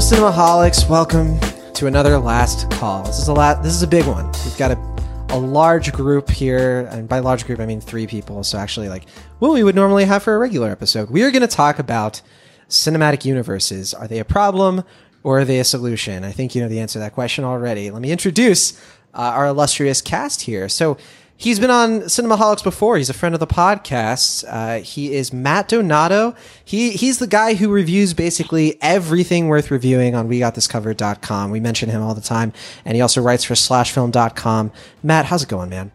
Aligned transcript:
Cinemaholics, 0.00 0.88
welcome 0.88 1.38
to 1.74 1.86
another 1.86 2.16
last 2.18 2.70
call. 2.70 3.02
This 3.04 3.18
is 3.18 3.28
a 3.28 3.34
lot. 3.34 3.62
This 3.62 3.74
is 3.74 3.82
a 3.82 3.86
big 3.86 4.06
one. 4.06 4.24
We've 4.46 4.56
got 4.56 4.70
a, 4.70 5.34
a 5.34 5.38
large 5.38 5.92
group 5.92 6.30
here, 6.30 6.88
and 6.90 7.06
by 7.06 7.18
large 7.18 7.44
group 7.44 7.60
I 7.60 7.66
mean 7.66 7.82
three 7.82 8.06
people. 8.06 8.42
So 8.42 8.56
actually, 8.56 8.88
like 8.88 9.06
what 9.40 9.52
we 9.52 9.62
would 9.62 9.74
normally 9.74 10.06
have 10.06 10.22
for 10.22 10.34
a 10.34 10.38
regular 10.38 10.70
episode. 10.70 11.10
We 11.10 11.22
are 11.22 11.30
going 11.30 11.42
to 11.42 11.46
talk 11.46 11.78
about 11.78 12.22
cinematic 12.70 13.26
universes. 13.26 13.92
Are 13.92 14.08
they 14.08 14.18
a 14.18 14.24
problem 14.24 14.84
or 15.22 15.40
are 15.40 15.44
they 15.44 15.60
a 15.60 15.64
solution? 15.64 16.24
I 16.24 16.32
think 16.32 16.54
you 16.54 16.62
know 16.62 16.68
the 16.68 16.80
answer 16.80 16.94
to 16.94 17.00
that 17.00 17.12
question 17.12 17.44
already. 17.44 17.90
Let 17.90 18.00
me 18.00 18.10
introduce 18.10 18.72
uh, 19.12 19.18
our 19.18 19.48
illustrious 19.48 20.00
cast 20.00 20.40
here. 20.40 20.70
So 20.70 20.96
He's 21.40 21.58
been 21.58 21.70
on 21.70 22.00
Cinemaholics 22.02 22.62
before. 22.62 22.98
He's 22.98 23.08
a 23.08 23.14
friend 23.14 23.34
of 23.34 23.40
the 23.40 23.46
podcast. 23.46 24.44
Uh, 24.46 24.82
he 24.82 25.14
is 25.14 25.32
Matt 25.32 25.68
Donato. 25.68 26.34
He 26.62 26.90
he's 26.90 27.18
the 27.18 27.26
guy 27.26 27.54
who 27.54 27.70
reviews 27.70 28.12
basically 28.12 28.76
everything 28.82 29.48
worth 29.48 29.70
reviewing 29.70 30.14
on 30.14 30.28
WeGotThisCovered.com. 30.28 31.50
We 31.50 31.58
mention 31.58 31.88
him 31.88 32.02
all 32.02 32.14
the 32.14 32.20
time, 32.20 32.52
and 32.84 32.94
he 32.94 33.00
also 33.00 33.22
writes 33.22 33.44
for 33.44 33.54
SlashFilm.com. 33.54 34.70
Matt, 35.02 35.24
how's 35.24 35.42
it 35.42 35.48
going, 35.48 35.70
man? 35.70 35.92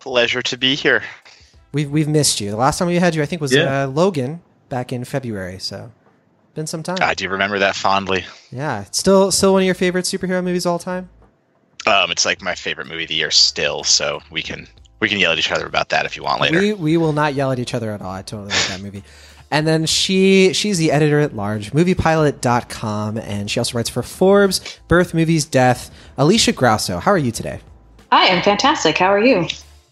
Pleasure 0.00 0.42
to 0.42 0.56
be 0.56 0.74
here. 0.74 1.04
We've 1.72 1.88
we've 1.88 2.08
missed 2.08 2.40
you. 2.40 2.50
The 2.50 2.56
last 2.56 2.78
time 2.78 2.88
we 2.88 2.96
had 2.96 3.14
you, 3.14 3.22
I 3.22 3.26
think, 3.26 3.40
was 3.40 3.54
Yeah. 3.54 3.84
uh, 3.84 3.86
Logan 3.86 4.42
back 4.70 4.92
in 4.92 5.04
February. 5.04 5.60
So 5.60 5.92
been 6.54 6.66
some 6.66 6.82
time. 6.82 6.98
I 7.00 7.14
do 7.14 7.22
you 7.22 7.30
remember 7.30 7.60
that 7.60 7.76
fondly. 7.76 8.24
Yeah, 8.50 8.84
still 8.90 9.30
still 9.30 9.52
one 9.52 9.62
of 9.62 9.66
your 9.66 9.76
favorite 9.76 10.04
superhero 10.04 10.42
movies 10.42 10.66
of 10.66 10.72
all 10.72 10.78
time. 10.80 11.10
Um, 11.86 12.10
it's 12.10 12.24
like 12.24 12.40
my 12.42 12.54
favorite 12.54 12.86
movie 12.86 13.04
of 13.04 13.08
the 13.08 13.14
year 13.14 13.30
still, 13.30 13.84
so 13.84 14.20
we 14.30 14.42
can 14.42 14.66
we 15.00 15.08
can 15.08 15.18
yell 15.18 15.32
at 15.32 15.38
each 15.38 15.50
other 15.50 15.66
about 15.66 15.90
that 15.90 16.06
if 16.06 16.16
you 16.16 16.22
want 16.22 16.40
later. 16.40 16.58
We 16.58 16.72
we 16.72 16.96
will 16.96 17.12
not 17.12 17.34
yell 17.34 17.52
at 17.52 17.58
each 17.58 17.74
other 17.74 17.90
at 17.90 18.00
all. 18.00 18.10
I 18.10 18.22
totally 18.22 18.50
like 18.50 18.68
that 18.68 18.80
movie. 18.80 19.04
And 19.50 19.66
then 19.66 19.86
she 19.86 20.52
she's 20.52 20.78
the 20.78 20.90
editor 20.90 21.20
at 21.20 21.36
large, 21.36 21.72
moviepilot.com, 21.72 23.18
and 23.18 23.50
she 23.50 23.60
also 23.60 23.76
writes 23.76 23.90
for 23.90 24.02
Forbes, 24.02 24.80
Birth, 24.88 25.14
Movies, 25.14 25.44
Death. 25.44 25.90
Alisha 26.18 26.52
Grauso, 26.52 27.00
how 27.00 27.12
are 27.12 27.18
you 27.18 27.30
today? 27.30 27.60
I'm 28.10 28.42
fantastic. 28.42 28.98
How 28.98 29.12
are 29.12 29.24
you? 29.24 29.46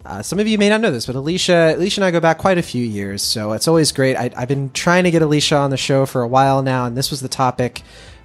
Uh, 0.05 0.20
some 0.20 0.41
of 0.41 0.48
you 0.48 0.58
may 0.58 0.69
not 0.69 0.80
know 0.80 0.91
this, 0.91 1.06
but 1.06 1.14
Alisha, 1.14 1.77
Alisha 1.77 1.98
and 1.98 2.05
I 2.05 2.11
go 2.11 2.19
back 2.19 2.39
quite 2.39 2.58
a 2.58 2.62
few 2.62 2.84
years, 2.84 3.22
so 3.22 3.52
it's 3.52 3.69
always 3.69 3.92
great. 3.92 4.17
I, 4.17 4.30
I've 4.36 4.48
been 4.48 4.70
trying 4.70 5.05
to 5.05 5.12
get 5.12 5.22
Alisha 5.22 5.56
on 5.56 5.70
the 5.70 5.77
show 5.77 6.06
for 6.06 6.22
a 6.22 6.28
while 6.28 6.62
now, 6.62 6.86
and 6.86 6.97
this 6.97 7.11
was 7.11 7.20
the 7.20 7.28
topic. 7.28 7.83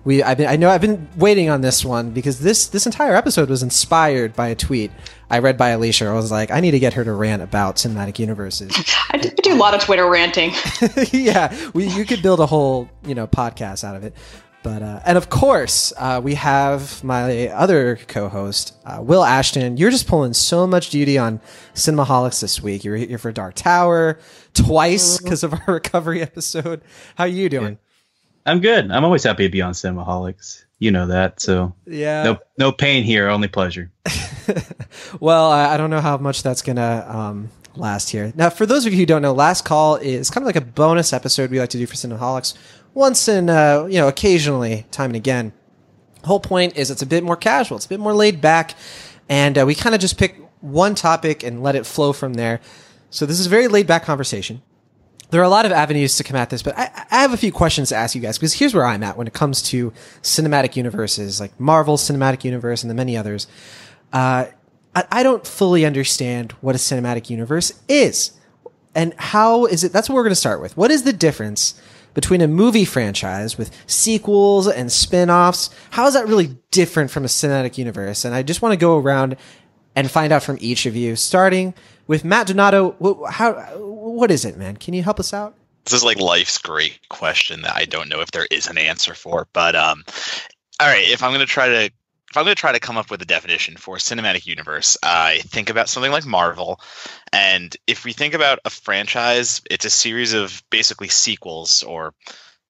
We, 0.08 0.24
I've 0.24 0.38
been, 0.38 0.48
I 0.48 0.56
know 0.56 0.70
I've 0.70 0.80
been 0.80 1.06
waiting 1.18 1.50
on 1.50 1.60
this 1.60 1.84
one 1.84 2.12
because 2.12 2.40
this 2.40 2.68
this 2.68 2.86
entire 2.86 3.14
episode 3.14 3.50
was 3.50 3.62
inspired 3.62 4.38
by 4.38 4.48
a 4.48 4.56
tweet 4.56 4.90
I 5.30 5.40
read 5.40 5.58
by 5.58 5.72
Alisha. 5.72 6.08
I 6.08 6.14
was 6.14 6.32
like, 6.32 6.50
I 6.50 6.62
need 6.62 6.72
to 6.72 6.80
get 6.80 6.94
her 6.94 7.04
to 7.04 7.12
rant 7.12 7.42
about 7.42 7.76
cinematic 7.76 8.18
universes. 8.18 8.72
I 9.12 9.18
do, 9.22 9.28
I 9.28 9.42
do 9.42 9.54
a 9.54 9.58
lot 9.58 9.74
of 9.74 9.82
Twitter 9.82 10.10
ranting. 10.10 10.54
yeah, 11.12 11.54
we, 11.74 11.88
you 11.88 12.06
could 12.06 12.22
build 12.22 12.40
a 12.40 12.46
whole 12.46 12.90
you 13.06 13.16
know 13.16 13.28
podcast 13.28 13.84
out 13.84 13.98
of 13.98 14.06
it. 14.06 14.16
But 14.64 14.82
uh, 14.82 15.02
and 15.06 15.18
of 15.18 15.28
course, 15.28 15.92
uh, 15.98 16.22
we 16.24 16.36
have 16.36 17.04
my 17.04 17.50
other 17.50 17.98
co-host, 18.08 18.78
uh, 18.86 19.02
Will 19.02 19.26
Ashton. 19.26 19.76
You're 19.76 19.92
just 19.92 20.08
pulling 20.08 20.32
so 20.32 20.66
much 20.66 20.90
duty 20.90 21.18
on 21.18 21.42
Cinemaholics 21.74 22.40
this 22.40 22.62
week. 22.62 22.86
You're 22.86 22.96
here 22.96 23.18
for 23.18 23.34
Dark 23.34 23.56
Tower 23.56 24.20
twice 24.54 25.18
because 25.18 25.44
of 25.44 25.54
our 25.54 25.64
recovery 25.68 26.22
episode. 26.22 26.82
How 27.16 27.26
are 27.26 27.28
you 27.28 27.50
doing? 27.50 27.78
I'm 28.48 28.60
good. 28.62 28.90
I'm 28.90 29.04
always 29.04 29.24
happy 29.24 29.44
to 29.44 29.52
be 29.52 29.62
on 29.62 29.74
Cinemaholics. 29.74 30.64
You 30.80 30.92
know 30.92 31.08
that. 31.08 31.40
So 31.42 31.74
Yeah. 31.86 32.24
no 32.24 32.38
no 32.58 32.72
pain 32.72 33.04
here, 33.04 33.28
only 33.30 33.48
pleasure. 33.48 33.92
Well, 35.20 35.52
I, 35.52 35.74
I 35.74 35.78
don't 35.78 35.90
know 35.90 36.02
how 36.02 36.18
much 36.18 36.44
that's 36.44 36.62
gonna 36.62 37.06
um, 37.08 37.50
last 37.76 38.10
here. 38.10 38.32
Now, 38.36 38.50
for 38.50 38.66
those 38.66 38.86
of 38.86 38.94
you 38.94 39.00
who 39.00 39.06
don't 39.06 39.22
know, 39.22 39.34
Last 39.34 39.64
Call 39.66 39.96
is 39.96 40.30
kind 40.30 40.44
of 40.44 40.46
like 40.48 40.56
a 40.56 40.62
bonus 40.66 41.14
episode 41.14 41.52
we 41.52 41.60
like 41.60 41.70
to 41.70 41.78
do 41.78 41.86
for 41.86 41.96
Cinemaholics 41.96 42.56
once 42.94 43.28
in, 43.28 43.50
uh, 43.50 43.86
you 43.90 44.00
know, 44.00 44.08
occasionally, 44.08 44.86
time 44.92 45.12
and 45.12 45.16
again. 45.16 45.54
The 46.22 46.28
whole 46.28 46.40
point 46.40 46.76
is 46.78 46.90
it's 46.92 47.02
a 47.02 47.06
bit 47.08 47.24
more 47.24 47.36
casual, 47.36 47.78
it's 47.78 47.86
a 47.86 47.90
bit 47.90 48.00
more 48.00 48.14
laid 48.14 48.42
back, 48.42 48.76
and 49.30 49.58
uh, 49.58 49.66
we 49.66 49.76
kind 49.76 49.94
of 49.96 50.02
just 50.02 50.18
pick 50.18 50.36
one 50.62 50.96
topic 50.96 51.44
and 51.44 51.62
let 51.64 51.76
it 51.76 51.86
flow 51.86 52.12
from 52.12 52.34
there. 52.34 52.60
So 53.10 53.26
this 53.26 53.40
is 53.40 53.46
a 53.46 53.50
very 53.50 53.68
laid 53.68 53.88
back 53.88 54.04
conversation. 54.04 54.62
There 55.30 55.42
are 55.42 55.46
a 55.46 55.50
lot 55.50 55.66
of 55.66 55.72
avenues 55.72 56.16
to 56.18 56.24
come 56.24 56.38
at 56.38 56.50
this, 56.50 56.64
but 56.64 56.78
I, 56.78 57.06
I 57.12 57.22
have 57.22 57.34
a 57.34 57.38
few 57.38 57.52
questions 57.52 57.90
to 57.90 57.96
ask 57.96 58.16
you 58.16 58.22
guys 58.22 58.38
because 58.38 58.54
here's 58.54 58.74
where 58.74 58.86
I'm 58.86 59.04
at 59.04 59.18
when 59.18 59.28
it 59.28 59.34
comes 59.34 59.62
to 59.64 59.92
cinematic 60.22 60.76
universes 60.76 61.40
like 61.40 61.60
Marvel 61.60 61.98
Cinematic 61.98 62.44
Universe 62.44 62.84
and 62.84 62.90
the 62.90 62.96
many 62.96 63.18
others. 63.18 63.48
Uh, 64.14 64.46
I, 64.96 65.04
I 65.12 65.24
don't 65.24 65.46
fully 65.46 65.86
understand 65.86 66.54
what 66.62 66.76
a 66.76 66.78
cinematic 66.78 67.30
universe 67.30 67.74
is. 67.90 68.32
And 68.96 69.14
how 69.18 69.66
is 69.66 69.84
it 69.84 69.92
that's 69.92 70.10
what 70.10 70.16
we're 70.16 70.24
going 70.24 70.32
to 70.32 70.36
start 70.36 70.62
with. 70.62 70.76
What 70.76 70.92
is 70.92 71.04
the 71.04 71.14
difference 71.14 71.80
between 72.14 72.42
a 72.42 72.48
movie 72.48 72.86
franchise 72.86 73.60
with 73.60 73.70
sequels 73.86 74.68
and 74.68 74.92
spin-offs? 74.92 75.70
How 75.92 76.08
is 76.08 76.16
that 76.16 76.28
really 76.28 76.58
different 76.72 77.12
from 77.12 77.24
a 77.24 77.28
cinematic 77.28 77.78
universe? 77.78 78.26
And 78.26 78.34
i 78.34 78.42
just 78.42 78.64
want 78.64 78.74
to 78.74 78.78
go 78.78 78.98
around 78.98 79.38
and 79.98 80.10
find 80.10 80.32
out 80.32 80.44
from 80.44 80.58
each 80.62 80.86
of 80.86 80.96
you 80.96 81.16
starting 81.18 81.74
with 82.08 82.24
matt 82.24 82.48
donato 82.48 82.92
wh- 83.04 83.30
how 83.30 83.52
what 83.78 84.32
is 84.32 84.46
it 84.46 84.56
man 84.58 84.78
can 84.78 84.94
you 84.94 85.04
help 85.04 85.20
us 85.20 85.34
out 85.34 85.56
This 85.86 85.94
is 85.94 86.04
like 86.04 86.20
life's 86.20 86.58
great 86.58 87.00
question 87.10 87.62
that 87.64 87.76
I 87.76 87.86
don't 87.86 88.10
know 88.10 88.22
if 88.22 88.32
there 88.32 88.48
is 88.52 88.68
an 88.68 88.78
answer 88.78 89.14
for. 89.16 89.48
But 89.54 89.74
um, 89.76 90.04
all 90.82 90.88
right, 90.88 91.08
if 91.08 91.24
I'm 91.24 91.32
gonna 91.32 91.46
try 91.46 91.68
to 91.70 91.84
if 91.86 92.36
I'm 92.36 92.44
gonna 92.44 92.56
try 92.56 92.74
to 92.74 92.80
come 92.80 92.98
up 92.98 93.10
with 93.10 93.22
a 93.22 93.26
definition 93.26 93.78
for 93.78 93.96
cinematic 93.98 94.46
universe, 94.46 94.98
I 95.02 95.40
think 95.46 95.70
about 95.70 95.88
something 95.88 96.12
like 96.12 96.26
Marvel, 96.26 96.82
and 97.32 97.74
if 97.88 98.04
we 98.04 98.12
think 98.14 98.34
about 98.34 98.60
a 98.66 98.70
franchise, 98.70 99.62
it's 99.72 99.86
a 99.86 99.90
series 99.90 100.34
of 100.34 100.62
basically 100.70 101.08
sequels 101.08 101.84
or 101.84 102.14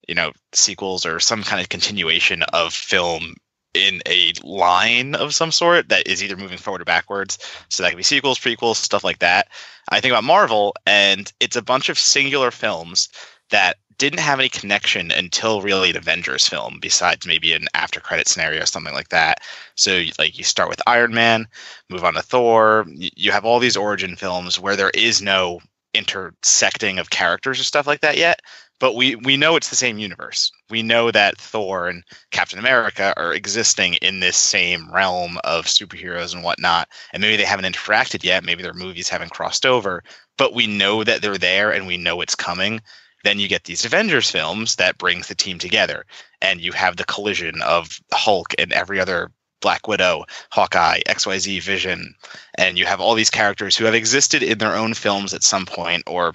you 0.06 0.14
know 0.14 0.30
sequels 0.52 1.04
or 1.04 1.18
some 1.18 1.42
kind 1.42 1.60
of 1.60 1.68
continuation 1.68 2.44
of 2.44 2.72
film 2.72 3.34
in 3.74 4.00
a 4.06 4.32
line 4.42 5.14
of 5.14 5.34
some 5.34 5.52
sort 5.52 5.88
that 5.88 6.06
is 6.06 6.22
either 6.22 6.36
moving 6.36 6.58
forward 6.58 6.82
or 6.82 6.84
backwards. 6.84 7.38
So 7.68 7.82
that 7.82 7.90
could 7.90 7.96
be 7.96 8.02
sequels, 8.02 8.38
prequels, 8.38 8.76
stuff 8.76 9.04
like 9.04 9.18
that. 9.20 9.48
I 9.90 10.00
think 10.00 10.12
about 10.12 10.24
Marvel, 10.24 10.74
and 10.86 11.32
it's 11.40 11.56
a 11.56 11.62
bunch 11.62 11.88
of 11.88 11.98
singular 11.98 12.50
films 12.50 13.08
that 13.50 13.78
didn't 13.96 14.20
have 14.20 14.38
any 14.38 14.48
connection 14.48 15.10
until 15.10 15.60
really 15.60 15.90
an 15.90 15.96
Avengers 15.96 16.46
film, 16.46 16.78
besides 16.80 17.26
maybe 17.26 17.52
an 17.52 17.66
after 17.74 17.98
credit 17.98 18.28
scenario 18.28 18.62
or 18.62 18.66
something 18.66 18.94
like 18.94 19.08
that. 19.08 19.40
So, 19.74 20.04
like, 20.18 20.38
you 20.38 20.44
start 20.44 20.68
with 20.68 20.80
Iron 20.86 21.12
Man, 21.12 21.48
move 21.88 22.04
on 22.04 22.14
to 22.14 22.22
Thor. 22.22 22.86
You 22.88 23.32
have 23.32 23.44
all 23.44 23.58
these 23.58 23.76
origin 23.76 24.14
films 24.14 24.60
where 24.60 24.76
there 24.76 24.90
is 24.90 25.20
no 25.20 25.60
intersecting 25.94 26.98
of 26.98 27.10
characters 27.10 27.60
or 27.60 27.64
stuff 27.64 27.86
like 27.86 28.00
that 28.00 28.16
yet. 28.16 28.40
But 28.80 28.94
we, 28.94 29.16
we 29.16 29.36
know 29.36 29.56
it's 29.56 29.70
the 29.70 29.76
same 29.76 29.98
universe. 29.98 30.52
We 30.70 30.82
know 30.82 31.10
that 31.10 31.36
Thor 31.36 31.88
and 31.88 32.04
Captain 32.30 32.60
America 32.60 33.12
are 33.16 33.34
existing 33.34 33.94
in 33.94 34.20
this 34.20 34.36
same 34.36 34.92
realm 34.92 35.38
of 35.42 35.66
superheroes 35.66 36.32
and 36.32 36.44
whatnot. 36.44 36.88
And 37.12 37.20
maybe 37.20 37.36
they 37.36 37.44
haven't 37.44 37.72
interacted 37.72 38.22
yet. 38.22 38.44
Maybe 38.44 38.62
their 38.62 38.74
movies 38.74 39.08
haven't 39.08 39.32
crossed 39.32 39.66
over, 39.66 40.04
but 40.36 40.54
we 40.54 40.68
know 40.68 41.02
that 41.02 41.22
they're 41.22 41.38
there 41.38 41.72
and 41.72 41.88
we 41.88 41.96
know 41.96 42.20
it's 42.20 42.36
coming. 42.36 42.80
Then 43.24 43.40
you 43.40 43.48
get 43.48 43.64
these 43.64 43.84
Avengers 43.84 44.30
films 44.30 44.76
that 44.76 44.98
brings 44.98 45.26
the 45.26 45.34
team 45.34 45.58
together, 45.58 46.06
and 46.40 46.60
you 46.60 46.70
have 46.70 46.96
the 46.96 47.04
collision 47.04 47.60
of 47.62 47.98
Hulk 48.12 48.54
and 48.58 48.72
every 48.72 49.00
other 49.00 49.32
Black 49.60 49.88
Widow, 49.88 50.24
Hawkeye, 50.50 51.00
XYZ 51.06 51.62
Vision, 51.62 52.14
and 52.56 52.78
you 52.78 52.86
have 52.86 53.00
all 53.00 53.14
these 53.14 53.30
characters 53.30 53.76
who 53.76 53.84
have 53.84 53.94
existed 53.94 54.42
in 54.42 54.58
their 54.58 54.74
own 54.76 54.94
films 54.94 55.34
at 55.34 55.42
some 55.42 55.66
point 55.66 56.04
or 56.06 56.32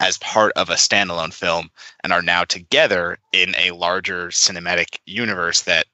as 0.00 0.18
part 0.18 0.52
of 0.56 0.68
a 0.68 0.74
standalone 0.74 1.32
film 1.32 1.70
and 2.04 2.12
are 2.12 2.22
now 2.22 2.44
together 2.44 3.18
in 3.32 3.54
a 3.56 3.70
larger 3.70 4.28
cinematic 4.28 4.98
universe 5.06 5.62
that 5.62 5.86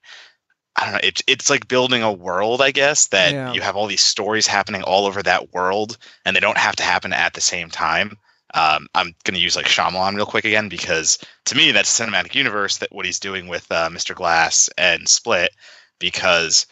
I 0.75 0.85
don't 0.85 0.93
know. 0.93 0.99
It's 1.03 1.21
it's 1.27 1.49
like 1.49 1.67
building 1.67 2.01
a 2.01 2.11
world, 2.11 2.59
I 2.61 2.71
guess, 2.71 3.07
that 3.07 3.31
Yeah. 3.31 3.53
you 3.53 3.61
have 3.61 3.75
all 3.75 3.85
these 3.85 4.01
stories 4.01 4.47
happening 4.47 4.81
all 4.81 5.05
over 5.05 5.21
that 5.21 5.53
world, 5.53 5.97
and 6.25 6.35
they 6.35 6.39
don't 6.39 6.57
have 6.57 6.75
to 6.77 6.83
happen 6.83 7.13
at 7.13 7.33
the 7.33 7.41
same 7.41 7.69
time. 7.69 8.17
Um, 8.55 8.87
I'm 8.93 9.15
going 9.23 9.35
to 9.35 9.39
use 9.39 9.55
like 9.55 9.65
Shyamalan 9.67 10.15
real 10.15 10.25
quick 10.25 10.45
again 10.45 10.69
because 10.69 11.17
to 11.45 11.55
me 11.55 11.71
that's 11.71 11.99
a 11.99 12.03
cinematic 12.03 12.35
universe 12.35 12.77
that 12.77 12.91
what 12.91 13.05
he's 13.05 13.19
doing 13.19 13.47
with 13.47 13.71
uh, 13.71 13.89
Mr. 13.89 14.15
Glass 14.15 14.69
and 14.77 15.07
Split, 15.07 15.51
because 15.99 16.67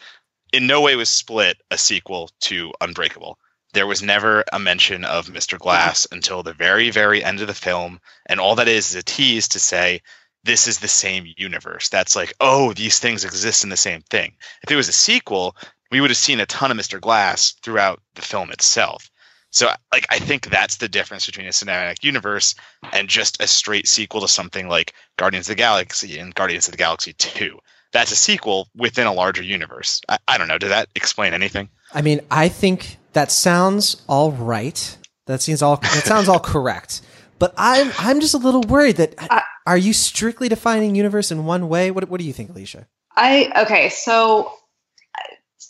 in 0.52 0.66
no 0.66 0.80
way 0.80 0.96
was 0.96 1.08
Split 1.08 1.60
a 1.70 1.78
sequel 1.78 2.30
to 2.40 2.72
Unbreakable. 2.80 3.38
There 3.72 3.86
was 3.86 4.02
never 4.02 4.44
a 4.52 4.58
mention 4.58 5.04
of 5.04 5.28
Mr. 5.28 5.58
Glass 5.58 6.06
until 6.12 6.42
the 6.42 6.52
very, 6.52 6.90
very 6.90 7.24
end 7.24 7.40
of 7.40 7.46
the 7.46 7.54
film, 7.54 8.00
and 8.26 8.38
all 8.38 8.56
that 8.56 8.68
is 8.68 8.90
is 8.90 8.96
a 8.96 9.02
tease 9.02 9.48
to 9.48 9.58
say 9.58 10.02
this 10.44 10.68
is 10.68 10.78
the 10.78 10.88
same 10.88 11.32
universe. 11.36 11.88
That's 11.88 12.14
like, 12.16 12.34
oh, 12.40 12.72
these 12.74 12.98
things 12.98 13.24
exist 13.24 13.64
in 13.64 13.70
the 13.70 13.76
same 13.76 14.02
thing. 14.02 14.36
If 14.62 14.70
it 14.70 14.76
was 14.76 14.88
a 14.88 14.92
sequel, 14.92 15.56
we 15.90 16.00
would 16.00 16.10
have 16.10 16.16
seen 16.16 16.40
a 16.40 16.46
ton 16.46 16.70
of 16.70 16.76
Mr. 16.76 17.00
Glass 17.00 17.52
throughout 17.62 18.02
the 18.14 18.22
film 18.22 18.50
itself. 18.50 19.08
So, 19.50 19.70
like, 19.92 20.06
I 20.10 20.18
think 20.18 20.46
that's 20.46 20.76
the 20.76 20.88
difference 20.88 21.26
between 21.26 21.46
a 21.46 21.50
cinematic 21.50 22.02
universe 22.02 22.54
and 22.92 23.08
just 23.08 23.42
a 23.42 23.46
straight 23.46 23.86
sequel 23.86 24.22
to 24.22 24.28
something 24.28 24.66
like 24.66 24.94
Guardians 25.18 25.46
of 25.46 25.52
the 25.52 25.62
Galaxy 25.62 26.18
and 26.18 26.34
Guardians 26.34 26.68
of 26.68 26.72
the 26.72 26.78
Galaxy 26.78 27.12
2. 27.12 27.58
That's 27.92 28.10
a 28.12 28.16
sequel 28.16 28.68
within 28.74 29.06
a 29.06 29.12
larger 29.12 29.42
universe. 29.42 30.00
I, 30.08 30.18
I 30.26 30.38
don't 30.38 30.48
know. 30.48 30.58
Did 30.58 30.70
that 30.70 30.88
explain 30.94 31.34
anything? 31.34 31.68
I 31.92 32.02
mean, 32.02 32.20
I 32.30 32.48
think 32.48 32.96
that 33.12 33.30
sounds 33.30 34.02
all 34.08 34.32
right. 34.32 34.98
That 35.26 35.42
seems 35.42 35.62
all 35.62 35.76
that 35.76 36.04
sounds 36.04 36.28
all 36.28 36.40
correct. 36.40 37.02
But 37.38 37.54
I'm 37.56 37.92
I'm 37.98 38.20
just 38.20 38.34
a 38.34 38.38
little 38.38 38.62
worried 38.62 38.96
that 38.96 39.14
I- 39.18 39.42
are 39.66 39.76
you 39.76 39.92
strictly 39.92 40.48
defining 40.48 40.94
universe 40.94 41.30
in 41.30 41.44
one 41.44 41.68
way? 41.68 41.90
What 41.90 42.08
what 42.08 42.18
do 42.20 42.26
you 42.26 42.32
think, 42.32 42.52
Alisha? 42.52 42.86
I 43.16 43.52
okay, 43.64 43.88
so 43.90 44.52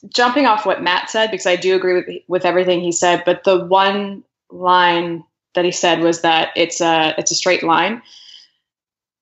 jumping 0.09 0.47
off 0.47 0.65
what 0.67 0.83
Matt 0.83 1.11
said 1.11 1.31
because 1.31 1.47
I 1.47 1.57
do 1.57 1.75
agree 1.75 1.95
with 1.95 2.07
with 2.29 2.45
everything 2.45 2.81
he 2.81 2.93
said, 2.93 3.23
but 3.27 3.45
the 3.45 3.65
one 3.65 4.25
line 4.51 5.25
that 5.55 5.65
he 5.65 5.71
said 5.73 6.01
was 6.01 6.23
that 6.23 6.51
it's 6.57 6.81
a 6.81 7.15
it's 7.19 7.31
a 7.31 7.35
straight 7.35 7.63
line. 7.63 8.03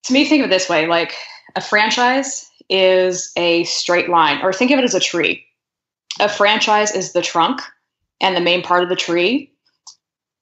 To 0.05 0.13
me, 0.13 0.29
think 0.29 0.45
of 0.45 0.51
it 0.51 0.53
this 0.53 0.69
way: 0.69 0.87
like 0.87 1.15
a 1.57 1.61
franchise 1.61 2.50
is 2.71 3.33
a 3.37 3.65
straight 3.65 4.09
line, 4.09 4.41
or 4.43 4.53
think 4.53 4.71
of 4.71 4.79
it 4.79 4.85
as 4.85 4.95
a 4.95 5.01
tree. 5.01 5.45
A 6.21 6.29
franchise 6.29 6.95
is 6.95 7.13
the 7.13 7.23
trunk 7.23 7.61
and 8.21 8.37
the 8.37 8.41
main 8.41 8.63
part 8.63 8.83
of 8.83 8.89
the 8.89 8.97
tree, 8.97 9.53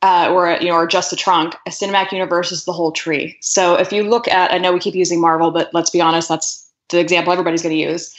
uh, 0.03 0.31
or 0.33 0.59
you 0.61 0.69
know, 0.69 0.75
or 0.75 0.87
just 0.87 1.11
the 1.11 1.17
trunk. 1.17 1.55
A 1.67 1.71
cinematic 1.71 2.13
universe 2.13 2.53
is 2.53 2.65
the 2.65 2.73
whole 2.73 2.93
tree. 2.93 3.37
So 3.41 3.75
if 3.75 3.93
you 3.93 4.03
look 4.03 4.29
at, 4.29 4.53
I 4.53 4.59
know 4.59 4.73
we 4.73 4.81
keep 4.81 4.95
using 4.95 5.21
Marvel, 5.21 5.51
but 5.51 5.71
let's 5.73 5.91
be 5.91 6.01
honest, 6.01 6.29
that's 6.29 6.69
the 6.91 7.01
example 7.01 7.33
everybody's 7.33 7.63
going 7.63 7.75
to 7.75 7.81
use. 7.81 8.15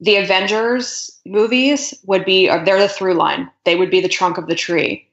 The 0.00 0.16
Avengers 0.16 1.10
movies 1.24 1.94
would 2.04 2.24
be, 2.24 2.48
they're 2.48 2.80
the 2.80 2.88
through 2.88 3.14
line. 3.14 3.48
They 3.64 3.76
would 3.76 3.90
be 3.90 4.00
the 4.00 4.08
trunk 4.08 4.36
of 4.36 4.48
the 4.48 4.56
tree. 4.56 5.08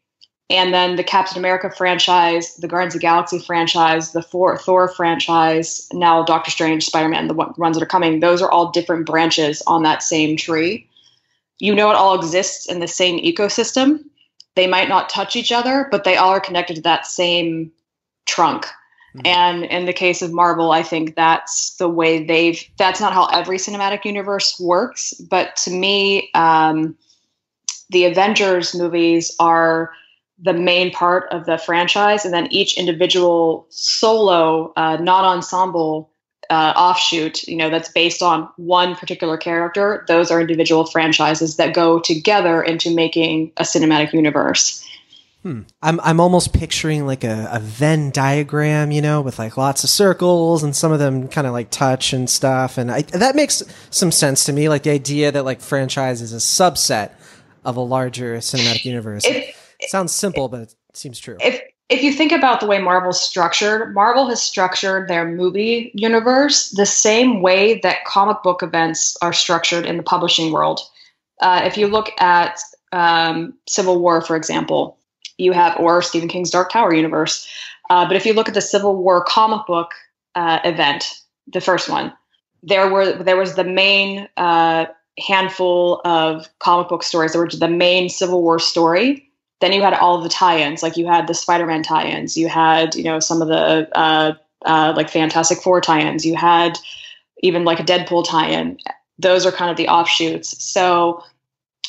And 0.51 0.74
then 0.74 0.96
the 0.96 1.04
Captain 1.04 1.38
America 1.38 1.69
franchise, 1.69 2.56
the 2.56 2.68
Guardians 2.68 2.96
of 2.96 3.01
the 3.01 3.06
Galaxy 3.06 3.40
franchise, 3.40 4.13
the 4.13 4.22
Thor, 4.24 4.57
Thor 4.57 4.88
franchise, 4.88 5.88
now 5.94 6.24
Doctor 6.24 6.50
Strange, 6.50 6.86
Spider 6.86 7.07
Man, 7.07 7.28
the 7.28 7.36
ones 7.36 7.78
that 7.78 7.84
are 7.84 7.88
coming, 7.88 8.19
those 8.19 8.42
are 8.42 8.50
all 8.50 8.72
different 8.72 9.06
branches 9.06 9.62
on 9.68 9.84
that 9.84 10.01
same 10.01 10.38
tree. 10.38 10.88
You 11.60 11.75
know, 11.75 11.92
it 11.92 11.96
all 11.96 12.16
exists 12.16 12.68
in 12.68 12.80
the 12.80 12.88
same 12.88 13.24
ecosystem. 13.24 14.04
They 14.56 14.66
might 14.66 14.90
not 14.90 15.10
touch 15.10 15.36
each 15.36 15.51
other, 15.51 15.88
but 15.92 16.04
they 16.04 16.18
all 16.18 16.31
are 16.31 16.40
connected 16.40 16.78
to 16.78 16.81
that 16.81 17.06
same 17.06 17.72
trunk. 18.25 18.66
Mm-hmm. 19.16 19.28
And 19.28 19.63
in 19.66 19.86
the 19.86 19.94
case 19.94 20.24
of 20.24 20.34
Marvel, 20.34 20.72
I 20.72 20.81
think 20.81 21.16
that's 21.16 21.75
the 21.75 21.90
way 21.90 22.24
they've, 22.24 22.63
that's 22.78 23.02
not 23.02 23.13
how 23.13 23.25
every 23.28 23.57
cinematic 23.57 24.04
universe 24.04 24.60
works. 24.60 25.13
But 25.13 25.56
to 25.57 25.72
me, 25.72 26.31
um, 26.34 26.98
the 27.90 28.06
Avengers 28.06 28.75
movies 28.75 29.36
are 29.40 29.92
the 30.42 30.54
main 30.54 30.92
part 30.92 31.32
of 31.32 31.46
the 31.46 31.58
franchise. 31.58 32.26
And 32.26 32.34
then 32.34 32.48
each 32.52 32.78
individual 32.78 33.68
solo, 33.70 34.74
uh, 34.76 34.98
not 34.98 35.26
ensemble 35.26 36.12
uh, 36.50 36.74
offshoot, 36.76 37.48
you 37.48 37.56
know, 37.56 37.70
that's 37.70 37.90
based 37.90 38.22
on 38.22 38.50
one 38.58 38.96
particular 38.96 39.38
character, 39.38 40.04
those 40.08 40.32
are 40.32 40.42
individual 40.42 40.86
franchises 40.86 41.58
that 41.58 41.76
go 41.76 42.00
together 42.00 42.62
into 42.64 42.94
making 42.94 43.52
a 43.58 43.64
cinematic 43.64 44.14
universe. 44.14 44.86
Hmm. 45.44 45.62
I'm 45.82 46.02
I'm 46.02 46.20
almost 46.20 46.52
picturing 46.52 47.06
like 47.06 47.24
a, 47.24 47.48
a 47.54 47.60
Venn 47.62 48.12
diagram, 48.12 48.92
you 48.92 49.02
know, 49.02 49.22
with 49.22 49.40
like 49.40 49.56
lots 49.56 49.86
of 49.86 49.90
circles 49.90 50.64
and 50.64 50.76
some 50.76 50.92
of 50.92 51.00
them 51.00 51.30
kind 51.30 51.48
of 51.48 51.54
like 51.54 51.70
touch 51.70 52.12
and 52.12 52.30
stuff, 52.30 52.78
and 52.78 52.92
I, 52.92 53.04
that 53.04 53.38
makes 53.38 53.64
some 53.90 54.12
sense 54.12 54.44
to 54.46 54.54
me. 54.54 54.68
Like 54.68 54.84
the 54.84 54.90
idea 54.90 55.32
that 55.32 55.46
like 55.46 55.62
franchise 55.62 56.22
is 56.22 56.34
a 56.34 56.38
subset 56.38 57.12
of 57.64 57.78
a 57.78 57.82
larger 57.82 58.36
cinematic 58.40 58.84
universe. 58.84 59.24
If, 59.26 59.56
it 59.80 59.90
sounds 59.90 60.14
simple, 60.14 60.48
but 60.50 60.62
it 60.62 60.76
seems 60.94 61.20
true. 61.20 61.38
If 61.40 61.62
if 61.90 62.04
you 62.04 62.14
think 62.14 62.31
about 62.31 62.60
the 62.60 62.68
way 62.68 62.80
Marvel's 62.80 63.20
structured, 63.20 63.96
Marvel 63.96 64.28
has 64.28 64.42
structured 64.42 65.08
their 65.08 65.28
movie 65.28 65.92
universe 65.96 66.70
the 66.70 66.86
same 66.86 67.42
way 67.42 67.80
that 67.80 68.06
comic 68.06 68.44
book 68.44 68.62
events 68.62 69.18
are 69.24 69.34
structured 69.34 69.86
in 69.86 69.98
the 69.98 70.04
publishing 70.04 70.52
world. 70.52 70.81
Uh, 71.42 71.62
if 71.66 71.78
you 71.78 71.88
look 71.88 72.12
at 72.22 72.60
um, 72.92 73.54
Civil 73.68 74.00
War, 74.00 74.22
for 74.22 74.36
example 74.36 75.00
you 75.40 75.54
have, 75.54 75.80
or 75.80 76.02
Stephen 76.02 76.30
King's 76.30 76.52
Dark 76.52 76.70
Tower 76.70 76.94
universe. 76.94 77.48
Uh, 77.90 78.06
but 78.06 78.16
if 78.16 78.26
you 78.26 78.34
look 78.34 78.48
at 78.48 78.54
the 78.54 78.62
Civil 78.62 78.96
War 78.96 79.24
comic 79.24 79.66
book 79.66 79.92
uh, 80.36 80.60
event, 80.64 81.06
the 81.48 81.62
first 81.62 81.90
one, 81.90 82.14
there 82.62 82.90
were 82.90 83.14
there 83.14 83.38
was 83.38 83.56
the 83.56 83.64
main 83.64 84.28
uh, 84.38 84.86
handful 85.18 86.02
of 86.06 86.48
comic 86.60 86.90
book 86.90 87.04
stories. 87.04 87.31
There 87.31 87.42
were 87.42 87.50
the 87.50 87.70
main 87.70 88.10
Civil 88.10 88.44
War 88.44 88.60
story. 88.60 89.29
Then 89.62 89.74
you 89.74 89.82
had 89.82 89.94
all 89.94 90.22
the 90.22 90.30
tie-ins, 90.30 90.82
like 90.82 90.96
you 90.96 91.06
had 91.08 91.28
the 91.28 91.34
Spider-Man 91.34 91.84
tie-ins. 91.84 92.38
You 92.38 92.48
had 92.48 92.96
you 92.96 93.04
know 93.04 93.20
some 93.20 93.42
of 93.42 93.48
the 93.48 93.90
uh, 93.98 94.34
uh, 94.66 94.94
like 94.96 95.10
Fantastic 95.10 95.60
Four 95.60 95.82
tie-ins. 95.82 96.26
You 96.26 96.36
had 96.36 96.80
even 97.42 97.66
like 97.66 97.80
a 97.80 97.84
Deadpool 97.84 98.28
tie-in. 98.28 98.78
Those 99.18 99.46
are 99.46 99.52
kind 99.52 99.72
of 99.72 99.78
the 99.78 99.90
offshoots. 99.90 100.64
So 100.64 101.24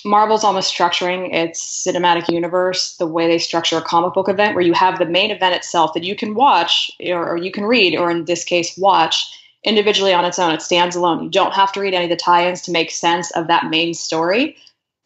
Marvel's 0.05 0.45
almost 0.45 0.75
structuring 0.75 1.33
its 1.35 1.87
cinematic 1.87 2.29
universe 2.29 2.97
the 2.97 3.07
way 3.07 3.27
they 3.27 3.39
structure 3.39 3.79
a 3.79 3.83
comic 3.83 4.15
book 4.15 4.29
event, 4.29 4.55
where 4.55 4.65
you 4.65 4.73
have 4.73 4.99
the 4.99 5.07
main 5.07 5.31
event 5.31 5.55
itself 5.55 5.95
that 5.95 6.05
you 6.05 6.17
can 6.17 6.35
watch 6.35 6.91
or, 7.07 7.31
or, 7.31 7.37
you 7.37 7.53
can 7.53 7.65
read, 7.65 7.97
or 7.97 8.11
in 8.11 8.25
this 8.25 8.45
case, 8.45 8.77
watch 8.79 9.27
individually 9.63 10.15
on 10.15 10.25
its 10.25 10.39
own. 10.39 10.55
It 10.55 10.63
stands 10.63 10.97
alone. 10.97 11.25
You 11.25 11.31
don't 11.31 11.53
have 11.53 11.73
to 11.73 11.81
read 11.81 11.95
any 11.95 12.05
of 12.05 12.11
the 12.11 12.17
tie 12.17 12.49
ins 12.49 12.63
to 12.63 12.73
make 12.73 12.91
sense 12.91 13.31
of 13.33 13.49
that 13.49 13.69
main 13.69 13.93
story. 13.93 14.57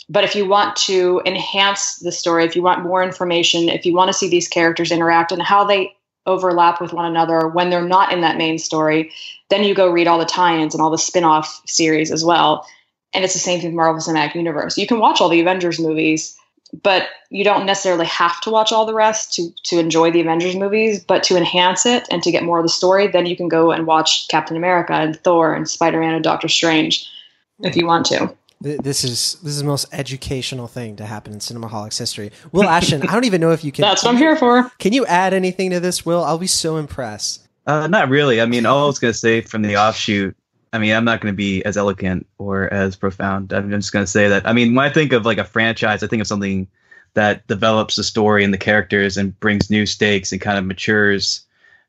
But 0.08 0.24
if 0.24 0.34
you 0.34 0.46
want 0.46 0.76
to 0.76 1.22
enhance 1.24 1.96
the 1.96 2.12
story, 2.12 2.44
if 2.44 2.54
you 2.54 2.62
want 2.62 2.82
more 2.82 3.02
information, 3.02 3.68
if 3.68 3.86
you 3.86 3.94
want 3.94 4.08
to 4.08 4.12
see 4.12 4.28
these 4.28 4.48
characters 4.48 4.92
interact 4.92 5.32
and 5.32 5.42
how 5.42 5.64
they 5.64 5.96
overlap 6.26 6.80
with 6.80 6.92
one 6.92 7.04
another 7.04 7.48
when 7.48 7.70
they're 7.70 7.82
not 7.82 8.12
in 8.12 8.20
that 8.20 8.36
main 8.36 8.58
story, 8.58 9.12
then 9.50 9.64
you 9.64 9.74
go 9.74 9.90
read 9.90 10.06
all 10.06 10.18
the 10.18 10.24
tie 10.24 10.58
ins 10.58 10.74
and 10.74 10.82
all 10.82 10.90
the 10.90 10.98
spin 10.98 11.24
off 11.24 11.62
series 11.66 12.10
as 12.10 12.24
well 12.24 12.66
and 13.14 13.24
it's 13.24 13.32
the 13.32 13.38
same 13.38 13.60
thing 13.60 13.70
with 13.70 13.76
Marvel 13.76 14.02
Cinematic 14.02 14.34
Universe. 14.34 14.76
You 14.76 14.86
can 14.86 14.98
watch 14.98 15.20
all 15.20 15.28
the 15.28 15.40
Avengers 15.40 15.78
movies, 15.78 16.36
but 16.82 17.06
you 17.30 17.44
don't 17.44 17.64
necessarily 17.64 18.06
have 18.06 18.40
to 18.40 18.50
watch 18.50 18.72
all 18.72 18.84
the 18.84 18.94
rest 18.94 19.32
to 19.34 19.50
to 19.64 19.78
enjoy 19.78 20.10
the 20.10 20.20
Avengers 20.20 20.56
movies. 20.56 21.02
But 21.02 21.22
to 21.24 21.36
enhance 21.36 21.86
it 21.86 22.06
and 22.10 22.22
to 22.24 22.32
get 22.32 22.42
more 22.42 22.58
of 22.58 22.64
the 22.64 22.68
story, 22.68 23.06
then 23.06 23.26
you 23.26 23.36
can 23.36 23.48
go 23.48 23.70
and 23.70 23.86
watch 23.86 24.26
Captain 24.28 24.56
America 24.56 24.92
and 24.92 25.16
Thor 25.20 25.54
and 25.54 25.68
Spider 25.70 26.00
Man 26.00 26.14
and 26.14 26.24
Doctor 26.24 26.48
Strange 26.48 27.08
if 27.60 27.76
you 27.76 27.86
want 27.86 28.06
to. 28.06 28.34
This 28.64 29.04
is 29.04 29.34
this 29.42 29.52
is 29.52 29.58
the 29.58 29.66
most 29.66 29.86
educational 29.92 30.66
thing 30.66 30.96
to 30.96 31.06
happen 31.06 31.32
in 31.32 31.38
Cinemaholics 31.38 31.98
history. 31.98 32.32
Will 32.50 32.64
Ashton, 32.64 33.02
I 33.02 33.12
don't 33.12 33.24
even 33.24 33.40
know 33.40 33.52
if 33.52 33.62
you 33.62 33.72
can. 33.72 33.82
That's 33.82 34.02
what 34.02 34.10
I'm 34.10 34.16
here 34.16 34.36
for. 34.36 34.70
Can 34.78 34.92
you 34.92 35.04
add 35.06 35.34
anything 35.34 35.70
to 35.70 35.80
this, 35.80 36.06
Will? 36.06 36.24
I'll 36.24 36.38
be 36.38 36.46
so 36.46 36.76
impressed. 36.76 37.46
Uh, 37.66 37.86
not 37.86 38.08
really. 38.08 38.40
I 38.40 38.46
mean, 38.46 38.66
all 38.66 38.84
I 38.84 38.86
was 38.86 38.98
gonna 38.98 39.12
say 39.12 39.42
from 39.42 39.62
the 39.62 39.76
offshoot 39.76 40.34
I 40.74 40.78
mean, 40.78 40.92
I'm 40.92 41.04
not 41.04 41.20
going 41.20 41.32
to 41.32 41.36
be 41.36 41.64
as 41.64 41.76
eloquent 41.76 42.26
or 42.36 42.72
as 42.74 42.96
profound. 42.96 43.52
I'm 43.52 43.70
just 43.70 43.92
going 43.92 44.04
to 44.04 44.10
say 44.10 44.26
that. 44.26 44.44
I 44.44 44.52
mean, 44.52 44.74
when 44.74 44.84
I 44.84 44.92
think 44.92 45.12
of 45.12 45.24
like 45.24 45.38
a 45.38 45.44
franchise, 45.44 46.02
I 46.02 46.08
think 46.08 46.20
of 46.20 46.26
something 46.26 46.66
that 47.14 47.46
develops 47.46 47.94
the 47.94 48.02
story 48.02 48.42
and 48.42 48.52
the 48.52 48.58
characters 48.58 49.16
and 49.16 49.38
brings 49.38 49.70
new 49.70 49.86
stakes 49.86 50.32
and 50.32 50.40
kind 50.40 50.58
of 50.58 50.64
matures, 50.64 51.43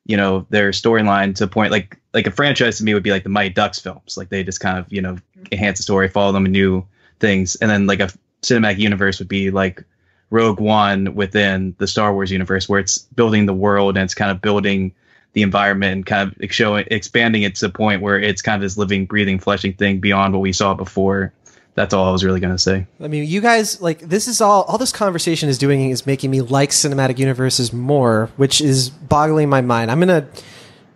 you 0.06 0.18
know, 0.18 0.46
their 0.50 0.70
storyline 0.70 1.36
to 1.36 1.46
a 1.46 1.48
point 1.48 1.72
like 1.72 2.00
like 2.14 2.28
a 2.28 2.32
franchise 2.32 2.78
to 2.78 2.84
me 2.84 2.94
would 2.94 3.04
be 3.04 3.12
like 3.12 3.24
the 3.24 3.30
Mighty 3.30 3.54
Ducks 3.54 3.80
films. 3.80 4.18
Like 4.18 4.30
they 4.30 4.44
just 4.44 4.60
kind 4.60 4.78
of 4.78 4.92
you 4.92 5.02
know 5.02 5.14
mm-hmm. 5.14 5.44
enhance 5.52 5.80
the 5.80 5.84
story, 5.84 6.08
follow 6.08 6.32
them 6.32 6.46
in 6.46 6.52
new 6.52 6.86
things, 7.20 7.56
and 7.56 7.70
then 7.70 7.88
like 7.88 8.00
a 8.00 8.10
cinematic 8.42 8.78
universe 8.78 9.20
would 9.20 9.28
be 9.28 9.52
like 9.52 9.84
Rogue 10.30 10.60
One 10.60 11.16
within 11.16 11.76
the 11.80 11.88
Star 11.88 12.14
Wars 12.14 12.32
universe, 12.32 12.70
where 12.70 12.80
it's 12.80 13.00
building 13.00 13.46
the 13.46 13.54
world 13.54 13.98
and 13.98 14.04
it's 14.04 14.14
kind 14.14 14.32
of 14.32 14.42
building 14.42 14.94
the 15.34 15.42
environment 15.42 15.94
and 15.94 16.06
kind 16.06 16.36
of 16.40 16.52
showing 16.52 16.86
expanding 16.92 17.44
it 17.44 17.56
to 17.56 17.68
the 17.68 17.74
point 17.74 18.02
where 18.02 18.20
it's 18.20 18.42
kind 18.42 18.56
of 18.56 18.62
this 18.62 18.78
living, 18.78 19.06
breathing, 19.06 19.40
fleshing 19.40 19.74
thing 19.74 20.00
beyond 20.00 20.34
what 20.34 20.40
we 20.40 20.54
saw 20.54 20.74
before. 20.74 21.34
That's 21.76 21.94
all 21.94 22.08
I 22.08 22.12
was 22.12 22.24
really 22.24 22.40
gonna 22.40 22.58
say. 22.58 22.88
I 23.00 23.08
mean, 23.08 23.28
you 23.28 23.42
guys 23.42 23.82
like 23.82 24.00
this 24.00 24.28
is 24.28 24.42
all 24.42 24.64
all 24.64 24.78
this 24.78 24.92
conversation 24.92 25.50
is 25.50 25.58
doing 25.58 25.90
is 25.90 26.06
making 26.06 26.32
me 26.32 26.42
like 26.42 26.72
cinematic 26.72 27.20
universes 27.20 27.72
more, 27.72 28.32
which 28.38 28.62
is 28.62 28.90
boggling 28.90 29.50
my 29.50 29.62
mind. 29.62 29.92
I'm 29.92 30.00
gonna 30.00 30.28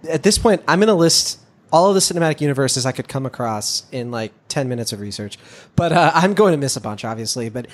at 0.09 0.23
this 0.23 0.37
point 0.37 0.63
I'm 0.67 0.79
gonna 0.79 0.95
list 0.95 1.39
all 1.71 1.89
of 1.89 1.93
the 1.95 1.99
cinematic 1.99 2.41
universes 2.41 2.85
I 2.85 2.91
could 2.91 3.07
come 3.07 3.25
across 3.25 3.83
in 3.91 4.11
like 4.11 4.31
10 4.47 4.69
minutes 4.69 4.91
of 4.91 4.99
research. 4.99 5.37
But 5.75 5.91
uh, 5.91 6.11
I'm 6.15 6.33
going 6.33 6.51
to 6.53 6.57
miss 6.57 6.75
a 6.75 6.81
bunch, 6.81 7.05
obviously. 7.05 7.49
But 7.49 7.67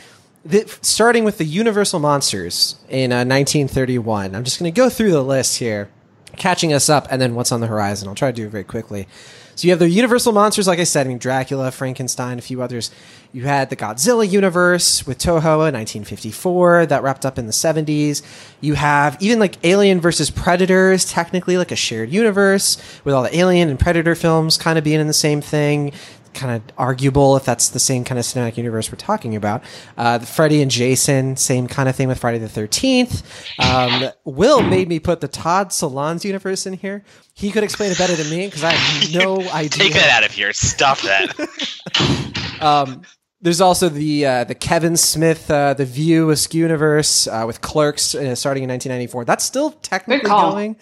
the, 0.43 0.65
starting 0.81 1.23
with 1.23 1.37
the 1.37 1.45
Universal 1.45 1.99
Monsters 1.99 2.75
in 2.89 3.11
uh, 3.11 3.23
1931, 3.23 4.35
I'm 4.35 4.43
just 4.43 4.59
going 4.59 4.71
to 4.71 4.75
go 4.75 4.89
through 4.89 5.11
the 5.11 5.23
list 5.23 5.59
here 5.59 5.89
catching 6.35 6.73
us 6.73 6.89
up, 6.89 7.07
and 7.09 7.21
then 7.21 7.35
what's 7.35 7.51
on 7.51 7.61
the 7.61 7.67
horizon. 7.67 8.07
I'll 8.07 8.15
try 8.15 8.31
to 8.31 8.35
do 8.35 8.47
it 8.47 8.49
very 8.49 8.63
quickly. 8.65 9.07
So 9.55 9.67
you 9.67 9.71
have 9.71 9.79
the 9.79 9.89
Universal 9.89 10.33
monsters, 10.33 10.67
like 10.67 10.79
I 10.79 10.83
said, 10.83 11.05
I 11.05 11.09
mean 11.09 11.17
Dracula, 11.17 11.71
Frankenstein, 11.71 12.37
a 12.37 12.41
few 12.41 12.61
others. 12.61 12.91
You 13.31 13.43
had 13.43 13.69
the 13.69 13.77
Godzilla 13.77 14.29
universe 14.29 15.07
with 15.07 15.17
Toho 15.17 15.67
in 15.67 15.73
1954 15.73 16.87
that 16.87 17.03
wrapped 17.03 17.25
up 17.25 17.39
in 17.39 17.45
the 17.45 17.53
70s. 17.53 18.21
You 18.59 18.73
have 18.73 19.17
even 19.21 19.39
like 19.39 19.57
Alien 19.65 20.01
versus 20.01 20.29
Predators, 20.29 21.05
technically 21.05 21.57
like 21.57 21.71
a 21.71 21.75
shared 21.75 22.09
universe 22.09 22.77
with 23.05 23.15
all 23.15 23.23
the 23.23 23.35
Alien 23.35 23.69
and 23.69 23.79
Predator 23.79 24.15
films 24.15 24.57
kind 24.57 24.77
of 24.77 24.83
being 24.83 24.99
in 24.99 25.07
the 25.07 25.13
same 25.13 25.39
thing 25.39 25.93
kind 26.35 26.55
of 26.55 26.75
arguable 26.77 27.35
if 27.35 27.45
that's 27.45 27.69
the 27.69 27.79
same 27.79 28.03
kind 28.03 28.19
of 28.19 28.25
cinematic 28.25 28.57
universe 28.57 28.91
we're 28.91 28.97
talking 28.97 29.35
about. 29.35 29.63
Uh, 29.97 30.19
Freddy 30.19 30.61
and 30.61 30.69
Jason, 30.69 31.35
same 31.35 31.67
kind 31.67 31.89
of 31.89 31.95
thing 31.95 32.07
with 32.07 32.19
Friday 32.19 32.37
the 32.37 32.49
Thirteenth. 32.49 33.25
Um, 33.59 34.09
Will 34.25 34.61
made 34.61 34.87
me 34.87 34.99
put 34.99 35.21
the 35.21 35.27
Todd 35.27 35.69
Solondz 35.69 36.23
universe 36.23 36.65
in 36.65 36.73
here. 36.73 37.03
He 37.33 37.51
could 37.51 37.63
explain 37.63 37.91
it 37.91 37.97
better 37.97 38.13
than 38.15 38.29
me 38.29 38.45
because 38.47 38.63
I 38.63 38.71
have 38.71 39.13
no 39.13 39.41
idea. 39.51 39.69
Take 39.69 39.93
that 39.93 40.09
out 40.09 40.23
of 40.23 40.31
here. 40.31 40.53
Stop 40.53 40.99
that. 41.01 42.59
um, 42.61 43.01
There's 43.41 43.61
also 43.61 43.89
the 43.89 44.25
uh, 44.25 44.43
the 44.43 44.55
Kevin 44.55 44.97
Smith 44.97 45.51
uh, 45.51 45.73
the 45.73 45.85
View 45.85 46.29
Askew 46.29 46.61
universe 46.61 47.27
uh, 47.27 47.43
with 47.45 47.61
Clerks 47.61 48.15
uh, 48.15 48.35
starting 48.35 48.63
in 48.63 48.69
1994. 48.69 49.25
That's 49.25 49.43
still 49.43 49.71
technically 49.71 50.29
going 50.29 50.77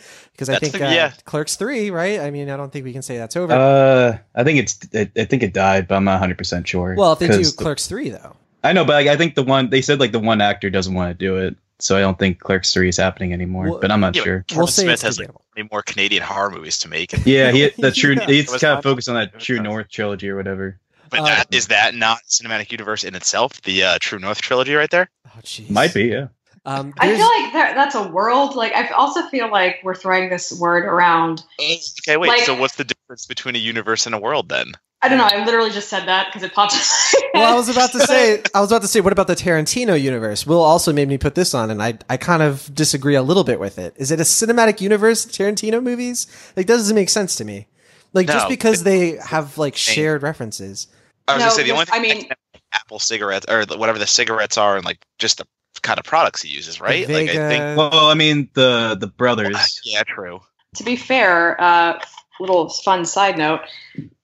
because 0.48 0.56
I 0.56 0.60
think 0.60 0.74
the- 0.74 0.88
uh, 0.88 0.92
yeah. 0.92 1.12
Clerks 1.26 1.56
three, 1.56 1.90
right? 1.92 2.20
I 2.20 2.30
mean, 2.32 2.50
I 2.50 2.58
don't 2.58 2.72
think 2.72 2.86
we 2.86 2.94
can 2.94 3.02
say 3.02 3.18
that's 3.18 3.36
over. 3.36 3.54
Uh, 3.54 4.18
I 4.36 4.44
think 4.44 4.60
it's. 4.60 4.80
I, 4.94 5.10
I 5.20 5.26
think 5.26 5.44
it 5.44 5.54
died, 5.54 5.88
but 5.88 5.96
I'm 5.96 6.04
not 6.04 6.14
100 6.14 6.38
percent 6.38 6.68
sure. 6.68 6.96
well, 6.98 7.14
if 7.14 7.20
they 7.20 7.28
do 7.28 7.38
'Cause 7.38 7.56
the- 7.56 7.64
Clerks 7.64 7.88
three 7.88 8.10
though, 8.10 8.36
I 8.64 8.74
know, 8.74 8.86
but 8.86 8.96
I, 8.96 9.14
I 9.14 9.18
think 9.18 9.36
the 9.36 9.44
one 9.44 9.70
they 9.70 9.82
said 9.82 10.00
like 10.00 10.12
the 10.12 10.20
one 10.20 10.42
actor 10.42 10.70
doesn't 10.70 10.94
want 10.94 11.10
to 11.10 11.14
do 11.26 11.38
it, 11.38 11.56
so 11.80 11.98
I 11.98 12.00
don't 12.02 12.18
think 12.18 12.40
Clerks 12.40 12.74
Three 12.74 12.88
is 12.90 12.98
happening 12.98 13.34
anymore. 13.34 13.70
Well, 13.72 13.80
but 13.82 13.92
I'm 13.92 14.00
not 14.00 14.16
Yeah, 14.16 14.24
sure. 14.24 14.46
Kevin 14.48 14.60
we'll 14.60 14.68
Smith 14.68 14.94
it's 14.94 15.02
has 15.02 15.20
like 15.20 15.30
many 15.56 15.68
more 15.72 15.82
Canadian 15.82 16.24
horror 16.24 16.50
movies 16.52 16.78
to 16.80 16.88
make. 16.90 17.12
Yeah, 17.26 17.52
he 17.52 17.70
the 17.78 17.92
true. 17.92 18.14
Yeah. 18.16 18.26
He's 18.28 18.50
kind 18.50 18.78
of 18.78 18.84
focused 18.84 19.10
on 19.10 19.16
that 19.16 19.38
True 19.40 19.58
not- 19.58 19.64
North 19.66 19.90
trilogy 19.90 20.30
or 20.30 20.36
whatever. 20.38 20.80
but 21.10 21.20
Uh, 21.22 21.26
that, 21.26 21.54
is 21.54 21.68
that 21.68 21.94
not 21.94 22.20
cinematic 22.30 22.72
universe 22.72 23.04
in 23.04 23.16
itself? 23.16 23.62
The 23.64 23.84
uh, 23.84 23.98
True 24.00 24.20
North 24.20 24.42
trilogy, 24.42 24.74
right 24.76 24.90
there. 24.90 25.10
oh 25.28 25.40
jeez, 25.44 25.70
Might 25.70 25.94
be, 25.94 26.06
yeah. 26.06 26.28
Um, 26.66 26.94
I 26.98 27.14
feel 27.16 27.28
like 27.28 27.54
that, 27.54 27.76
that's 27.76 27.96
a 27.96 28.08
world. 28.08 28.56
Like 28.56 28.74
I 28.74 28.88
also 28.90 29.22
feel 29.28 29.52
like 29.52 29.80
we're 29.84 29.96
throwing 29.96 30.30
this 30.30 30.58
word 30.58 30.86
around. 30.86 31.44
Okay, 31.60 32.18
wait. 32.18 32.28
Like- 32.30 32.44
so 32.44 32.56
what's 32.56 32.76
the 32.76 32.86
difference 32.86 33.26
between 33.26 33.56
a 33.56 33.60
universe 33.60 34.06
and 34.06 34.16
a 34.16 34.20
world 34.20 34.50
then? 34.50 34.74
I 35.02 35.10
don't 35.10 35.18
know. 35.18 35.26
I 35.30 35.44
literally 35.44 35.70
just 35.70 35.90
said 35.90 36.06
that 36.06 36.28
because 36.28 36.44
it 36.44 36.54
popped. 36.54 36.74
in 36.76 36.80
well, 37.34 37.52
I 37.54 37.58
was 37.58 37.68
about 37.68 37.92
to 37.92 38.00
say, 38.08 38.42
I 38.56 38.62
was 38.62 38.72
about 38.72 38.84
to 38.84 38.88
say, 38.88 39.02
what 39.02 39.12
about 39.12 39.28
the 39.28 39.36
Tarantino 39.36 40.02
universe? 40.02 40.48
Will 40.48 40.62
also 40.62 40.94
made 40.94 41.10
me 41.10 41.18
put 41.18 41.36
this 41.36 41.54
on, 41.54 41.70
and 41.70 41.84
I, 41.84 42.00
I 42.10 42.16
kind 42.16 42.42
of 42.42 42.74
disagree 42.74 43.16
a 43.16 43.22
little 43.22 43.44
bit 43.44 43.60
with 43.60 43.78
it. 43.78 43.94
Is 43.98 44.12
it 44.12 44.22
a 44.22 44.24
cinematic 44.24 44.80
universe, 44.80 45.26
Tarantino 45.26 45.84
movies? 45.84 46.28
Like, 46.56 46.68
doesn't 46.68 46.96
make 46.96 47.10
sense 47.10 47.36
to 47.36 47.44
me. 47.44 47.68
Like, 48.14 48.28
just 48.28 48.48
because 48.48 48.84
they 48.84 49.18
have 49.18 49.58
like 49.58 49.76
shared 49.76 50.24
references. 50.24 50.88
I 51.28 51.34
was 51.34 51.40
No, 51.42 51.46
gonna 51.48 51.56
say 51.58 51.64
the 51.64 51.72
only 51.72 51.86
thing 51.86 51.96
I 51.96 52.00
mean- 52.00 52.30
Apple 52.72 53.00
cigarettes 53.00 53.46
or 53.50 53.66
whatever 53.78 54.00
the 54.00 54.08
cigarettes 54.08 54.58
are, 54.58 54.78
and 54.78 54.86
like 54.86 55.00
just 55.20 55.38
the 55.40 55.46
kind 55.82 56.00
of 56.00 56.06
products 56.06 56.42
he 56.42 56.50
uses, 56.50 56.80
right? 56.80 57.08
The 57.08 57.14
like 57.14 57.30
I 57.30 57.50
think. 57.50 57.78
Well, 57.78 58.08
I 58.10 58.14
mean 58.14 58.50
the 58.54 58.96
the 59.00 59.08
brothers. 59.08 59.82
Yeah, 59.86 60.04
true. 60.04 60.42
to 60.76 60.84
be 60.84 60.96
fair, 60.96 61.60
uh, 61.62 62.00
little 62.40 62.70
fun 62.70 63.06
side 63.06 63.38
note, 63.38 63.62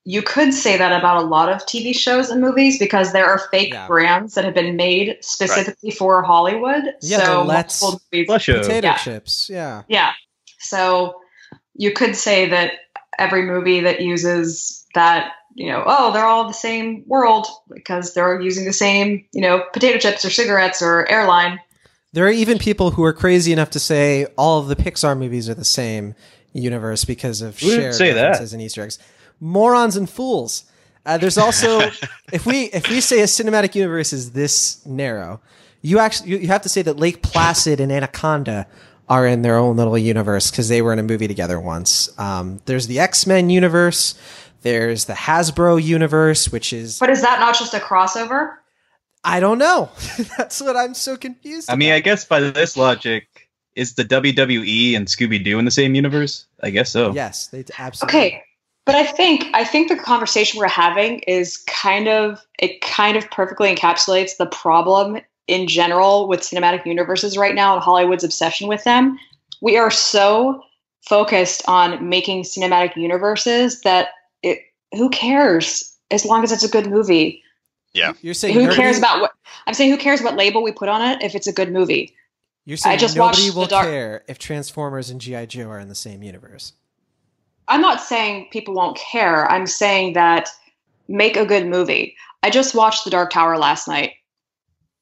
you 0.04 0.22
could 0.22 0.54
say 0.54 0.78
that 0.78 0.92
about 0.98 1.22
a 1.22 1.26
lot 1.26 1.50
of 1.50 1.60
TV 1.66 1.94
shows 1.96 2.30
and 2.30 2.42
movies 2.42 2.80
because 2.80 3.12
there 3.14 3.26
are 3.26 3.40
fake 3.52 3.74
Yeah. 3.74 3.88
brands 3.88 4.34
that 4.36 4.46
have 4.46 4.54
been 4.56 4.76
made 4.76 5.18
specifically 5.22 5.92
for 5.92 6.24
Hollywood. 6.24 6.84
Yeah, 7.02 7.20
so 7.24 7.34
the 7.42 7.44
Let's- 7.44 7.82
multiple 7.82 8.02
movies- 8.12 8.26
Plus 8.28 8.42
show. 8.42 8.60
Potato 8.62 8.88
Yeah. 8.88 8.98
chips, 8.98 9.50
yeah. 9.52 9.84
Yeah. 9.88 10.12
So 10.60 11.22
you 11.76 11.92
could 11.94 12.16
say 12.16 12.50
that 12.50 12.72
every 13.20 13.44
movie 13.44 13.82
that 13.82 14.02
uses 14.02 14.86
that, 14.96 15.34
you 15.56 15.72
know, 15.72 15.84
oh, 15.86 16.14
they're 16.14 16.26
all 16.26 16.48
the 16.48 16.54
same 16.54 17.04
world 17.08 17.48
because 17.74 18.14
they're 18.14 18.40
using 18.40 18.66
the 18.66 18.74
same, 18.74 19.26
you 19.34 19.42
know, 19.42 19.64
potato 19.74 19.98
chips 19.98 20.24
or 20.24 20.30
cigarettes 20.30 20.82
or 20.82 21.10
airline. 21.10 21.60
There 22.14 22.26
are 22.26 22.32
even 22.32 22.58
people 22.58 22.92
who 22.92 23.04
are 23.04 23.14
crazy 23.14 23.52
enough 23.52 23.70
to 23.72 23.80
say 23.80 24.26
all 24.38 24.60
of 24.60 24.68
the 24.68 24.76
Pixar 24.76 25.18
movies 25.18 25.48
are 25.50 25.54
the 25.54 25.66
same 25.66 26.16
universe 26.54 27.06
because 27.06 27.42
of 27.42 27.60
Who 27.60 27.70
shared 27.70 27.94
say 27.94 28.14
that? 28.14 28.22
references 28.22 28.54
and 28.54 28.62
Easter 28.62 28.84
eggs. 28.84 29.00
Morons 29.40 29.96
and 29.96 30.10
fools. 30.10 30.64
Uh, 31.06 31.18
there's 31.18 31.38
also 31.38 31.80
if 32.34 32.46
we 32.46 32.64
if 32.66 32.90
we 32.90 33.02
say 33.02 33.22
a 33.22 33.26
cinematic 33.26 33.76
universe 33.76 34.12
is 34.14 34.32
this 34.32 34.86
narrow, 34.86 35.40
you 35.82 36.00
actually 36.00 36.32
you, 36.32 36.38
you 36.38 36.48
have 36.48 36.64
to 36.64 36.70
say 36.70 36.82
that 36.82 36.98
Lake 36.98 37.22
Placid 37.22 37.80
and 37.80 37.92
Anaconda 37.92 38.68
are 39.08 39.26
in 39.26 39.42
their 39.42 39.58
own 39.58 39.76
little 39.76 39.98
universe 39.98 40.52
because 40.52 40.70
they 40.70 40.82
were 40.82 40.94
in 40.94 41.00
a 41.00 41.04
movie 41.04 41.28
together 41.28 41.60
once. 41.60 42.10
Um, 42.20 42.60
there's 42.66 42.88
the 42.88 43.00
X 43.00 43.26
Men 43.26 43.50
universe. 43.50 44.16
There's 44.62 45.06
the 45.06 45.14
Hasbro 45.14 45.82
universe, 45.82 46.52
which 46.52 46.74
is 46.74 47.00
But 47.00 47.10
is 47.10 47.22
that 47.22 47.40
not 47.40 47.58
just 47.58 47.74
a 47.74 47.80
crossover? 47.80 48.56
I 49.24 49.40
don't 49.40 49.58
know. 49.58 49.90
That's 50.38 50.62
what 50.62 50.78
I'm 50.78 50.94
so 50.94 51.18
confused. 51.18 51.70
I 51.70 51.76
mean. 51.76 51.92
I 51.92 52.00
guess 52.00 52.26
by 52.26 52.40
this 52.40 52.78
logic, 52.78 53.50
is 53.76 53.96
the 53.96 54.04
WWE 54.04 54.96
and 54.96 55.08
Scooby 55.08 55.44
Doo 55.44 55.60
in 55.60 55.66
the 55.66 55.72
same 55.72 55.96
universe? 55.96 56.46
I 56.62 56.70
guess 56.70 56.92
so. 56.92 57.14
yes, 57.14 57.48
they 57.48 57.64
absolutely. 57.78 58.20
Okay. 58.20 58.44
But 58.86 58.96
I 58.96 59.06
think 59.06 59.46
I 59.54 59.64
think 59.64 59.88
the 59.88 59.96
conversation 59.96 60.60
we're 60.60 60.68
having 60.68 61.20
is 61.20 61.58
kind 61.68 62.08
of 62.08 62.44
it 62.58 62.82
kind 62.82 63.18
of 63.18 63.30
perfectly 63.30 63.74
encapsulates 63.74 64.38
the 64.38 64.48
problem 64.48 65.20
in 65.48 65.68
general 65.68 66.28
with 66.28 66.42
cinematic 66.42 66.86
universes 66.86 67.38
right 67.38 67.56
now 67.56 67.76
and 67.76 67.84
Hollywood's 67.84 68.24
obsession 68.24 68.68
with 68.68 68.84
them. 68.84 69.18
We 69.62 69.78
are 69.78 69.92
so 69.92 70.64
focused 71.08 71.62
on 71.68 72.10
making 72.10 72.44
cinematic 72.44 72.96
universes 72.96 73.82
that 73.82 74.06
it 74.06 74.10
who 74.94 75.10
cares 75.10 75.96
as 76.12 76.26
long 76.26 76.44
as 76.44 76.52
it's 76.52 76.64
a 76.64 76.70
good 76.70 76.88
movie. 76.90 77.44
Yeah. 77.94 78.14
You're 78.22 78.34
saying 78.34 78.54
Who 78.56 78.62
nobody- 78.62 78.82
cares 78.82 78.98
about 78.98 79.22
what 79.22 79.32
I'm 79.68 79.74
saying 79.74 79.92
who 79.92 79.98
cares 79.98 80.22
what 80.22 80.36
label 80.36 80.64
we 80.64 80.72
put 80.72 80.90
on 80.90 81.02
it 81.02 81.24
if 81.24 81.36
it's 81.36 81.48
a 81.48 81.54
good 81.54 81.72
movie. 81.72 82.16
You're 82.66 82.78
saying 82.78 82.94
I 82.94 82.98
just 82.98 83.16
nobody 83.16 83.44
watched 83.46 83.56
will 83.56 83.66
Dark- 83.66 83.88
care 83.88 84.24
if 84.28 84.38
Transformers 84.40 85.10
and 85.10 85.20
GI 85.20 85.48
Joe 85.48 85.70
are 85.70 85.80
in 85.80 85.90
the 85.90 85.96
same 85.96 86.22
universe. 86.24 86.74
I'm 87.68 87.82
not 87.82 88.02
saying 88.02 88.48
people 88.52 88.74
won't 88.74 88.98
care. 88.98 89.50
I'm 89.52 89.68
saying 89.68 90.14
that 90.14 90.50
make 91.08 91.36
a 91.38 91.46
good 91.46 91.68
movie. 91.68 92.16
I 92.44 92.50
just 92.50 92.74
watched 92.76 93.04
The 93.06 93.10
Dark 93.12 93.32
Tower 93.32 93.58
last 93.58 93.88
night. 93.88 94.14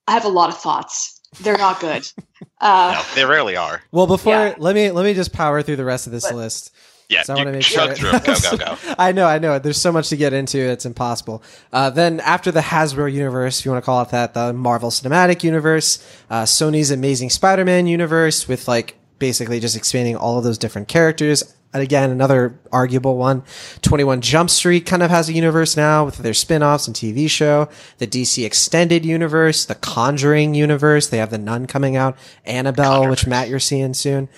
I 0.08 0.14
have 0.14 0.26
a 0.26 0.30
lot 0.30 0.50
of 0.50 0.58
thoughts. 0.58 1.20
They're 1.42 1.58
not 1.58 1.80
good. 1.80 2.08
Uh, 2.60 2.92
No, 2.96 3.16
they 3.16 3.24
rarely 3.24 3.56
are. 3.56 3.84
Well, 3.92 4.08
before 4.08 4.34
Yeah. 4.34 4.56
let 4.58 4.74
me 4.74 4.90
let 4.90 5.04
me 5.06 5.14
just 5.14 5.32
power 5.32 5.62
through 5.62 5.76
the 5.76 5.86
rest 5.86 6.08
of 6.08 6.12
this 6.14 6.26
But- 6.26 6.36
list. 6.36 6.72
Yeah, 7.10 7.24
So 7.24 7.34
I 7.34 7.38
want 7.38 7.48
to 7.48 7.54
make 7.54 7.64
sure. 7.64 7.94
through. 7.96 8.12
Go, 8.12 8.20
go, 8.20 8.58
go. 8.58 8.78
I 8.98 9.14
know, 9.14 9.28
I 9.28 9.40
know. 9.40 9.60
There's 9.60 9.80
so 9.80 9.94
much 9.94 10.10
to 10.10 10.18
get 10.18 10.34
into; 10.34 10.58
it's 10.58 10.86
impossible. 10.86 11.42
Uh, 11.72 11.90
then 11.90 12.20
after 12.20 12.52
the 12.52 12.60
Hasbro 12.60 13.12
universe, 13.12 13.60
if 13.60 13.66
you 13.66 13.72
want 13.72 13.82
to 13.82 13.86
call 13.86 14.02
it 14.02 14.10
that, 14.10 14.34
the 14.34 14.52
Marvel 14.52 14.90
Cinematic 14.90 15.42
Universe, 15.42 16.06
uh, 16.30 16.44
Sony's 16.44 16.92
Amazing 16.92 17.30
Spider-Man 17.30 17.88
universe, 17.88 18.50
with 18.50 18.68
like 18.68 18.98
basically 19.20 19.62
just 19.62 19.78
expanding 19.78 20.18
all 20.18 20.38
of 20.38 20.44
those 20.44 20.58
different 20.58 20.90
characters. 20.90 21.56
And 21.74 21.84
again, 21.84 22.10
another 22.12 22.60
arguable 22.72 23.18
one. 23.18 23.44
21 23.82 24.22
Jump 24.22 24.50
Street 24.50 24.86
kind 24.86 25.04
of 25.04 25.10
has 25.10 25.30
a 25.30 25.34
universe 25.34 25.76
now 25.78 26.06
with 26.06 26.18
their 26.18 26.34
spin-offs 26.34 26.88
and 26.88 26.96
TV 26.96 27.30
show. 27.30 27.70
The 27.98 28.08
DC 28.08 28.46
Extended 28.46 29.06
Universe, 29.06 29.66
the 29.66 29.76
Conjuring 29.76 30.56
Universe. 30.56 31.08
They 31.08 31.18
have 31.18 31.30
the 31.30 31.38
Nun 31.38 31.68
coming 31.68 31.96
out. 31.96 32.18
Annabelle, 32.46 33.10
which 33.10 33.28
Matt 33.28 33.50
you're 33.50 33.60
seeing 33.60 33.94
soon. 33.94 34.30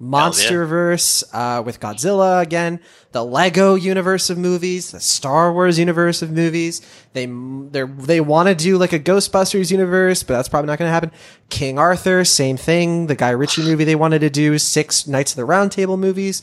Monsterverse 0.00 1.24
uh, 1.32 1.62
with 1.62 1.80
Godzilla 1.80 2.40
again, 2.42 2.80
the 3.12 3.24
Lego 3.24 3.74
universe 3.74 4.30
of 4.30 4.38
movies, 4.38 4.92
the 4.92 5.00
Star 5.00 5.52
Wars 5.52 5.78
universe 5.78 6.22
of 6.22 6.30
movies. 6.30 6.80
They 7.12 7.26
they 7.26 7.82
they 7.82 8.20
want 8.20 8.48
to 8.48 8.54
do 8.54 8.78
like 8.78 8.92
a 8.92 8.98
Ghostbusters 9.00 9.70
universe, 9.70 10.22
but 10.22 10.34
that's 10.34 10.48
probably 10.48 10.68
not 10.68 10.78
going 10.78 10.88
to 10.88 10.92
happen. 10.92 11.10
King 11.50 11.78
Arthur, 11.78 12.24
same 12.24 12.56
thing. 12.56 13.06
The 13.06 13.16
Guy 13.16 13.30
Ritchie 13.30 13.62
movie 13.62 13.84
they 13.84 13.96
wanted 13.96 14.20
to 14.20 14.30
do. 14.30 14.58
Six 14.58 15.06
Knights 15.06 15.32
of 15.32 15.36
the 15.36 15.44
Round 15.44 15.72
Table 15.72 15.96
movies. 15.96 16.42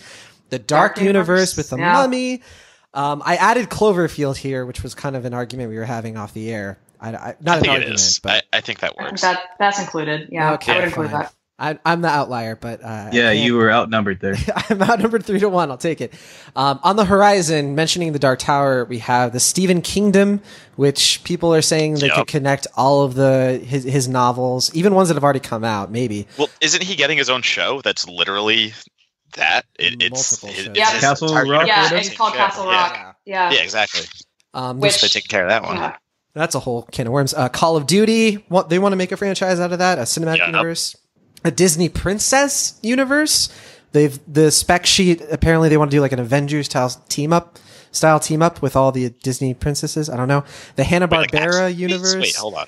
The 0.50 0.60
Dark, 0.60 0.96
Dark 0.96 1.06
universe, 1.06 1.28
Universe, 1.28 1.58
with 1.58 1.70
the 1.70 1.78
yeah. 1.78 1.94
Mummy. 1.94 2.42
Um, 2.94 3.22
I 3.26 3.36
added 3.36 3.70
Cloverfield 3.70 4.38
here, 4.38 4.66
which 4.66 4.84
was 4.84 4.96
kind 4.96 5.16
of 5.16 5.26
an 5.26 5.34
argument 5.34 5.70
we 5.70 5.78
were 5.78 5.86
having 5.86 6.18
off 6.18 6.34
the 6.34 6.50
air. 6.54 6.80
I, 7.02 7.10
I, 7.16 7.36
not 7.42 7.58
I 7.58 7.60
think 7.62 7.66
it 7.66 7.70
argument, 7.72 7.96
is. 8.00 8.20
but 8.20 8.46
I, 8.54 8.58
I 8.58 8.62
think 8.62 8.80
that 8.80 8.96
works. 8.96 9.22
that 9.22 9.42
that's 9.60 9.80
included. 9.80 10.30
Yeah, 10.32 10.54
Okay, 10.54 10.72
I 10.74 10.76
would 10.78 10.86
include 10.86 11.12
fine. 11.12 11.22
that. 11.24 11.34
I, 11.58 11.80
I'm 11.86 12.02
the 12.02 12.10
outlier. 12.10 12.56
But 12.56 12.84
uh, 12.84 13.10
Yeah, 13.14 13.32
you 13.32 13.56
were 13.56 13.72
outnumbered 13.72 14.20
there. 14.20 14.36
I'm 14.70 14.82
outnumbered 14.82 15.26
three 15.26 15.40
to 15.40 15.48
one. 15.50 15.72
I'll 15.72 15.78
take 15.78 16.02
it. 16.02 16.14
Um, 16.56 16.80
on 16.84 16.96
the 16.98 17.06
horizon, 17.06 17.76
mentioning 17.76 18.12
the 18.12 18.20
Dark 18.20 18.40
Tower, 18.40 18.84
we 18.86 19.00
have 19.00 19.32
the 19.32 19.40
Stephen 19.40 19.82
Kingdom, 19.82 20.42
which 20.76 21.24
people 21.24 21.54
are 21.56 21.62
saying 21.62 21.96
they 21.96 22.08
Yep. 22.08 22.16
could 22.16 22.28
connect 22.28 22.68
all 22.76 23.04
of 23.04 23.14
the 23.16 23.62
his, 23.66 23.84
his 23.86 24.08
novels, 24.08 24.74
even 24.76 24.96
ones 24.96 25.08
that 25.10 25.16
have 25.16 25.24
already 25.24 25.40
come 25.40 25.64
out. 25.64 25.92
Maybe 25.92 26.28
Well, 26.38 26.50
isn't 26.62 26.84
he 26.84 26.96
getting 26.96 27.18
his 27.18 27.30
own 27.30 27.42
show 27.42 27.82
that's 27.82 28.08
literally 28.08 28.74
that? 29.36 29.66
It, 29.80 30.02
it's 30.02 30.42
Multiple 30.42 30.50
it- 30.50 30.56
shows. 30.56 30.68
it's 30.68 30.78
Yeah. 30.78 31.00
Castle 31.00 31.34
Rock, 31.34 31.68
Yeah, 31.68 31.94
it's 31.94 32.14
called 32.16 32.34
show. 32.34 32.38
Castle 32.38 32.66
Yeah. 32.66 32.72
Rock. 32.72 33.16
Yeah. 33.26 33.52
Yeah, 33.52 33.62
exactly. 33.64 34.02
um, 34.54 34.80
Which- 34.82 35.02
They 35.02 35.08
take 35.08 35.28
care 35.30 35.44
of 35.44 35.50
that 35.50 35.64
one. 35.64 35.78
Yeah. 35.78 35.96
that's 36.34 36.54
a 36.54 36.60
whole 36.60 36.84
can 36.92 37.08
of 37.08 37.14
worms. 37.14 37.34
Uh, 37.34 37.48
Call 37.48 37.78
of 37.78 37.88
Duty, 37.88 38.44
what 38.50 38.68
they 38.70 38.78
want 38.78 38.92
to 38.92 38.98
make 38.98 39.14
a 39.14 39.18
franchise 39.18 39.60
out 39.62 39.72
of 39.72 39.80
that? 39.80 39.98
A 40.00 40.02
cinematic 40.02 40.40
Yep. 40.40 40.48
universe, 40.48 40.96
a 41.46 41.52
Disney 41.52 41.90
princess 41.90 42.80
universe. 42.82 43.50
They've 43.92 44.20
the 44.32 44.52
spec 44.52 44.86
sheet. 44.86 45.22
Apparently, 45.32 45.70
they 45.70 45.78
want 45.78 45.92
to 45.92 45.98
do 45.98 46.02
like 46.02 46.12
an 46.12 46.20
Avengers 46.20 46.66
style 46.66 46.90
team 47.10 47.32
up. 47.32 47.58
Style 47.92 48.20
team 48.20 48.42
up 48.42 48.62
with 48.62 48.76
all 48.76 48.92
the 48.92 49.10
Disney 49.24 49.54
princesses. 49.54 50.10
I 50.10 50.18
don't 50.18 50.28
know 50.28 50.44
the 50.76 50.84
Hanna 50.84 51.08
Wait, 51.08 51.18
like, 51.18 51.32
Barbera 51.32 51.74
universe. 51.74 52.16
Wait, 52.16 52.36
hold 52.36 52.56
on. 52.56 52.66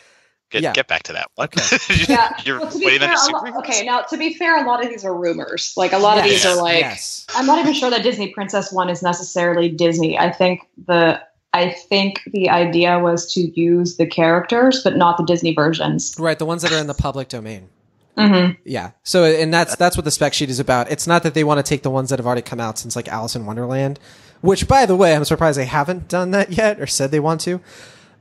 Get, 0.50 0.62
Yeah. 0.62 0.72
get 0.72 0.88
back 0.88 1.04
to 1.04 1.14
that. 1.14 1.30
What? 1.36 1.54
Yeah. 2.08 2.30
You're 2.46 2.62
Well, 2.62 2.72
to 2.72 2.80
be 2.80 2.86
waiting 2.86 3.00
fair, 3.02 3.10
on 3.10 3.18
a 3.18 3.32
the 3.52 3.52
lot- 3.52 3.58
okay. 3.66 3.86
Now, 3.86 4.02
to 4.04 4.16
be 4.18 4.34
fair, 4.36 4.64
a 4.64 4.66
lot 4.66 4.82
of 4.82 4.90
these 4.90 5.04
are 5.04 5.14
rumors. 5.14 5.74
Like 5.76 5.92
a 5.92 5.98
lot 5.98 6.18
of 6.18 6.24
these 6.24 6.46
are 6.46 6.56
like 6.56 6.80
yes. 6.80 7.26
I'm 7.36 7.46
not 7.46 7.60
even 7.60 7.74
sure 7.74 7.90
that 7.90 8.04
Disney 8.04 8.30
Princess 8.32 8.72
one 8.72 8.88
is 8.90 9.04
necessarily 9.04 9.68
Disney. 9.68 10.18
I 10.18 10.32
think 10.32 10.62
the 10.86 11.20
I 11.54 11.72
think 11.72 12.22
the 12.32 12.50
idea 12.50 13.00
was 13.00 13.34
to 13.34 13.42
use 13.60 13.98
the 13.98 14.06
characters, 14.06 14.82
but 14.84 14.96
not 14.96 15.18
the 15.18 15.26
Disney 15.26 15.54
versions. 15.54 16.16
right. 16.18 16.40
The 16.40 16.46
ones 16.46 16.62
that 16.62 16.72
are 16.72 16.78
in 16.80 16.88
the 16.88 16.94
public 16.94 17.28
domain. 17.28 17.68
Mm-hmm. 18.18 18.54
Yeah. 18.66 18.92
So, 19.04 19.24
and 19.26 19.54
that's 19.54 19.76
that's 19.76 19.96
what 19.96 20.04
the 20.06 20.12
spec 20.12 20.34
sheet 20.34 20.50
is 20.50 20.60
about. 20.60 20.92
It's 20.92 21.06
not 21.08 21.24
that 21.24 21.34
they 21.34 21.44
want 21.44 21.64
to 21.64 21.64
take 21.70 21.84
the 21.84 21.90
ones 21.92 22.10
that 22.10 22.20
have 22.20 22.26
already 22.26 22.42
come 22.42 22.60
out 22.60 22.78
since 22.80 22.96
like 22.96 23.08
Alice 23.08 23.36
in 23.36 23.46
Wonderland, 23.46 24.00
which, 24.42 24.68
by 24.68 24.86
the 24.86 24.96
way, 24.96 25.16
I'm 25.16 25.24
surprised 25.26 25.58
they 25.60 25.66
haven't 25.66 26.08
done 26.08 26.32
that 26.32 26.52
yet 26.54 26.80
or 26.80 26.88
said 26.88 27.12
they 27.12 27.20
want 27.20 27.42
to. 27.42 27.62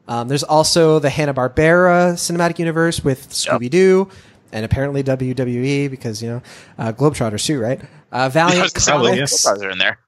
Um, 0.09 0.29
there's 0.29 0.45
also 0.45 0.99
the 0.99 1.11
Hanna 1.11 1.35
Barbera 1.35 2.13
cinematic 2.15 2.59
universe 2.59 3.03
with 3.03 3.31
Scooby 3.31 3.69
Doo, 3.71 4.09
and 4.53 4.65
apparently 4.65 5.03
WWE 5.03 5.91
because 5.91 6.23
you 6.23 6.29
know 6.29 6.43
uh, 6.79 6.93
Globetrotters 6.93 7.45
too, 7.45 7.59
right? 7.61 7.81
Uh, 8.13 8.29
Valiant 8.33 8.73
Probably, 8.75 9.13
Comics, 9.13 9.33
Stars 9.33 9.63
are 9.63 9.71
in 9.71 9.79
there. 9.79 9.99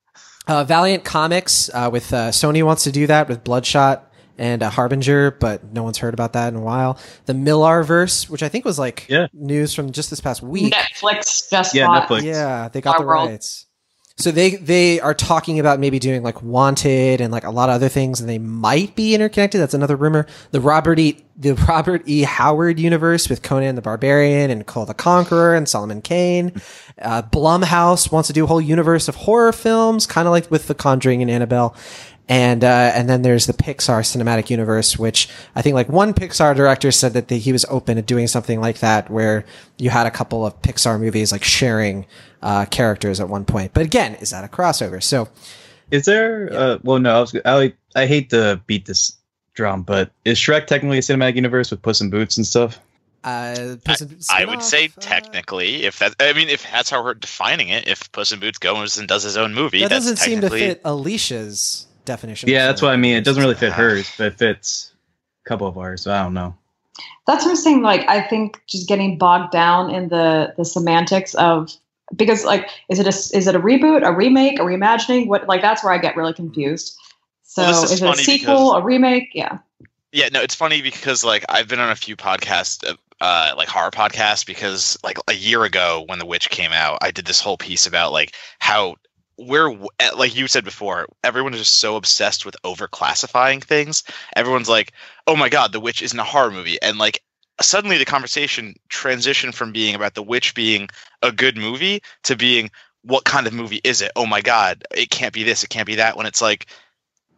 uh, 0.47 0.65
Valiant 0.65 1.05
Comics 1.05 1.71
uh, 1.75 1.89
with 1.93 2.13
uh, 2.13 2.29
Sony 2.29 2.63
wants 2.63 2.85
to 2.85 2.93
do 2.93 3.07
that 3.07 3.29
with 3.29 3.43
Bloodshot 3.43 4.08
and 4.39 4.63
a 4.63 4.71
Harbinger, 4.71 5.33
but 5.33 5.73
no 5.73 5.83
one's 5.83 5.99
heard 5.99 6.15
about 6.15 6.33
that 6.35 6.49
in 6.49 6.57
a 6.57 6.61
while. 6.63 6.99
The 7.27 7.35
Millar 7.35 7.83
verse, 7.83 8.31
which 8.31 8.43
I 8.43 8.49
think 8.49 8.65
was 8.65 8.79
like 8.79 9.07
Yeah. 9.09 9.27
news 9.33 9.75
from 9.75 9.93
just 9.93 10.11
this 10.11 10.21
past 10.21 10.43
week. 10.43 10.73
Netflix 10.75 11.51
just 11.51 11.75
Yeah, 11.75 11.87
bought. 11.87 12.09
Netflix. 12.09 12.23
Yeah, 12.23 12.69
they 12.69 12.81
got 12.81 12.97
Our 12.97 13.01
the 13.03 13.07
world. 13.07 13.29
rights. 13.31 13.65
So 14.21 14.33
they 14.33 14.57
they 14.57 14.99
are 14.99 15.15
talking 15.15 15.61
about 15.61 15.79
maybe 15.79 16.01
doing 16.01 16.25
like 16.25 16.43
Wanted 16.43 17.21
and 17.21 17.33
like 17.33 17.45
a 17.45 17.51
lot 17.53 17.69
of 17.69 17.77
other 17.77 17.89
things, 17.89 18.19
and 18.19 18.29
they 18.29 18.39
might 18.39 18.97
be 18.97 19.15
interconnected. 19.15 19.61
That's 19.61 19.75
another 19.75 19.95
rumor. 19.95 20.27
The 20.51 20.61
Robert 20.61 20.99
E. 20.99 21.25
the 21.37 21.55
Robert 21.69 22.03
E. 22.07 22.23
Howard 22.23 22.81
universe 22.81 23.29
with 23.29 23.43
Conan 23.43 23.77
the 23.77 23.81
Barbarian 23.81 24.51
and 24.51 24.67
Kull 24.67 24.87
the 24.87 24.95
Conqueror 24.95 25.55
and 25.55 25.69
Solomon 25.69 26.03
Kane. 26.03 26.51
Uh, 27.01 27.23
Blumhouse 27.23 28.11
wants 28.11 28.27
to 28.27 28.33
do 28.33 28.43
a 28.43 28.47
whole 28.49 28.61
universe 28.61 29.07
of 29.07 29.15
horror 29.15 29.53
films, 29.53 30.05
kind 30.05 30.27
of 30.27 30.33
like 30.33 30.51
with 30.51 30.67
The 30.67 30.75
Conjuring 30.75 31.23
and 31.23 31.31
Annabelle. 31.31 31.77
And 32.29 32.63
uh, 32.63 32.93
and 32.95 33.09
then 33.09 33.23
there's 33.23 33.47
the 33.47 33.55
Pixar 33.55 34.01
cinematic 34.01 34.51
universe, 34.51 34.99
which 34.99 35.31
I 35.57 35.63
think 35.63 35.75
like 35.75 35.89
one 35.89 36.13
Pixar 36.13 36.55
director 36.55 36.91
said 36.93 37.15
that 37.15 37.29
the, 37.29 37.39
he 37.39 37.53
was 37.53 37.65
open 37.71 37.97
to 37.97 38.03
doing 38.03 38.27
something 38.27 38.61
like 38.61 38.81
that, 38.81 39.09
where 39.11 39.47
you 39.79 39.89
had 39.89 40.07
a 40.07 40.11
couple 40.11 40.45
of 40.45 40.61
Pixar 40.61 41.01
movies 41.01 41.33
like 41.33 41.43
sharing 41.43 42.05
uh, 42.43 42.67
characters 42.67 43.19
at 43.19 43.31
one 43.31 43.47
point. 43.47 43.73
But 43.73 43.87
again, 43.87 44.15
is 44.17 44.31
that 44.31 44.45
a 44.45 44.49
crossover? 44.49 45.03
So 45.03 45.29
Is 45.91 46.05
there? 46.05 46.51
Uh, 46.53 46.79
well, 46.83 46.99
no. 46.99 47.17
I 47.17 47.21
was. 47.21 47.37
I 47.45 47.73
I 47.97 48.07
hate 48.07 48.29
to 48.31 48.61
beat 48.67 48.85
this 48.85 49.17
drum, 49.55 49.83
but 49.83 50.11
is 50.27 50.39
Shrek 50.39 50.67
technically 50.67 50.99
a 50.99 51.01
cinematic 51.01 51.35
universe 51.37 51.71
with 51.71 51.81
Puss 51.81 52.01
in 52.03 52.11
Boots 52.11 52.37
and 52.37 52.47
stuff? 52.47 52.79
uh, 53.25 53.77
I 54.31 54.45
would 54.45 54.63
say 54.63 54.87
uh, 54.87 55.01
technically, 55.01 55.85
if 55.85 55.99
that, 55.99 56.15
I 56.21 56.33
mean, 56.33 56.49
if 56.49 56.63
that's 56.63 56.89
how 56.89 57.03
we're 57.03 57.15
defining 57.15 57.69
it, 57.69 57.89
if 57.89 58.11
Puss 58.13 58.33
in 58.33 58.41
Boots 58.41 58.59
goes 58.59 58.97
and 58.97 59.09
does 59.09 59.25
his 59.25 59.37
own 59.37 59.55
movie, 59.55 59.81
that 59.81 59.91
that's 59.91 60.05
doesn't 60.05 60.19
seem 60.19 60.41
to 60.43 60.51
fit 60.51 60.83
Alisha's 60.85 61.88
definition. 62.09 62.49
Yeah, 62.49 62.67
that's 62.67 62.83
what 62.83 62.93
I 62.93 62.97
mean. 62.97 63.15
It 63.17 63.25
doesn't 63.25 63.41
really 63.41 63.55
fit 63.55 63.73
hers, 63.73 64.11
but 64.19 64.27
it 64.27 64.39
fits 64.39 64.93
a 65.47 65.49
couple 65.49 65.69
of 65.69 65.79
ours. 65.79 66.03
So 66.03 66.13
I 66.13 66.23
don't 66.25 66.35
know. 66.35 66.57
That's 67.29 67.45
what 67.45 67.51
I'm 67.51 67.57
saying. 67.57 67.83
Like, 67.83 68.09
I 68.09 68.21
think 68.23 68.61
just 68.67 68.89
getting 68.89 69.19
bogged 69.19 69.53
down 69.53 69.91
in 69.91 70.09
the 70.09 70.55
the 70.57 70.65
semantics 70.65 71.35
of 71.35 71.71
because 72.17 72.45
like, 72.45 72.69
is 72.89 72.99
it 72.99 73.07
a 73.07 73.37
is 73.37 73.47
it 73.47 73.55
a 73.55 73.61
reboot, 73.61 74.05
a 74.05 74.13
remake, 74.13 74.59
a 74.59 74.63
reimagining? 74.63 75.29
What 75.29 75.47
like 75.47 75.63
that's 75.63 75.85
where 75.85 75.93
I 75.93 75.99
get 75.99 76.17
really 76.17 76.35
confused. 76.35 76.97
So 77.45 77.63
Well, 77.63 77.85
is 77.85 77.93
is, 77.93 78.03
it 78.03 78.09
a 78.09 78.15
sequel, 78.17 78.55
because- 78.73 78.83
a 78.83 78.85
remake? 78.85 79.31
Yeah. 79.35 79.59
Yeah, 80.11 80.31
no, 80.33 80.41
it's 80.41 80.55
funny 80.55 80.81
because 80.81 81.23
like 81.23 81.45
I've 81.51 81.69
been 81.69 81.81
on 81.81 81.91
a 81.91 81.95
few 81.97 82.17
podcasts, 82.17 82.83
uh, 82.83 82.97
uh, 83.21 83.53
like 83.59 83.69
horror 83.69 83.91
podcasts, 83.91 84.47
because 84.47 84.97
like 85.05 85.19
a 85.29 85.35
year 85.35 85.65
ago 85.65 86.05
when 86.09 86.19
The 86.19 86.25
Witch 86.25 86.49
came 86.49 86.73
out, 86.73 86.99
I 87.03 87.11
did 87.11 87.27
this 87.27 87.43
whole 87.43 87.59
piece 87.59 87.87
about 87.87 88.11
like 88.11 88.35
how 88.59 88.97
we're 89.39 89.71
eh, 90.01 90.11
like 90.17 90.37
you 90.37 90.49
said 90.49 90.65
before, 90.65 91.07
everyone 91.25 91.55
is 91.55 91.61
just 91.61 91.79
so 91.79 91.97
obsessed 91.97 92.45
with 92.45 92.57
overclassifying 92.65 93.63
things. 93.63 94.03
Everyone's 94.37 94.69
like, 94.69 94.93
"Oh 95.27 95.37
my 95.37 95.49
god, 95.49 95.73
The 95.73 95.81
Witch 95.81 96.03
isn't 96.03 96.19
a 96.19 96.25
horror 96.25 96.51
movie," 96.51 96.81
and 96.83 96.99
like 96.99 97.23
suddenly 97.61 97.99
the 97.99 98.05
conversation 98.05 98.75
transitioned 98.91 99.55
from 99.55 99.73
being 99.73 99.95
about 99.95 100.15
The 100.15 100.23
Witch 100.23 100.55
being 100.55 100.89
a 101.23 101.33
good 101.33 101.57
movie 101.57 102.03
to 102.25 102.37
being 102.37 102.71
what 103.03 103.25
kind 103.25 103.47
of 103.47 103.53
movie 103.53 103.81
is 103.85 104.03
it? 104.03 104.13
Oh 104.17 104.27
my 104.27 104.41
god, 104.41 104.85
it 104.95 105.11
can't 105.11 105.33
be 105.33 105.45
this, 105.45 105.63
it 105.63 105.71
can't 105.71 105.87
be 105.87 105.97
that. 105.97 106.17
When 106.17 106.27
it's 106.27 106.43
like 106.43 106.67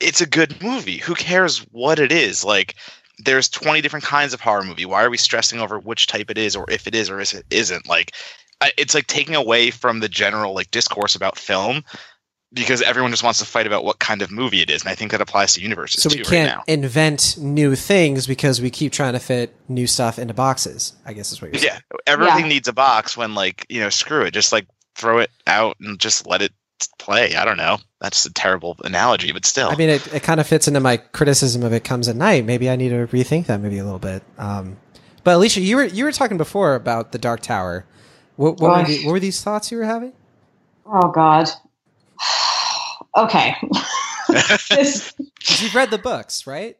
it's 0.00 0.20
a 0.20 0.26
good 0.26 0.62
movie. 0.62 0.96
Who 0.98 1.14
cares 1.14 1.58
what 1.70 1.98
it 1.98 2.12
is? 2.12 2.44
Like 2.44 2.76
there's 3.18 3.50
20 3.50 3.82
different 3.82 4.04
kinds 4.04 4.32
of 4.32 4.40
horror 4.40 4.64
movie. 4.64 4.86
Why 4.86 5.04
are 5.04 5.10
we 5.10 5.18
stressing 5.18 5.60
over 5.60 5.78
which 5.78 6.06
type 6.06 6.30
it 6.30 6.38
is 6.38 6.56
or 6.56 6.64
if 6.70 6.86
it 6.86 6.94
is 6.94 7.10
or 7.10 7.20
if 7.20 7.34
it 7.34 7.44
isn't? 7.50 7.86
Like 7.86 8.14
it's 8.76 8.94
like 8.94 9.06
taking 9.06 9.34
away 9.34 9.70
from 9.70 10.00
the 10.00 10.08
general 10.08 10.54
like 10.54 10.70
discourse 10.70 11.14
about 11.16 11.38
film 11.38 11.84
because 12.52 12.82
everyone 12.82 13.12
just 13.12 13.22
wants 13.22 13.38
to 13.38 13.44
fight 13.46 13.66
about 13.66 13.84
what 13.84 14.00
kind 14.00 14.22
of 14.22 14.30
movie 14.30 14.60
it 14.60 14.70
is. 14.70 14.82
And 14.82 14.90
I 14.90 14.94
think 14.96 15.12
that 15.12 15.20
applies 15.20 15.54
to 15.54 15.60
universes 15.62 16.02
So 16.02 16.08
we 16.10 16.16
too 16.16 16.24
can't 16.24 16.48
right 16.50 16.56
now. 16.56 16.64
invent 16.66 17.36
new 17.38 17.76
things 17.76 18.26
because 18.26 18.60
we 18.60 18.70
keep 18.70 18.92
trying 18.92 19.12
to 19.12 19.20
fit 19.20 19.54
new 19.68 19.86
stuff 19.86 20.18
into 20.18 20.34
boxes. 20.34 20.94
I 21.06 21.12
guess 21.12 21.30
is 21.30 21.40
what 21.40 21.52
you're 21.52 21.60
saying. 21.60 21.74
Yeah, 21.74 21.98
everything 22.06 22.46
Yeah. 22.46 22.48
needs 22.48 22.66
a 22.68 22.72
box 22.72 23.16
when 23.16 23.34
like, 23.36 23.66
you 23.68 23.80
know, 23.80 23.88
screw 23.88 24.22
it. 24.24 24.32
Just 24.34 24.52
like 24.52 24.66
throw 24.96 25.18
it 25.18 25.30
out 25.46 25.76
and 25.80 25.98
just 26.00 26.26
let 26.26 26.42
it 26.42 26.52
play. 26.98 27.36
I 27.36 27.44
don't 27.44 27.56
know. 27.56 27.78
That's 28.00 28.24
a 28.26 28.32
terrible 28.32 28.76
analogy, 28.84 29.30
but 29.32 29.44
still. 29.44 29.68
I 29.68 29.76
mean, 29.76 29.90
it, 29.90 30.12
it 30.14 30.22
kind 30.24 30.40
of 30.40 30.46
fits 30.46 30.66
into 30.66 30.80
my 30.80 30.96
criticism 30.96 31.62
of 31.62 31.72
it 31.72 31.84
comes 31.84 32.08
at 32.08 32.16
night. 32.16 32.44
Maybe 32.44 32.68
I 32.68 32.74
need 32.76 32.88
to 32.88 33.06
rethink 33.06 33.46
that 33.46 33.60
maybe 33.60 33.78
a 33.78 33.84
little 33.84 33.98
bit. 34.00 34.22
Um, 34.38 34.78
but 35.22 35.36
Alicia, 35.36 35.60
you 35.60 35.76
were 35.76 35.84
you 35.84 36.02
were 36.04 36.12
talking 36.12 36.36
before 36.38 36.74
about 36.74 37.12
the 37.12 37.18
Dark 37.18 37.42
Tower. 37.42 37.84
What, 38.40 38.58
what, 38.58 38.70
were, 38.70 38.84
the, 38.84 39.04
what 39.04 39.12
were 39.12 39.20
these 39.20 39.42
thoughts 39.42 39.70
you 39.70 39.76
were 39.76 39.84
having? 39.84 40.14
Oh 40.86 41.10
God. 41.10 41.50
okay. 43.16 43.54
this, 44.70 45.12
'Cause 45.12 45.62
you've 45.62 45.74
read 45.74 45.90
the 45.90 45.98
books, 45.98 46.46
right? 46.46 46.78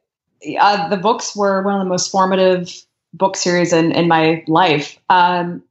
uh, 0.59 0.89
the 0.89 0.97
books 0.97 1.37
were 1.37 1.61
one 1.61 1.75
of 1.75 1.81
the 1.81 1.89
most 1.89 2.11
formative 2.11 2.83
book 3.13 3.37
series 3.37 3.75
in, 3.75 3.93
in 3.93 4.09
my 4.09 4.43
life. 4.49 4.99
Um, 5.11 5.63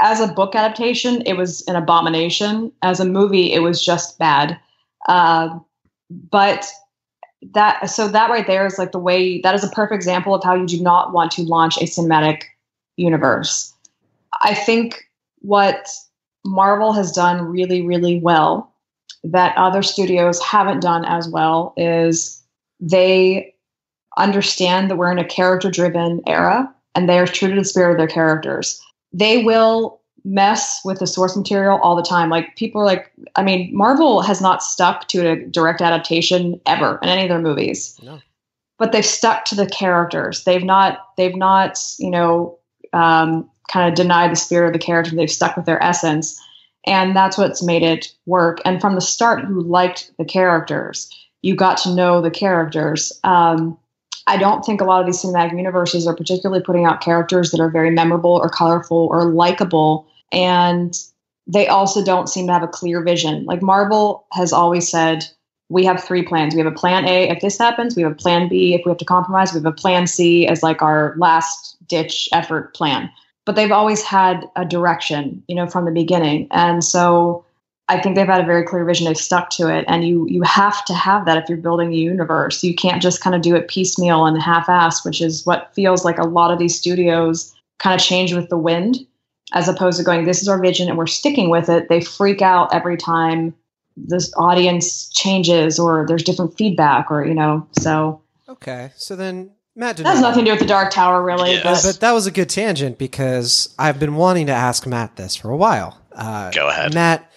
as 0.00 0.18
a 0.18 0.28
book 0.28 0.54
adaptation, 0.54 1.20
it 1.26 1.34
was 1.34 1.62
an 1.68 1.76
abomination. 1.76 2.72
As 2.80 2.98
a 2.98 3.04
movie, 3.04 3.52
it 3.52 3.58
was 3.58 3.84
just 3.84 4.18
bad. 4.18 4.58
Uh, 5.08 5.58
but 6.30 6.66
that 7.52 7.90
so 7.90 8.08
that 8.08 8.30
right 8.30 8.46
there 8.46 8.64
is 8.64 8.78
like 8.78 8.92
the 8.92 8.98
way 8.98 9.42
that 9.42 9.54
is 9.54 9.62
a 9.62 9.68
perfect 9.68 9.94
example 9.94 10.34
of 10.34 10.42
how 10.42 10.54
you 10.54 10.66
do 10.66 10.80
not 10.80 11.12
want 11.12 11.32
to 11.32 11.42
launch 11.42 11.76
a 11.76 11.84
cinematic 11.84 12.44
universe. 12.96 13.71
I 14.42 14.54
think 14.54 15.04
what 15.40 15.88
Marvel 16.44 16.92
has 16.92 17.12
done 17.12 17.42
really, 17.42 17.82
really 17.82 18.20
well 18.20 18.72
that 19.24 19.56
other 19.56 19.82
studios 19.82 20.42
haven't 20.42 20.80
done 20.80 21.04
as 21.04 21.28
well 21.28 21.74
is 21.76 22.42
they 22.80 23.54
understand 24.18 24.90
that 24.90 24.96
we're 24.96 25.12
in 25.12 25.18
a 25.18 25.24
character 25.24 25.70
driven 25.70 26.20
era 26.26 26.72
and 26.94 27.08
they 27.08 27.18
are 27.18 27.26
true 27.26 27.48
to 27.48 27.54
the 27.54 27.64
spirit 27.64 27.92
of 27.92 27.98
their 27.98 28.08
characters. 28.08 28.80
They 29.12 29.42
will 29.42 30.00
mess 30.24 30.80
with 30.84 30.98
the 30.98 31.06
source 31.06 31.36
material 31.36 31.78
all 31.82 31.96
the 31.96 32.02
time. 32.02 32.28
Like 32.28 32.56
people 32.56 32.80
are 32.80 32.86
like, 32.86 33.10
I 33.36 33.42
mean, 33.42 33.74
Marvel 33.74 34.22
has 34.22 34.40
not 34.40 34.62
stuck 34.62 35.08
to 35.08 35.30
a 35.30 35.36
direct 35.46 35.80
adaptation 35.80 36.60
ever 36.66 36.98
in 37.02 37.08
any 37.08 37.22
of 37.22 37.28
their 37.28 37.40
movies. 37.40 37.98
No. 38.02 38.20
But 38.78 38.92
they've 38.92 39.04
stuck 39.04 39.44
to 39.46 39.54
the 39.54 39.66
characters. 39.66 40.44
They've 40.44 40.64
not, 40.64 40.98
they've 41.16 41.36
not, 41.36 41.78
you 41.98 42.10
know, 42.10 42.58
um, 42.92 43.48
kind 43.72 43.88
of 43.88 43.94
denied 43.94 44.30
the 44.30 44.36
spirit 44.36 44.66
of 44.68 44.72
the 44.72 44.84
character. 44.84 45.14
They've 45.14 45.30
stuck 45.30 45.56
with 45.56 45.66
their 45.66 45.82
essence. 45.82 46.40
And 46.84 47.14
that's 47.14 47.38
what's 47.38 47.62
made 47.62 47.82
it 47.82 48.12
work. 48.26 48.60
And 48.64 48.80
from 48.80 48.94
the 48.96 49.00
start, 49.00 49.48
you 49.48 49.60
liked 49.60 50.10
the 50.18 50.24
characters. 50.24 51.08
You 51.42 51.54
got 51.54 51.78
to 51.78 51.94
know 51.94 52.20
the 52.20 52.30
characters. 52.30 53.12
Um, 53.24 53.78
I 54.26 54.36
don't 54.36 54.64
think 54.64 54.80
a 54.80 54.84
lot 54.84 55.00
of 55.00 55.06
these 55.06 55.22
cinematic 55.22 55.56
universes 55.56 56.06
are 56.06 56.14
particularly 56.14 56.62
putting 56.62 56.84
out 56.84 57.00
characters 57.00 57.50
that 57.50 57.60
are 57.60 57.70
very 57.70 57.90
memorable 57.90 58.32
or 58.32 58.48
colorful 58.48 59.08
or 59.10 59.24
likable. 59.24 60.06
And 60.32 60.96
they 61.46 61.66
also 61.66 62.04
don't 62.04 62.28
seem 62.28 62.46
to 62.46 62.52
have 62.52 62.62
a 62.62 62.68
clear 62.68 63.02
vision. 63.02 63.44
Like 63.44 63.62
Marvel 63.62 64.26
has 64.32 64.52
always 64.52 64.88
said, 64.88 65.24
we 65.68 65.84
have 65.84 66.02
three 66.02 66.22
plans. 66.22 66.54
We 66.54 66.60
have 66.60 66.72
a 66.72 66.76
plan 66.76 67.06
A 67.06 67.30
if 67.30 67.40
this 67.40 67.58
happens. 67.58 67.96
We 67.96 68.02
have 68.02 68.12
a 68.12 68.16
plan 68.16 68.48
B 68.48 68.74
if 68.74 68.82
we 68.84 68.90
have 68.90 68.98
to 68.98 69.04
compromise. 69.04 69.52
We 69.52 69.58
have 69.58 69.66
a 69.66 69.72
plan 69.72 70.06
C 70.06 70.46
as 70.46 70.62
like 70.62 70.82
our 70.82 71.14
last 71.16 71.76
ditch 71.86 72.28
effort 72.32 72.74
plan. 72.74 73.10
But 73.44 73.56
they've 73.56 73.72
always 73.72 74.02
had 74.02 74.48
a 74.54 74.64
direction, 74.64 75.42
you 75.48 75.54
know, 75.54 75.66
from 75.66 75.84
the 75.84 75.90
beginning. 75.90 76.46
And 76.50 76.84
so 76.84 77.44
I 77.88 78.00
think 78.00 78.14
they've 78.14 78.26
had 78.26 78.40
a 78.40 78.46
very 78.46 78.64
clear 78.64 78.84
vision. 78.84 79.06
They've 79.06 79.16
stuck 79.16 79.50
to 79.50 79.68
it, 79.68 79.84
and 79.88 80.06
you 80.06 80.26
you 80.28 80.42
have 80.42 80.84
to 80.86 80.94
have 80.94 81.26
that 81.26 81.36
if 81.36 81.48
you're 81.48 81.58
building 81.58 81.92
a 81.92 81.96
universe. 81.96 82.62
You 82.62 82.74
can't 82.74 83.02
just 83.02 83.20
kind 83.20 83.34
of 83.34 83.42
do 83.42 83.56
it 83.56 83.68
piecemeal 83.68 84.24
and 84.24 84.40
half-ass, 84.40 85.04
which 85.04 85.20
is 85.20 85.44
what 85.44 85.74
feels 85.74 86.04
like 86.04 86.18
a 86.18 86.26
lot 86.26 86.52
of 86.52 86.58
these 86.58 86.78
studios 86.78 87.54
kind 87.78 87.94
of 87.98 88.06
change 88.06 88.32
with 88.32 88.48
the 88.48 88.56
wind, 88.56 89.04
as 89.52 89.68
opposed 89.68 89.98
to 89.98 90.04
going, 90.04 90.24
"This 90.24 90.40
is 90.40 90.48
our 90.48 90.60
vision, 90.60 90.88
and 90.88 90.96
we're 90.96 91.06
sticking 91.06 91.50
with 91.50 91.68
it." 91.68 91.88
They 91.88 92.00
freak 92.00 92.40
out 92.40 92.72
every 92.72 92.96
time 92.96 93.52
this 93.96 94.32
audience 94.36 95.08
changes 95.10 95.78
or 95.78 96.06
there's 96.06 96.22
different 96.22 96.56
feedback, 96.56 97.10
or 97.10 97.26
you 97.26 97.34
know. 97.34 97.66
So 97.72 98.22
Okay, 98.48 98.92
so 98.96 99.16
then 99.16 99.50
Matt 99.74 99.96
did 99.96 100.06
that 100.06 100.12
has 100.12 100.20
nothing 100.20 100.44
to 100.44 100.50
do 100.50 100.52
with 100.52 100.60
the 100.60 100.66
Dark 100.66 100.90
Tower, 100.92 101.22
really. 101.22 101.52
Yeah. 101.54 101.62
But, 101.62 101.74
But 101.82 101.82
but 101.94 102.00
that 102.00 102.12
was 102.12 102.26
a 102.26 102.30
good 102.30 102.48
tangent 102.50 102.98
because 102.98 103.74
I've 103.78 103.98
been 103.98 104.16
wanting 104.16 104.46
to 104.48 104.52
ask 104.52 104.86
Matt 104.86 105.16
this 105.16 105.34
for 105.36 105.50
a 105.50 105.56
while. 105.56 105.98
Uh, 106.12 106.50
Go 106.50 106.68
ahead. 106.68 106.94
Matt. 106.94 107.28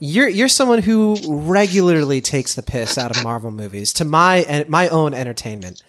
You're 0.00 0.28
you're 0.28 0.48
someone 0.48 0.80
who 0.80 1.16
regularly 1.26 2.20
takes 2.20 2.54
the 2.54 2.62
piss 2.62 2.98
out 2.98 3.16
of 3.16 3.24
Marvel 3.24 3.50
movies 3.50 3.92
to 3.94 4.04
my 4.04 4.64
my 4.68 4.88
own 4.90 5.12
entertainment. 5.12 5.82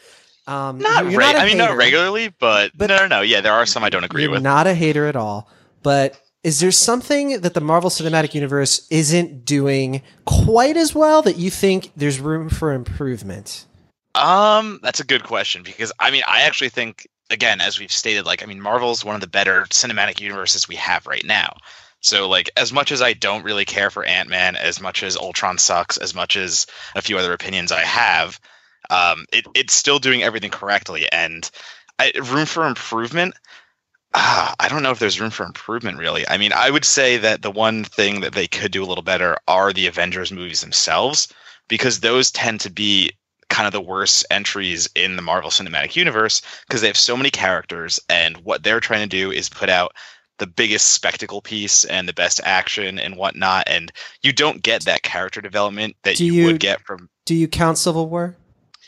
Um, 0.48 0.80
not, 0.80 1.06
you're 1.12 1.20
reg- 1.20 1.36
a 1.36 1.40
I 1.42 1.46
mean, 1.46 1.60
not 1.60 1.78
regularly, 1.78 2.34
but, 2.40 2.72
But- 2.76 2.88
no, 2.90 2.98
no, 2.98 3.08
no. 3.08 3.22
Yeah, 3.22 3.42
there 3.42 3.54
are 3.54 3.68
some 3.68 3.84
I 3.84 3.90
don't 3.92 4.04
agree 4.04 4.24
You're 4.24 4.32
with. 4.32 4.42
not 4.42 4.66
a 4.66 4.74
hater 4.74 5.06
at 5.06 5.16
all. 5.16 5.48
But 5.84 6.20
is 6.44 6.60
there 6.60 6.72
something 6.72 7.42
that 7.42 7.54
the 7.54 7.62
Marvel 7.62 7.92
Cinematic 7.92 8.34
Universe 8.34 8.88
isn't 8.90 9.46
doing 9.46 10.02
quite 10.26 10.76
as 10.76 10.96
well 10.96 11.22
that 11.22 11.36
you 11.38 11.52
think 11.52 11.92
there's 11.96 12.20
room 12.20 12.50
for 12.50 12.74
improvement? 12.74 13.68
Um, 14.20 14.80
that's 14.84 15.00
a 15.00 15.06
good 15.06 15.24
question 15.24 15.64
because 15.64 15.94
I 15.98 16.12
mean, 16.12 16.24
I 16.28 16.42
actually 16.42 16.70
think 16.70 17.08
again, 17.30 17.62
as 17.62 17.80
we've 17.80 17.92
stated, 17.92 18.26
like 18.26 18.44
I 18.44 18.48
mean, 18.48 18.60
Marvel's 18.60 19.06
one 19.06 19.16
of 19.16 19.22
the 19.22 19.28
better 19.28 19.64
cinematic 19.70 20.20
universes 20.20 20.68
we 20.68 20.76
have 20.76 21.08
right 21.08 21.26
now. 21.26 21.56
So 22.02 22.28
like 22.28 22.50
as 22.58 22.74
much 22.74 22.92
as 22.92 23.02
I 23.02 23.14
don't 23.14 23.46
really 23.46 23.64
care 23.64 23.90
for 23.90 24.04
Ant-Man, 24.04 24.58
as 24.58 24.82
much 24.82 25.04
as 25.04 25.16
Ultron 25.16 25.58
sucks, 25.58 25.98
as 25.98 26.14
much 26.14 26.36
as 26.36 26.68
a 26.96 27.02
few 27.02 27.18
other 27.18 27.32
opinions 27.32 27.72
I 27.72 27.82
have, 27.82 28.40
um, 28.90 29.26
it, 29.32 29.46
it's 29.56 29.74
still 29.74 30.00
doing 30.00 30.22
everything 30.22 30.52
correctly 30.52 31.10
and 31.10 31.50
I, 31.98 32.12
room 32.22 32.46
for 32.46 32.66
improvement. 32.68 33.36
Uh, 34.14 34.54
I 34.60 34.68
don't 34.68 34.84
know 34.84 34.92
if 34.92 35.00
there's 35.00 35.22
room 35.22 35.32
for 35.32 35.46
improvement 35.46 35.98
really. 35.98 36.28
I 36.28 36.38
mean, 36.38 36.52
I 36.52 36.70
would 36.70 36.86
say 36.86 37.18
that 37.18 37.42
the 37.42 37.52
one 37.52 37.86
thing 37.86 38.22
that 38.22 38.34
they 38.34 38.48
could 38.48 38.74
do 38.74 38.84
a 38.84 38.88
little 38.88 39.04
better 39.04 39.38
are 39.48 39.72
the 39.72 39.88
Avengers 39.88 40.32
movies 40.32 40.60
themselves 40.60 41.30
because 41.70 42.02
those 42.02 42.32
tend 42.32 42.62
to 42.62 42.70
be 42.70 43.12
kind 43.50 43.66
of 43.68 43.74
the 43.74 43.82
worst 43.82 44.26
entries 44.32 44.88
in 44.96 45.16
the 45.16 45.22
Marvel 45.22 45.50
Cinematic 45.50 45.96
Universe 45.96 46.42
because 46.68 46.82
they 46.82 46.88
have 46.88 46.98
so 46.98 47.18
many 47.18 47.30
characters 47.32 48.00
and 48.10 48.38
what 48.38 48.64
they're 48.64 48.80
trying 48.80 49.02
to 49.08 49.18
do 49.18 49.32
is 49.32 49.50
put 49.50 49.70
out 49.70 49.94
the 50.38 50.48
biggest 50.48 50.88
spectacle 50.94 51.42
piece 51.42 51.84
and 51.84 52.08
the 52.08 52.14
best 52.14 52.40
action 52.46 52.98
and 53.00 53.18
whatnot 53.18 53.64
and 53.68 53.92
you 54.24 54.32
don't 54.32 54.62
get 54.64 54.86
that 54.86 55.02
character 55.04 55.42
development 55.42 55.96
that 56.04 56.20
you, 56.20 56.34
you- 56.34 56.46
would 56.46 56.60
get 56.60 56.80
from 56.86 57.10
Do 57.26 57.36
you 57.36 57.48
count 57.48 57.78
Civil 57.78 58.08
War 58.08 58.38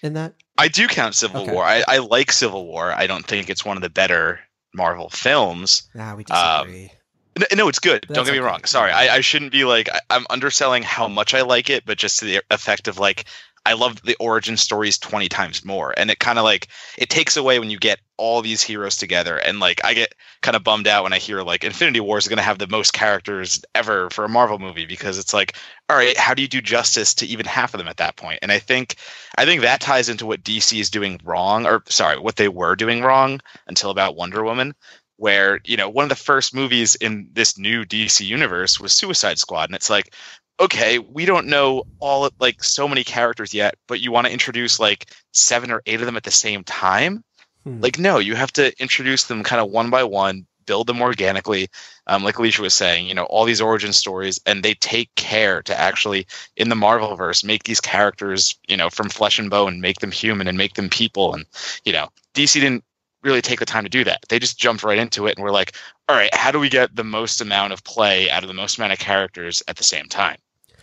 in 0.02 0.14
that? 0.14 0.34
I 0.58 0.68
do 0.68 0.88
count 0.88 1.16
Civil 1.16 1.42
Okay. 1.42 1.52
War. 1.52 1.64
I, 1.66 1.84
I 1.88 1.98
like 1.98 2.32
Civil 2.32 2.68
War. 2.68 2.92
I 2.92 3.08
don't 3.08 3.26
think 3.26 3.50
it's 3.50 3.66
one 3.66 3.78
of 3.78 3.84
the 3.84 3.90
better 3.90 4.40
Marvel 4.76 5.10
films. 5.10 5.90
Nah, 5.96 6.16
we 6.16 6.24
Um, 6.26 6.68
disagree. 6.68 6.92
N- 7.38 7.58
No, 7.58 7.68
it's 7.68 7.80
good. 7.80 8.04
That's 8.08 8.14
Don't 8.16 8.26
get 8.26 8.34
me 8.34 8.40
okay. 8.40 8.46
wrong. 8.46 8.64
Sorry, 8.66 8.92
I, 8.92 9.16
I 9.16 9.22
shouldn't 9.22 9.52
be 9.52 9.64
like 9.64 9.90
I, 9.90 10.00
I'm 10.10 10.26
underselling 10.30 10.84
how 10.84 11.08
much 11.08 11.34
I 11.34 11.42
like 11.42 11.70
it, 11.70 11.86
but 11.86 11.98
just 11.98 12.20
to 12.20 12.26
the 12.26 12.44
effect 12.52 12.88
of 12.88 13.00
like 13.00 13.26
I 13.66 13.74
love 13.74 14.02
the 14.04 14.16
origin 14.20 14.58
stories 14.58 14.98
twenty 14.98 15.30
times 15.30 15.64
more, 15.64 15.94
and 15.98 16.10
it 16.10 16.20
kind 16.20 16.40
of 16.40 16.44
like 16.44 16.68
it 16.98 17.10
takes 17.10 17.38
away 17.38 17.60
when 17.60 17.70
you 17.70 17.78
get 17.78 18.00
all 18.18 18.42
these 18.42 18.62
heroes 18.62 18.96
together, 18.98 19.38
and 19.38 19.60
like 19.60 19.84
I 19.84 19.94
get 19.94 20.16
kind 20.42 20.56
of 20.56 20.64
bummed 20.64 20.88
out 20.88 21.04
when 21.04 21.14
I 21.14 21.18
hear 21.20 21.42
like 21.42 21.64
Infinity 21.64 22.00
War 22.00 22.18
is 22.18 22.28
going 22.28 22.38
to 22.38 22.44
have 22.44 22.60
the 22.60 22.68
most 22.68 22.94
characters 22.94 23.64
ever 23.76 24.10
for 24.10 24.26
a 24.26 24.30
Marvel 24.30 24.60
movie 24.60 24.86
because 24.86 25.18
it's 25.18 25.34
like, 25.34 25.56
all 25.90 25.98
right, 25.98 26.18
how 26.18 26.34
do 26.34 26.42
you 26.42 26.48
do 26.48 26.62
justice 26.62 27.14
to 27.16 27.26
even 27.28 27.46
half 27.46 27.74
of 27.74 27.78
them 27.78 27.88
at 27.88 27.98
that 27.98 28.16
point? 28.16 28.40
And 28.42 28.52
I 28.52 28.60
think 28.60 28.96
I 29.38 29.46
think 29.46 29.62
that 29.62 29.82
ties 29.82 30.10
into 30.10 30.26
what 30.26 30.44
DC 30.44 30.80
is 30.80 30.90
doing 30.90 31.20
wrong, 31.24 31.66
or 31.66 31.84
sorry, 31.88 32.20
what 32.20 32.38
they 32.38 32.48
were 32.48 32.76
doing 32.76 33.02
wrong 33.02 33.40
until 33.68 33.92
about 33.92 34.16
Wonder 34.16 34.44
Woman 34.44 34.74
where 35.22 35.62
you 35.66 35.78
know 35.78 35.88
one 35.88 36.02
of 36.02 36.10
the 36.10 36.16
first 36.16 36.56
movies 36.56 36.96
in 36.96 37.30
this 37.32 37.56
new 37.56 37.86
DC 37.86 38.26
universe 38.26 38.80
was 38.80 38.92
Suicide 38.92 39.38
Squad, 39.38 39.70
and 39.70 39.76
it's 39.76 39.90
like, 39.90 40.16
okay, 40.62 41.00
we 41.00 41.26
don't 41.26 41.48
know 41.48 41.84
all 42.00 42.30
like 42.40 42.64
so 42.64 42.88
many 42.88 43.04
characters 43.04 43.54
yet, 43.54 43.76
but 43.88 44.00
you 44.00 44.12
want 44.12 44.28
to 44.28 44.34
introduce 44.34 44.80
like 44.80 45.12
seven 45.34 45.72
or 45.72 45.82
eight 45.86 46.00
of 46.00 46.06
them 46.06 46.16
at 46.16 46.24
the 46.24 46.32
same 46.32 46.64
time? 46.64 47.24
Hmm. 47.64 47.82
Like, 47.82 47.98
no, 48.00 48.20
you 48.20 48.36
have 48.36 48.54
to 48.54 48.80
introduce 48.82 49.26
them 49.26 49.44
kind 49.44 49.60
of 49.60 49.72
one 49.72 49.90
by 49.90 50.04
one, 50.04 50.46
build 50.68 50.88
them 50.88 51.02
organically. 51.02 51.68
Um, 52.06 52.24
like 52.24 52.36
Alisha 52.36 52.60
was 52.60 52.76
saying, 52.76 53.08
you 53.08 53.16
know, 53.16 53.24
all 53.24 53.46
these 53.46 53.60
origin 53.60 53.92
stories, 53.92 54.40
and 54.46 54.64
they 54.64 54.76
take 54.76 55.14
care 55.16 55.64
to 55.64 55.80
actually 55.80 56.28
in 56.56 56.70
the 56.70 56.76
Marvel 56.76 57.16
verse 57.16 57.44
make 57.44 57.64
these 57.64 57.82
characters, 57.82 58.58
you 58.68 58.78
know, 58.78 58.90
from 58.90 59.10
flesh 59.10 59.40
and 59.40 59.50
bone, 59.50 59.82
make 59.82 60.00
them 60.00 60.12
human 60.12 60.48
and 60.48 60.58
make 60.58 60.76
them 60.76 60.90
people, 60.90 61.34
and 61.34 61.46
you 61.86 61.92
know, 61.92 62.10
DC 62.36 62.54
didn't 62.54 62.84
really 63.24 63.42
take 63.42 63.60
the 63.60 63.66
time 63.66 63.84
to 63.84 63.90
do 63.90 64.04
that. 64.04 64.20
They 64.30 64.40
just 64.40 64.60
jumped 64.60 64.84
right 64.84 64.98
into 64.98 65.28
it 65.28 65.38
and 65.38 65.44
were 65.44 65.52
like, 65.52 65.76
all 66.10 66.16
right, 66.16 66.34
how 66.34 66.52
do 66.52 66.60
we 66.60 66.70
get 66.70 66.96
the 66.96 67.04
most 67.04 67.40
amount 67.40 67.72
of 67.72 67.84
play 67.84 68.30
out 68.30 68.44
of 68.44 68.48
the 68.48 68.54
most 68.54 68.78
amount 68.78 68.94
of 68.94 69.00
characters 69.00 69.62
at 69.68 69.76
the 69.76 69.84
same 69.84 70.08
time? 70.08 70.38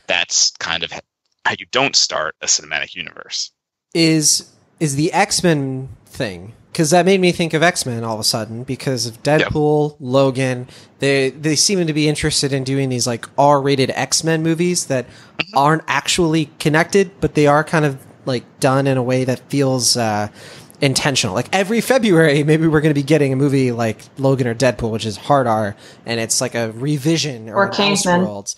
That's 0.08 0.50
kind 0.58 0.82
of 0.82 0.90
how 0.92 1.54
you 1.58 1.66
don't 1.70 1.94
start 1.94 2.34
a 2.42 2.46
cinematic 2.46 2.94
universe. 2.96 3.52
is 3.94 4.50
is 4.80 4.96
the 4.96 5.12
X 5.12 5.42
Men 5.42 5.88
thing 6.06 6.52
because 6.72 6.90
that 6.90 7.04
made 7.04 7.20
me 7.20 7.32
think 7.32 7.52
of 7.54 7.62
X 7.62 7.84
Men 7.86 8.04
all 8.04 8.14
of 8.14 8.20
a 8.20 8.24
sudden 8.24 8.64
because 8.64 9.06
of 9.06 9.22
Deadpool, 9.22 9.96
Logan. 10.00 10.68
They 10.98 11.30
they 11.30 11.56
seem 11.56 11.86
to 11.86 11.92
be 11.92 12.08
interested 12.08 12.52
in 12.52 12.64
doing 12.64 12.88
these 12.88 13.06
like 13.06 13.26
R 13.38 13.60
rated 13.60 13.90
X 13.90 14.24
Men 14.24 14.42
movies 14.42 14.86
that 14.86 15.06
aren't 15.54 15.82
actually 15.86 16.50
connected, 16.58 17.10
but 17.20 17.34
they 17.34 17.46
are 17.46 17.62
kind 17.64 17.84
of 17.84 17.98
like 18.24 18.44
done 18.60 18.86
in 18.86 18.96
a 18.96 19.02
way 19.02 19.24
that 19.24 19.40
feels. 19.50 19.96
Uh, 19.96 20.28
intentional 20.80 21.34
like 21.34 21.48
every 21.52 21.80
february 21.80 22.44
maybe 22.44 22.68
we're 22.68 22.80
going 22.80 22.94
to 22.94 23.00
be 23.00 23.02
getting 23.02 23.32
a 23.32 23.36
movie 23.36 23.72
like 23.72 23.98
logan 24.16 24.46
or 24.46 24.54
deadpool 24.54 24.92
which 24.92 25.04
is 25.04 25.16
hard 25.16 25.48
r 25.48 25.74
and 26.06 26.20
it's 26.20 26.40
like 26.40 26.54
a 26.54 26.70
revision 26.70 27.48
or, 27.48 27.56
Or 27.56 27.64
an 27.66 27.72
Kingsman. 27.72 28.20
Elseworlds. 28.20 28.54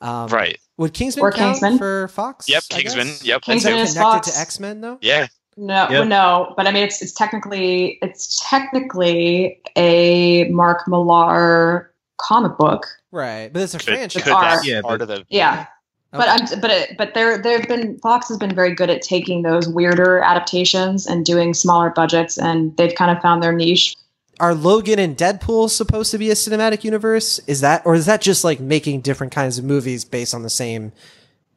um, 0.00 0.28
Right. 0.28 0.60
Would 0.76 0.92
kingsman 0.92 1.24
Or 1.24 1.30
count 1.30 1.52
Kingsman. 1.60 1.78
for 1.78 2.08
fox 2.08 2.48
Yep, 2.48 2.62
I 2.72 2.74
Kingsman. 2.82 3.06
guess? 3.06 3.24
Yep. 3.24 3.38
is 3.40 3.44
Kingsman 3.44 3.72
that 3.74 3.80
is 3.80 3.92
connected 3.94 4.00
Fox. 4.26 4.30
to 4.32 4.40
x-men 4.40 4.80
though 4.80 4.98
Yeah. 5.00 5.26
No, 5.56 5.88
Yeah. 5.88 6.02
no, 6.04 6.52
but 6.56 6.66
I 6.66 6.72
mean, 6.72 6.82
it's 6.82 7.00
it's 7.00 7.12
technically 7.12 7.98
it's 8.02 8.40
technically 8.50 9.60
a 9.76 10.48
Mark 10.50 10.88
Millar 10.88 11.92
comic 12.20 12.58
book. 12.58 12.86
Right, 13.12 13.52
but 13.52 13.62
it's 13.62 13.74
a 13.74 13.78
Could, 13.78 13.84
franchise. 13.86 14.22
could 14.24 14.32
that 14.32 14.64
Yeah, 14.66 14.80
part 14.80 14.98
but- 14.98 15.02
of 15.02 15.08
the 15.08 15.24
Yeah, 15.28 15.66
but 16.10 16.28
I'm 16.28 16.60
but 16.60 16.70
it, 16.72 16.96
but 16.98 17.14
there 17.14 17.38
there've 17.38 17.68
been 17.68 17.98
Fox 17.98 18.26
has 18.30 18.36
been 18.36 18.52
very 18.52 18.74
good 18.74 18.90
at 18.90 19.00
taking 19.02 19.42
those 19.42 19.68
weirder 19.68 20.18
adaptations 20.22 21.06
and 21.06 21.24
doing 21.24 21.54
smaller 21.54 21.90
budgets, 21.90 22.36
and 22.36 22.76
they've 22.76 22.94
kind 22.96 23.16
of 23.16 23.22
found 23.22 23.40
their 23.40 23.52
niche. 23.52 23.94
Are 24.40 24.54
Logan 24.54 24.98
and 24.98 25.16
Deadpool 25.16 25.70
supposed 25.70 26.10
to 26.10 26.18
be 26.18 26.30
a 26.30 26.34
cinematic 26.34 26.84
universe? 26.84 27.38
Is 27.46 27.60
that, 27.60 27.82
or 27.84 27.94
is 27.94 28.06
that 28.06 28.20
just 28.20 28.44
like 28.44 28.60
making 28.60 29.00
different 29.02 29.32
kinds 29.32 29.58
of 29.58 29.64
movies 29.64 30.04
based 30.04 30.34
on 30.34 30.42
the 30.42 30.50
same 30.50 30.92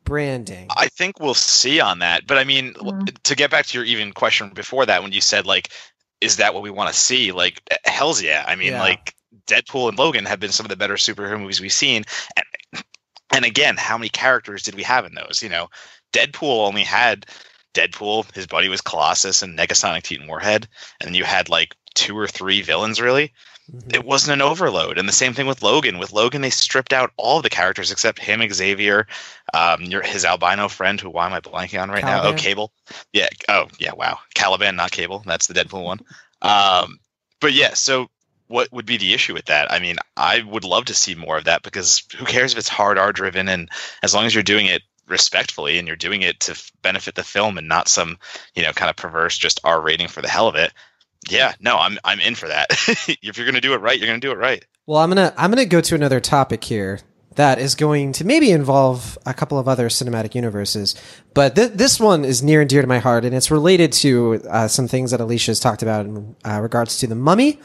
branding? 0.04 0.68
I 0.76 0.88
think 0.88 1.20
we'll 1.20 1.34
see 1.34 1.80
on 1.80 2.00
that. 2.00 2.28
But 2.28 2.38
I 2.38 2.44
mean, 2.44 2.74
Mhm. 2.76 3.18
to 3.24 3.36
get 3.36 3.52
back 3.52 3.66
to 3.68 3.78
your 3.78 3.86
even 3.86 4.13
question 4.13 4.50
before 4.50 4.86
that, 4.86 5.04
when 5.04 5.12
you 5.12 5.22
said 5.22 5.46
like, 5.46 5.70
is 6.22 6.38
that 6.38 6.54
what 6.54 6.63
we 6.63 6.70
want 6.72 6.92
to 6.94 7.00
see? 7.00 7.32
Like, 7.32 7.62
eh, 7.72 7.78
hell's 7.86 8.22
yeah. 8.22 8.44
I 8.48 8.56
mean, 8.56 8.74
Yeah. 8.74 8.82
like 8.82 9.13
Deadpool 9.48 9.90
and 9.90 9.98
Logan 9.98 10.26
have 10.26 10.40
been 10.40 10.52
some 10.52 10.66
of 10.66 10.70
the 10.70 10.76
better 10.76 10.96
superhero 10.96 11.40
movies 11.40 11.62
we've 11.62 11.72
seen. 11.74 12.04
And 12.36 12.84
and 13.34 13.44
again, 13.46 13.76
how 13.76 13.98
many 13.98 14.10
characters 14.10 14.63
did 14.63 14.74
we 14.76 14.84
have 14.84 15.06
in 15.06 15.13
those? 15.13 15.44
You 15.44 15.50
know, 15.50 15.70
Deadpool 16.13 16.66
only 16.66 16.84
had 16.84 17.26
Deadpool, 17.74 18.34
his 18.34 18.48
buddy 18.48 18.70
was 18.70 18.82
Colossus 18.82 19.42
and 19.44 19.58
Negasonic 19.60 20.04
Titan 20.04 20.28
Warhead, 20.28 20.68
and 21.00 21.08
then 21.10 21.13
you 21.13 21.26
had 21.26 21.50
like 21.50 21.76
two 21.98 22.18
or 22.18 22.28
three 22.28 22.62
villains 22.62 23.02
really 23.02 23.34
Mhm. 23.70 23.96
it 23.96 24.06
wasn't 24.06 24.32
an 24.32 24.42
overload. 24.42 24.98
And 24.98 25.10
the 25.10 25.14
same 25.14 25.34
thing 25.34 25.46
with 25.46 25.62
Logan. 25.62 25.98
With 26.00 26.14
Logan, 26.14 26.42
they 26.42 26.50
stripped 26.52 26.94
out 26.94 27.12
all 27.18 27.42
the 27.42 27.50
characters 27.50 27.92
except 27.92 28.18
him, 28.18 28.42
Xavier, 28.50 29.08
um, 29.54 29.82
your 29.82 30.02
his 30.02 30.24
albino 30.24 30.70
friend, 30.70 31.02
who 31.02 31.10
why 31.10 31.26
am 31.26 31.34
I 31.34 31.42
blanking 31.42 31.82
on 31.82 31.92
right 31.92 32.02
now? 32.02 32.22
Oh, 32.24 32.34
Cable. 32.34 32.72
Yeah. 33.12 33.28
Oh, 33.50 33.66
yeah. 33.78 33.92
Wow. 33.92 34.20
Caliban, 34.34 34.78
not 34.78 34.92
Cable. 34.92 35.22
That's 35.26 35.48
the 35.48 35.54
Deadpool 35.54 35.84
one. 35.84 36.00
Um, 36.42 37.00
but 37.42 37.52
yeah. 37.52 37.74
So 37.74 38.10
what 38.48 38.72
would 38.72 38.86
be 38.86 38.96
the 38.96 39.14
issue 39.14 39.34
with 39.34 39.48
that? 39.48 39.70
I 39.70 39.80
mean, 39.80 39.98
I 40.16 40.42
would 40.44 40.64
love 40.64 40.86
to 40.86 40.94
see 40.94 41.16
more 41.16 41.38
of 41.38 41.44
that 41.44 41.62
because 41.62 42.04
who 42.16 42.24
cares 42.24 42.54
if 42.54 42.58
it's 42.60 42.70
hard 42.70 42.98
R 42.98 43.12
driven 43.12 43.50
and 43.50 43.70
as 44.02 44.14
long 44.14 44.26
as 44.26 44.34
you're 44.34 44.44
doing 44.44 44.68
it 44.68 44.82
respectfully 45.10 45.78
and 45.78 45.88
you're 45.88 45.98
doing 45.98 46.22
it 46.22 46.40
to 46.42 46.52
f- 46.54 46.72
benefit 46.82 47.16
the 47.16 47.24
film 47.24 47.58
and 47.58 47.68
not 47.68 47.90
some 47.90 48.18
you 48.56 48.64
know 48.64 48.72
kind 48.72 48.90
of 48.90 48.96
perverse 48.96 49.38
just 49.38 49.60
R 49.66 49.82
rating 49.82 50.08
for 50.08 50.22
the 50.22 50.30
hell 50.30 50.48
of 50.48 50.56
it. 50.56 50.72
Yeah, 51.30 51.54
no, 51.60 51.78
I'm 51.78 51.98
I'm 52.04 52.20
in 52.20 52.36
for 52.36 52.48
that. 52.48 52.68
if 53.22 53.38
you're 53.38 53.46
gonna 53.46 53.62
do 53.62 53.74
it 53.74 53.82
right, 53.82 53.98
you're 53.98 54.08
gonna 54.08 54.20
do 54.20 54.32
it 54.32 54.38
right. 54.38 54.64
Well, 54.86 55.00
I'm 55.00 55.10
gonna 55.10 55.34
I'm 55.38 55.52
gonna 55.52 55.66
go 55.66 55.82
to 55.82 55.96
another 55.96 56.20
topic 56.20 56.64
here 56.64 57.00
that 57.36 57.60
is 57.60 57.76
going 57.76 58.14
to 58.14 58.26
maybe 58.26 58.52
involve 58.52 59.18
a 59.26 59.34
couple 59.34 59.60
of 59.60 59.68
other 59.68 59.90
cinematic 59.90 60.34
universes, 60.34 60.96
but 61.34 61.56
th- 61.56 61.74
this 61.74 62.00
one 62.00 62.26
is 62.26 62.42
near 62.42 62.62
and 62.62 62.70
dear 62.70 62.82
to 62.82 62.88
my 62.88 63.00
heart, 63.00 63.26
and 63.26 63.36
it's 63.36 63.52
related 63.52 63.92
to 63.92 64.42
uh, 64.50 64.68
some 64.68 64.88
things 64.88 65.12
that 65.12 65.20
Alicia 65.20 65.52
has 65.52 65.60
talked 65.60 65.84
about 65.84 66.06
in 66.06 66.36
uh, 66.44 66.60
regards 66.62 66.98
to 67.00 67.08
the 67.08 67.16
Mummy. 67.16 67.60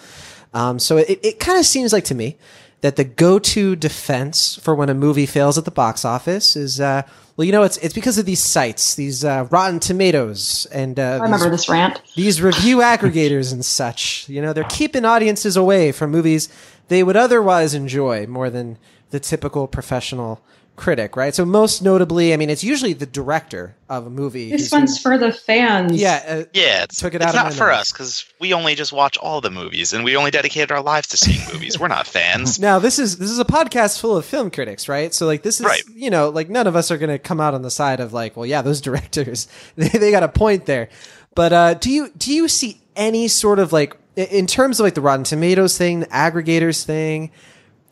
Um, 0.53 0.79
so 0.79 0.99
it, 0.99 1.21
it 1.23 1.41
kind 1.41 1.59
of 1.59 1.65
seems 1.65 1.93
like 1.93 2.05
to 2.05 2.15
me 2.15 2.37
that 2.83 2.97
the 2.97 3.05
go-to 3.05 3.75
defense 3.75 4.57
for 4.57 4.75
when 4.75 4.89
a 4.89 4.95
movie 4.95 5.27
fails 5.27 5.57
at 5.57 5.65
the 5.65 5.71
box 5.71 6.05
office 6.05 6.57
is, 6.57 6.81
uh, 6.81 7.03
well, 7.37 7.45
you 7.47 7.53
know, 7.53 7.63
it's 7.63 7.79
it's 7.79 7.95
because 7.95 8.19
of 8.19 8.27
these 8.27 8.43
sites, 8.43 8.95
these 8.95 9.25
uh, 9.25 9.47
Rotten 9.51 9.81
Tomatoes, 9.81 10.67
and 10.71 11.01
uh, 11.01 11.03
I 11.03 11.25
remember 11.25 11.49
these 11.49 11.61
this 11.61 11.69
rant. 11.69 12.03
these 12.15 12.43
review 12.43 12.79
aggregators 12.79 13.53
and 13.53 13.65
such. 13.65 14.29
You 14.29 14.43
know, 14.43 14.53
they're 14.53 14.65
keeping 14.65 15.05
audiences 15.05 15.57
away 15.57 15.93
from 15.93 16.11
movies 16.11 16.49
they 16.89 17.03
would 17.03 17.17
otherwise 17.17 17.73
enjoy 17.73 18.27
more 18.27 18.51
than 18.51 18.77
the 19.11 19.21
typical 19.21 19.67
professional 19.67 20.43
critic, 20.77 21.17
right? 21.17 21.35
So 21.35 21.45
most 21.45 21.83
notably, 21.83 22.33
I 22.33 22.37
mean, 22.37 22.49
it's 22.51 22.65
usually 22.65 22.93
the 22.95 23.07
director 23.07 23.77
of 23.89 24.07
a 24.07 24.11
movie. 24.11 24.51
This 24.51 24.73
one's 24.73 24.99
for 24.99 25.19
the 25.19 25.31
fans. 25.33 25.95
yeah, 26.01 26.23
uh, 26.27 26.45
Yeah, 26.55 26.85
it's, 26.85 26.99
Took 27.01 27.15
it 27.15 27.17
it's 27.17 27.27
out 27.27 27.31
of 27.31 27.35
not 27.37 27.45
my 27.45 27.51
for 27.51 27.67
mouth. 27.69 27.81
us 27.81 27.93
because 27.93 28.25
we 28.41 28.53
only 28.55 28.75
just 28.75 28.93
watch 28.93 29.17
all 29.19 29.41
the 29.41 29.51
movies 29.51 29.93
and 29.93 30.03
we 30.05 30.17
only 30.17 30.31
dedicated 30.31 30.73
our 30.73 30.83
lives 30.83 31.09
to 31.09 31.17
seeing 31.17 31.41
movies. 31.53 31.79
We're 31.79 31.89
not 31.89 32.07
fans. 32.07 32.59
Now 32.61 32.79
this 32.79 32.99
is 32.99 33.19
this 33.19 33.31
is 33.31 33.39
a 33.39 33.45
podcast 33.45 34.01
full 34.01 34.17
of 34.17 34.25
film 34.25 34.51
critics, 34.51 34.89
right? 34.89 35.13
So 35.13 35.27
like 35.27 35.43
this 35.43 35.61
is 35.61 35.67
Right. 35.67 35.83
you 35.95 36.11
know 36.11 36.31
like 36.31 36.49
none 36.49 36.67
of 36.67 36.75
us 36.75 36.91
are 36.91 36.99
going 36.99 37.11
to 37.11 37.19
come 37.19 37.41
out 37.41 37.55
on 37.55 37.63
the 37.63 37.71
side 37.71 38.01
of 38.01 38.13
like, 38.13 38.37
well, 38.37 38.47
yeah, 38.47 38.63
those 38.63 38.81
directors 38.89 39.49
they, 39.77 39.89
they 39.89 40.11
got 40.11 40.23
a 40.23 40.29
point 40.29 40.67
there. 40.67 40.89
But 41.35 41.53
uh, 41.53 41.75
do 41.75 41.91
you 41.91 42.11
do 42.17 42.33
you 42.33 42.49
see 42.49 42.81
any 42.97 43.29
sort 43.29 43.59
of 43.59 43.73
like 43.73 43.97
in 44.17 44.47
terms 44.47 44.81
of 44.81 44.85
like 44.85 44.95
the 44.95 45.01
Rotten 45.01 45.25
Tomatoes 45.25 45.77
thing, 45.79 46.01
the 46.01 46.07
aggregators 46.07 46.85
thing? 46.85 47.31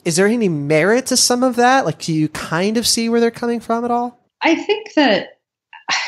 Is 0.05 0.17
there 0.17 0.27
any 0.27 0.49
merit 0.49 1.07
to 1.07 1.17
some 1.17 1.43
of 1.43 1.57
that? 1.57 1.85
Like, 1.85 1.99
do 1.99 2.13
you 2.13 2.29
kind 2.29 2.77
of 2.77 2.87
see 2.87 3.09
where 3.09 3.21
they're 3.21 3.31
coming 3.31 3.61
from 3.61 3.85
at 3.85 3.91
all? 3.91 4.19
I 4.43 4.55
think 4.55 4.95
that 4.95 5.41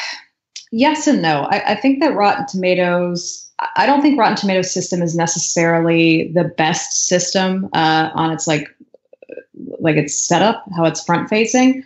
yes 0.73 1.07
and 1.07 1.23
no. 1.23 1.43
I, 1.51 1.73
I 1.73 1.75
think 1.75 2.01
that 2.01 2.15
Rotten 2.15 2.47
Tomatoes. 2.47 3.51
I 3.77 3.87
don't 3.87 4.03
think 4.03 4.19
Rotten 4.19 4.37
Tomatoes 4.37 4.73
system 4.73 5.03
is 5.03 5.15
necessarily 5.15 6.33
the 6.33 6.45
best 6.45 7.07
system 7.07 7.69
uh, 7.75 8.11
on 8.15 8.33
its 8.33 8.47
like 8.47 8.69
like 9.79 9.97
its 9.97 10.17
setup, 10.17 10.65
how 10.75 10.85
it's 10.85 11.05
front 11.05 11.29
facing. 11.29 11.85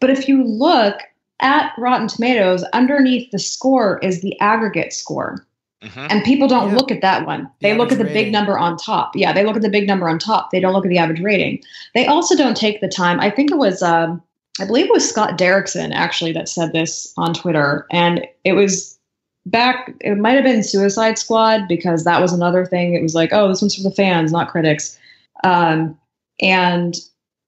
But 0.00 0.10
if 0.10 0.28
you 0.28 0.44
look 0.44 1.00
at 1.40 1.72
Rotten 1.78 2.08
Tomatoes, 2.08 2.62
underneath 2.72 3.30
the 3.30 3.38
score 3.38 3.98
is 4.00 4.20
the 4.20 4.38
aggregate 4.40 4.92
score. 4.92 5.46
Mhm. 5.84 6.06
And 6.10 6.24
people 6.24 6.48
don't 6.48 6.70
Yeah. 6.70 6.76
look 6.76 6.90
at 6.90 7.00
that 7.02 7.26
one. 7.26 7.48
They 7.60 7.74
look 7.76 7.92
at 7.92 7.98
the 7.98 8.04
rating. 8.04 8.24
big 8.24 8.32
number 8.32 8.58
on 8.58 8.76
top. 8.76 9.14
Yeah, 9.14 9.32
they 9.32 9.44
look 9.44 9.56
at 9.56 9.62
the 9.62 9.68
big 9.68 9.86
number 9.86 10.08
on 10.08 10.18
top. 10.18 10.50
They 10.50 10.60
don't 10.60 10.72
look 10.72 10.86
at 10.86 10.88
the 10.88 10.98
average 10.98 11.20
rating. 11.20 11.60
They 11.94 12.06
also 12.06 12.34
don't 12.36 12.56
take 12.56 12.80
the 12.80 12.88
time. 12.88 13.20
I 13.20 13.30
think 13.30 13.50
it 13.50 13.58
was, 13.58 13.82
um, 13.82 14.22
I 14.60 14.64
believe 14.64 14.86
it 14.86 14.92
was 14.92 15.08
Scott 15.08 15.36
Derrickson 15.36 15.92
actually 15.94 16.32
that 16.32 16.48
said 16.48 16.72
this 16.72 17.12
on 17.16 17.34
Twitter. 17.34 17.86
And 17.90 18.26
it 18.44 18.52
was 18.54 18.98
back, 19.46 19.92
it 20.00 20.16
might 20.16 20.36
have 20.36 20.44
been 20.44 20.62
Suicide 20.62 21.18
Squad 21.18 21.68
because 21.68 22.04
that 22.04 22.20
was 22.20 22.32
another 22.32 22.64
thing. 22.64 22.94
It 22.94 23.02
was 23.02 23.14
like, 23.14 23.32
oh, 23.32 23.48
this 23.48 23.60
one's 23.60 23.74
for 23.74 23.82
the 23.82 23.90
fans, 23.94 24.32
not 24.32 24.48
critics. 24.48 24.98
Um, 25.42 25.98
and 26.40 26.94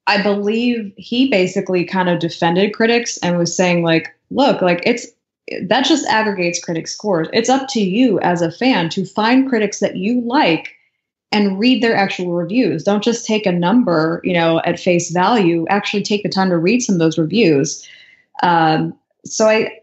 I 0.06 0.22
believe 0.22 0.92
he 0.96 1.28
basically 1.30 1.84
kind 1.84 2.08
of 2.08 2.18
defended 2.18 2.74
critics 2.74 3.18
and 3.22 3.38
was 3.38 3.56
saying, 3.56 3.82
like, 3.82 4.14
look, 4.30 4.60
like 4.62 4.82
it's 4.84 5.06
that 5.62 5.84
just 5.84 6.06
aggregates 6.06 6.62
critic 6.62 6.88
scores. 6.88 7.28
It's 7.32 7.48
up 7.48 7.68
to 7.68 7.80
you 7.80 8.18
as 8.20 8.42
a 8.42 8.50
fan 8.50 8.88
to 8.90 9.04
find 9.04 9.48
critics 9.48 9.78
that 9.80 9.96
you 9.96 10.20
like 10.22 10.74
and 11.32 11.58
read 11.58 11.82
their 11.82 11.96
actual 11.96 12.32
reviews. 12.32 12.82
Don't 12.82 13.04
just 13.04 13.26
take 13.26 13.46
a 13.46 13.52
number, 13.52 14.20
you 14.24 14.32
know, 14.32 14.60
at 14.64 14.80
face 14.80 15.10
value. 15.10 15.66
Actually, 15.68 16.02
take 16.02 16.22
the 16.22 16.28
time 16.28 16.50
to 16.50 16.58
read 16.58 16.80
some 16.80 16.94
of 16.94 16.98
those 16.98 17.18
reviews. 17.18 17.86
Um, 18.42 18.94
so 19.24 19.48
I, 19.48 19.80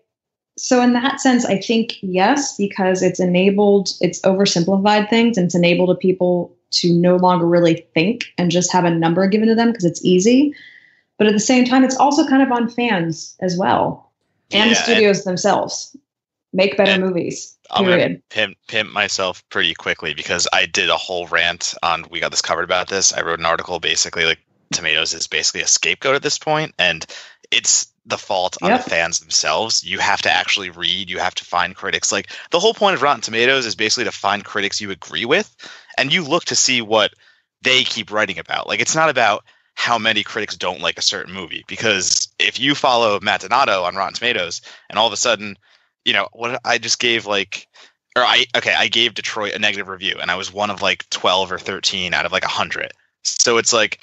so 0.58 0.82
in 0.82 0.93
that 0.93 1.19
sense, 1.19 1.45
I 1.45 1.60
think 1.60 1.95
yes, 2.02 2.56
because 2.58 3.02
it's 3.02 3.19
enabled, 3.19 3.89
it's 4.02 4.21
oversimplified 4.21 5.10
things, 5.10 5.38
and 5.38 5.45
it's 5.45 5.56
enabled 5.56 5.99
people 5.99 6.56
to 6.71 6.93
no 6.93 7.17
longer 7.17 7.45
really 7.45 7.86
think 7.93 8.26
and 8.38 8.52
just 8.52 8.71
have 8.71 8.86
a 8.86 8.89
number 8.89 9.28
given 9.28 9.47
to 9.47 9.56
them 9.56 9.71
because 9.71 9.86
it's 9.86 10.04
easy. 10.04 10.54
But 11.17 11.28
at 11.28 11.34
the 11.34 11.39
same 11.39 11.65
time, 11.65 11.84
it's 11.84 11.95
also 11.95 12.28
kind 12.28 12.41
of 12.41 12.52
on 12.52 12.69
fans 12.69 13.36
as 13.39 13.58
well 13.58 14.12
and 14.51 14.71
the 14.71 14.75
Yeah, 14.75 14.84
studios 14.84 15.23
themselves 15.23 15.95
make 16.53 16.77
better 16.77 16.99
movies. 16.99 17.58
I'm 17.71 17.84
Period. 17.84 17.89
gonna 17.89 18.19
pimp, 18.29 18.58
pimp 18.67 18.91
myself 18.91 19.43
pretty 19.49 19.73
quickly 19.73 20.13
because 20.13 20.47
I 20.53 20.65
did 20.65 20.89
a 20.89 20.97
whole 20.97 21.27
rant 21.27 21.73
on 21.84 22.06
we 22.12 22.19
got 22.19 22.32
this 22.32 22.41
covered 22.41 22.63
about 22.63 22.88
this. 22.88 23.13
I 23.13 23.21
wrote 23.21 23.39
an 23.39 23.45
article 23.45 23.79
basically 23.79 24.25
like 24.25 24.39
tomatoes 24.71 25.13
is 25.13 25.27
basically 25.27 25.62
a 25.62 25.67
scapegoat 25.67 26.15
at 26.15 26.21
this 26.23 26.38
point, 26.38 26.73
and 26.77 27.06
it's 27.51 27.88
the 28.06 28.17
fault 28.17 28.58
on 28.62 28.73
Yep. 28.73 28.79
the 28.79 28.82
fans 28.82 29.19
themselves. 29.19 29.84
You 29.84 29.99
have 29.99 30.21
to 30.23 30.32
actually 30.32 30.69
read. 30.69 31.10
You 31.10 31.19
have 31.19 31.36
to 31.36 31.45
find 31.45 31.75
critics. 31.75 32.12
Like 32.12 32.29
the 32.51 32.60
whole 32.60 32.73
point 32.73 32.95
of 32.95 33.01
Rotten 33.01 33.21
Tomatoes 33.21 33.65
is 33.65 33.75
basically 33.75 34.06
to 34.06 34.12
find 34.12 34.43
critics 34.45 34.82
you 34.82 34.91
agree 34.91 35.25
with, 35.25 35.56
and 35.97 36.13
you 36.13 36.23
look 36.23 36.45
to 36.45 36.56
see 36.56 36.82
what 36.82 37.13
they 37.62 37.84
keep 37.84 38.12
writing 38.12 38.39
about. 38.39 38.67
Like 38.67 38.82
it's 38.82 38.95
not 38.95 39.10
about 39.10 39.45
how 39.75 39.97
many 39.97 40.23
critics 40.23 40.55
don't 40.55 40.81
like 40.81 40.97
a 40.97 41.01
certain 41.01 41.33
movie 41.33 41.63
because 41.67 42.27
if 42.39 42.59
you 42.59 42.75
follow 42.75 43.19
Matt 43.21 43.41
Donato 43.41 43.83
on 43.83 43.95
Rotten 43.95 44.13
Tomatoes 44.13 44.62
and 44.89 44.97
all 44.97 45.07
of 45.07 45.13
a 45.13 45.17
sudden, 45.17 45.57
you 46.05 46.13
know, 46.13 46.29
what 46.31 46.62
I 46.63 46.77
just 46.77 46.99
gave 46.99 47.25
like 47.25 47.67
or 48.15 48.23
I 48.23 48.45
okay, 48.55 48.73
I 48.73 48.88
gave 48.88 49.13
Detroit 49.13 49.53
a 49.53 49.59
negative 49.59 49.88
review 49.88 50.17
and 50.21 50.29
I 50.29 50.36
was 50.36 50.53
one 50.53 50.69
of 50.69 50.81
like 50.81 51.09
12 51.09 51.51
or 51.51 51.59
13 51.59 52.13
out 52.13 52.25
of 52.25 52.31
like 52.31 52.43
100. 52.43 52.91
So 53.23 53.57
it's 53.57 53.73
like 53.73 53.99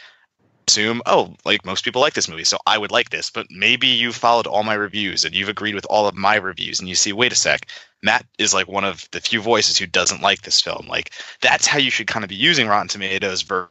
assume, 0.67 1.03
oh, 1.07 1.35
like 1.45 1.65
most 1.65 1.85
people 1.85 2.01
like 2.01 2.15
this 2.15 2.29
movie, 2.29 2.45
so 2.45 2.59
I 2.67 2.79
would 2.79 2.93
like 2.93 3.11
this, 3.11 3.31
but 3.31 3.47
maybe 3.51 3.89
you 3.89 4.13
followed 4.13 4.47
all 4.47 4.63
my 4.63 4.75
reviews 4.75 5.25
and 5.25 5.35
you've 5.35 5.49
agreed 5.49 5.75
with 5.75 5.87
all 5.87 6.07
of 6.07 6.15
my 6.15 6.37
reviews 6.37 6.79
and 6.79 6.89
you 6.89 6.95
see, 6.95 7.13
wait 7.13 7.33
a 7.33 7.37
sec, 7.37 7.67
Matt 8.03 8.25
is 8.39 8.55
like 8.55 8.69
one 8.69 8.85
of 8.85 9.09
the 9.11 9.21
few 9.21 9.41
voices 9.41 9.77
who 9.79 9.87
doesn't 9.87 10.23
like 10.23 10.43
this 10.43 10.61
film. 10.61 10.87
Like 10.89 11.13
that's 11.41 11.67
how 11.67 11.79
you 11.79 11.91
should 11.91 12.07
kind 12.07 12.25
of 12.25 12.29
be 12.29 12.37
using 12.37 12.69
Rotten 12.69 12.89
Tomatoes 12.89 13.43
ver 13.43 13.69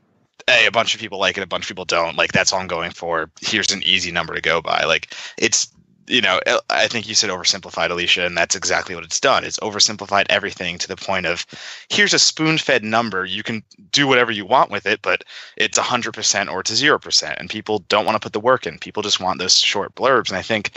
hey, 0.48 0.66
a 0.66 0.72
bunch 0.72 0.94
of 0.94 1.02
people 1.02 1.20
like 1.20 1.38
it, 1.38 1.44
a 1.44 1.48
bunch 1.48 1.66
of 1.66 1.68
people 1.70 1.86
don't. 1.86 2.18
Like 2.18 2.32
that's 2.32 2.54
all 2.54 2.60
I'm 2.60 2.68
going 2.68 2.92
for. 2.92 3.30
Here's 3.42 3.72
an 3.72 3.84
easy 3.84 4.12
number 4.12 4.34
to 4.36 4.42
go 4.42 4.62
by. 4.62 4.86
Like 4.86 5.16
it's 5.38 5.72
you 6.10 6.22
know, 6.22 6.40
I 6.72 6.88
think 6.88 7.08
you 7.08 7.14
said 7.14 7.30
oversimplified, 7.30 7.92
Alisha, 7.92 8.26
and 8.26 8.36
that's 8.36 8.56
exactly 8.56 8.96
what 8.96 9.04
it's 9.04 9.20
done. 9.20 9.46
It's 9.46 9.60
oversimplified 9.60 10.26
everything 10.30 10.80
to 10.80 10.88
the 10.88 10.96
point 10.96 11.28
of 11.28 11.46
here's 11.88 12.16
a 12.16 12.20
spoon 12.20 12.58
fed 12.58 12.84
number. 12.84 13.24
You 13.26 13.44
can 13.44 13.64
do 13.92 14.08
whatever 14.08 14.32
you 14.32 14.44
want 14.44 14.72
with 14.72 14.88
it, 14.88 15.04
but 15.04 15.24
it's 15.56 15.78
100% 15.78 16.52
or 16.52 16.60
it's 16.62 16.82
0%. 16.82 17.36
And 17.38 17.48
people 17.48 17.80
don't 17.90 18.06
want 18.06 18.16
to 18.16 18.26
put 18.26 18.34
the 18.34 18.40
work 18.40 18.66
in. 18.66 18.80
People 18.80 19.04
just 19.04 19.20
want 19.20 19.38
those 19.38 19.56
short 19.56 19.94
blurbs. 19.94 20.30
And 20.30 20.38
I 20.38 20.42
think 20.42 20.72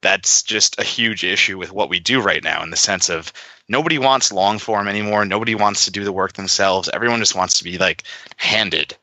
that's 0.00 0.42
just 0.42 0.78
a 0.80 0.84
huge 0.84 1.22
issue 1.22 1.58
with 1.58 1.70
what 1.70 1.90
we 1.90 2.00
do 2.00 2.22
right 2.22 2.42
now 2.42 2.62
in 2.62 2.70
the 2.70 2.76
sense 2.76 3.10
of 3.10 3.30
nobody 3.68 3.98
wants 3.98 4.32
long 4.32 4.58
form 4.58 4.88
anymore. 4.88 5.26
Nobody 5.26 5.54
wants 5.54 5.84
to 5.84 5.90
do 5.90 6.04
the 6.04 6.12
work 6.12 6.32
themselves. 6.32 6.88
Everyone 6.94 7.18
just 7.18 7.34
wants 7.34 7.58
to 7.58 7.64
be 7.64 7.76
like 7.76 8.04
handed 8.36 8.96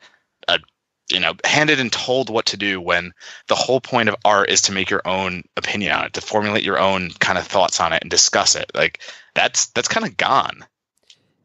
you 1.12 1.20
know 1.20 1.34
handed 1.44 1.80
and 1.80 1.92
told 1.92 2.30
what 2.30 2.46
to 2.48 2.58
do 2.58 2.82
when 2.82 3.12
the 3.48 3.56
whole 3.56 3.80
point 3.82 4.10
of 4.10 4.16
art 4.26 4.50
is 4.50 4.62
to 4.64 4.72
make 4.72 4.90
your 4.90 5.02
own 5.06 5.44
opinion 5.58 5.92
on 5.92 6.06
it 6.06 6.14
to 6.14 6.22
formulate 6.22 6.64
your 6.64 6.80
own 6.80 7.12
kind 7.20 7.38
of 7.38 7.46
thoughts 7.46 7.80
on 7.80 7.94
it 7.94 8.02
and 8.02 8.10
discuss 8.12 8.56
it 8.56 8.72
like 8.74 9.02
that's 9.36 9.68
that's 9.68 9.88
kind 9.88 10.06
of 10.06 10.18
gone 10.18 10.66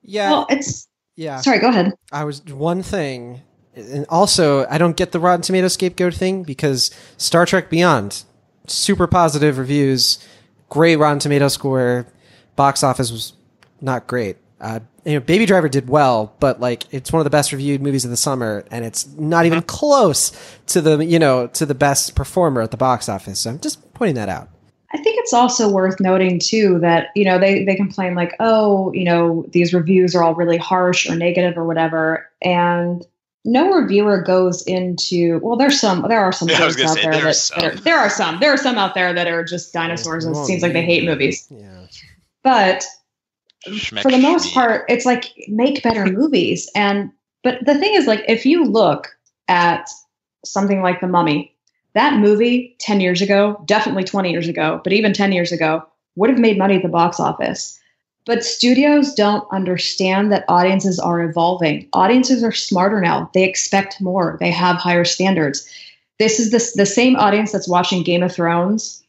Yeah, 0.02 0.30
Well, 0.30 0.46
it's 0.50 0.88
yeah. 1.16 1.40
sorry. 1.40 1.58
Go 1.58 1.68
ahead. 1.68 1.92
I 2.12 2.24
was 2.24 2.42
one 2.44 2.82
thing, 2.82 3.42
and 3.74 4.06
also 4.08 4.66
I 4.68 4.78
don't 4.78 4.96
get 4.96 5.12
the 5.12 5.20
Rotten 5.20 5.42
Tomato 5.42 5.68
scapegoat 5.68 6.14
thing 6.14 6.42
because 6.42 6.90
Star 7.18 7.44
Trek 7.46 7.68
Beyond, 7.70 8.24
super 8.66 9.06
positive 9.06 9.58
reviews, 9.58 10.18
great 10.68 10.96
Rotten 10.96 11.18
Tomato 11.18 11.48
score, 11.48 12.06
box 12.56 12.82
office 12.82 13.10
was 13.12 13.34
not 13.80 14.06
great. 14.06 14.36
Uh, 14.60 14.80
you 15.04 15.14
know, 15.14 15.20
Baby 15.20 15.46
Driver 15.46 15.68
did 15.68 15.88
well, 15.88 16.34
but 16.40 16.60
like 16.60 16.84
it's 16.92 17.12
one 17.12 17.20
of 17.20 17.24
the 17.24 17.30
best 17.30 17.50
reviewed 17.52 17.80
movies 17.80 18.04
of 18.04 18.10
the 18.10 18.16
summer, 18.16 18.64
and 18.70 18.84
it's 18.84 19.06
not 19.14 19.46
even 19.46 19.62
close 19.62 20.32
to 20.66 20.80
the 20.80 21.04
you 21.04 21.18
know 21.18 21.46
to 21.48 21.64
the 21.64 21.74
best 21.74 22.14
performer 22.14 22.60
at 22.60 22.70
the 22.70 22.76
box 22.76 23.08
office. 23.08 23.40
So 23.40 23.50
I'm 23.50 23.60
just 23.60 23.94
pointing 23.94 24.16
that 24.16 24.28
out. 24.28 24.48
I 24.92 24.98
think 24.98 25.18
it's 25.20 25.32
also 25.32 25.70
worth 25.70 26.00
noting 26.00 26.38
too 26.40 26.78
that 26.80 27.08
you 27.14 27.24
know 27.24 27.38
they 27.38 27.64
they 27.64 27.76
complain 27.76 28.14
like 28.14 28.34
oh 28.40 28.92
you 28.92 29.04
know 29.04 29.46
these 29.50 29.72
reviews 29.72 30.14
are 30.14 30.22
all 30.22 30.34
really 30.34 30.58
harsh 30.58 31.08
or 31.08 31.14
negative 31.16 31.56
or 31.56 31.64
whatever 31.64 32.28
and 32.42 33.06
no 33.44 33.72
reviewer 33.72 34.20
goes 34.20 34.62
into 34.66 35.38
well 35.44 35.56
there's 35.56 35.80
some 35.80 36.02
there 36.08 36.20
are 36.20 36.32
some 36.32 36.48
Yeah, 36.48 36.60
I 36.62 36.66
was 36.66 36.74
critics 36.74 36.96
gonna 36.96 37.10
out 37.10 37.14
say, 37.14 37.20
there 37.20 37.20
there 37.20 37.22
are 37.22 37.24
that, 37.28 37.34
some. 37.34 37.60
that 37.60 37.72
are, 37.72 37.76
there 37.82 37.98
are 37.98 38.10
some 38.10 38.40
there 38.40 38.52
are 38.52 38.56
some 38.56 38.78
out 38.78 38.94
there 38.94 39.12
that 39.14 39.28
are 39.28 39.44
just 39.44 39.72
dinosaurs 39.72 40.24
and 40.24 40.34
it 40.34 40.44
seems 40.44 40.60
like 40.60 40.72
they 40.72 40.84
hate 40.84 41.04
movies 41.04 41.46
Yeah. 41.50 41.86
but 42.42 42.84
Schmeck 43.66 44.02
for 44.02 44.10
the 44.10 44.18
most 44.18 44.48
schmeek. 44.48 44.54
part 44.54 44.84
it's 44.88 45.04
like 45.04 45.32
make 45.48 45.82
better 45.82 46.06
movies. 46.06 46.70
And 46.74 47.10
but 47.42 47.64
the 47.64 47.78
thing 47.78 47.94
is 47.94 48.06
like 48.06 48.24
if 48.28 48.46
you 48.46 48.64
look 48.64 49.08
at 49.48 49.88
something 50.44 50.82
like 50.82 51.00
the 51.00 51.08
mummy 51.08 51.54
that 51.92 52.18
movie 52.18 52.74
10 52.78 53.00
years 53.00 53.20
ago 53.20 53.60
definitely 53.66 54.04
20 54.04 54.30
years 54.30 54.48
ago 54.48 54.80
but 54.84 54.92
even 54.92 55.12
10 55.12 55.32
years 55.32 55.52
ago 55.52 55.84
would 56.16 56.30
have 56.30 56.38
made 56.38 56.58
money 56.58 56.76
at 56.76 56.82
the 56.82 56.88
box 56.88 57.20
office. 57.20 57.78
But 58.26 58.44
studios 58.44 59.14
don't 59.14 59.46
understand 59.50 60.30
that 60.30 60.44
audiences 60.48 60.98
are 60.98 61.22
evolving. 61.22 61.88
Audiences 61.92 62.44
are 62.44 62.52
smarter 62.52 63.00
now. 63.00 63.30
They 63.32 63.44
expect 63.44 64.00
more. 64.00 64.36
They 64.40 64.50
have 64.50 64.76
higher 64.76 65.04
standards. 65.04 65.68
This 66.18 66.38
is 66.38 66.50
this 66.50 66.74
the 66.74 66.86
same 66.86 67.16
audience 67.16 67.50
that's 67.50 67.68
watching 67.68 68.02
game 68.02 68.22
of 68.22 68.32
thrones 68.32 69.02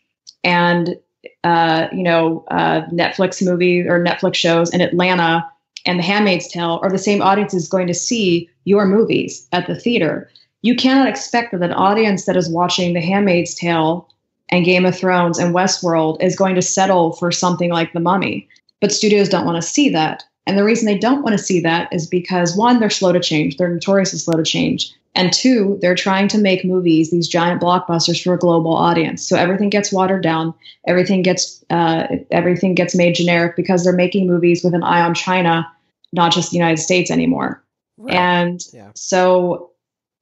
and 0.44 0.98
uh, 1.44 1.88
you 1.92 2.04
know, 2.04 2.44
uh, 2.50 2.82
Netflix 2.92 3.46
movie 3.46 3.82
or 3.82 4.04
Netflix 4.04 4.36
shows 4.36 4.74
in 4.74 4.82
Atlanta 4.82 5.48
and 5.86 6.00
The 6.00 6.04
Handmaid's 6.04 6.48
Tale 6.48 6.80
are 6.84 6.92
the 6.92 6.98
same 6.98 7.22
audience 7.22 7.54
is 7.54 7.68
going 7.68 7.88
to 7.88 7.94
see 7.94 8.50
your 8.66 8.86
movies 8.86 9.48
at 9.52 9.68
the 9.68 9.76
theater. 9.76 10.30
You 10.62 10.76
cannot 10.76 11.08
expect 11.08 11.52
that 11.52 11.64
an 11.64 11.74
audience 11.74 12.26
that 12.26 12.38
is 12.38 12.50
watching 12.50 12.94
The 12.94 13.02
Handmaid's 13.02 13.56
Tale 13.56 14.08
and 14.50 14.66
Game 14.66 14.86
of 14.86 14.98
Thrones 14.98 15.40
and 15.40 15.56
Westworld 15.56 16.22
is 16.22 16.36
going 16.36 16.56
to 16.56 16.62
settle 16.62 17.14
for 17.14 17.32
something 17.32 17.72
like 17.72 17.94
The 17.94 18.00
Mummy. 18.00 18.48
But 18.80 18.92
studios 18.92 19.30
don't 19.30 19.46
want 19.46 19.62
to 19.62 19.68
see 19.68 19.90
that. 19.90 20.24
And 20.46 20.58
the 20.58 20.64
reason 20.64 20.86
they 20.86 20.98
don't 20.98 21.24
want 21.24 21.38
to 21.38 21.44
see 21.44 21.60
that 21.62 21.92
is 21.94 22.08
because 22.08 22.58
one, 22.58 22.80
they're 22.80 22.90
slow 22.90 23.12
to 23.12 23.20
change. 23.20 23.58
They're 23.58 23.70
notoriously 23.70 24.20
slow 24.20 24.38
to 24.38 24.44
change. 24.44 24.94
And 25.14 25.34
two, 25.34 25.78
they're 25.82 25.96
trying 25.96 26.30
to 26.30 26.38
make 26.38 26.64
movies, 26.64 27.12
these 27.12 27.28
giant 27.28 27.62
blockbusters 27.62 28.24
for 28.24 28.34
a 28.34 28.38
global 28.38 28.74
audience. 28.74 29.28
So 29.28 29.36
everything 29.36 29.70
gets 29.70 29.92
watered 29.92 30.24
down, 30.24 30.54
everything 30.88 31.22
gets 31.22 31.64
uh, 31.70 32.08
everything 32.32 32.76
gets 32.76 32.96
made 32.96 33.16
generic 33.16 33.56
because 33.58 33.84
they're 33.84 33.94
making 33.94 34.28
movies 34.28 34.64
with 34.64 34.74
an 34.74 34.84
eye 34.84 35.02
on 35.02 35.14
China, 35.14 35.70
not 36.14 36.32
just 36.32 36.52
the 36.52 36.58
United 36.58 36.78
States 36.82 37.12
anymore. 37.12 37.62
Right. 37.98 38.16
And 38.16 38.66
Yeah. 38.72 38.92
so, 38.96 39.72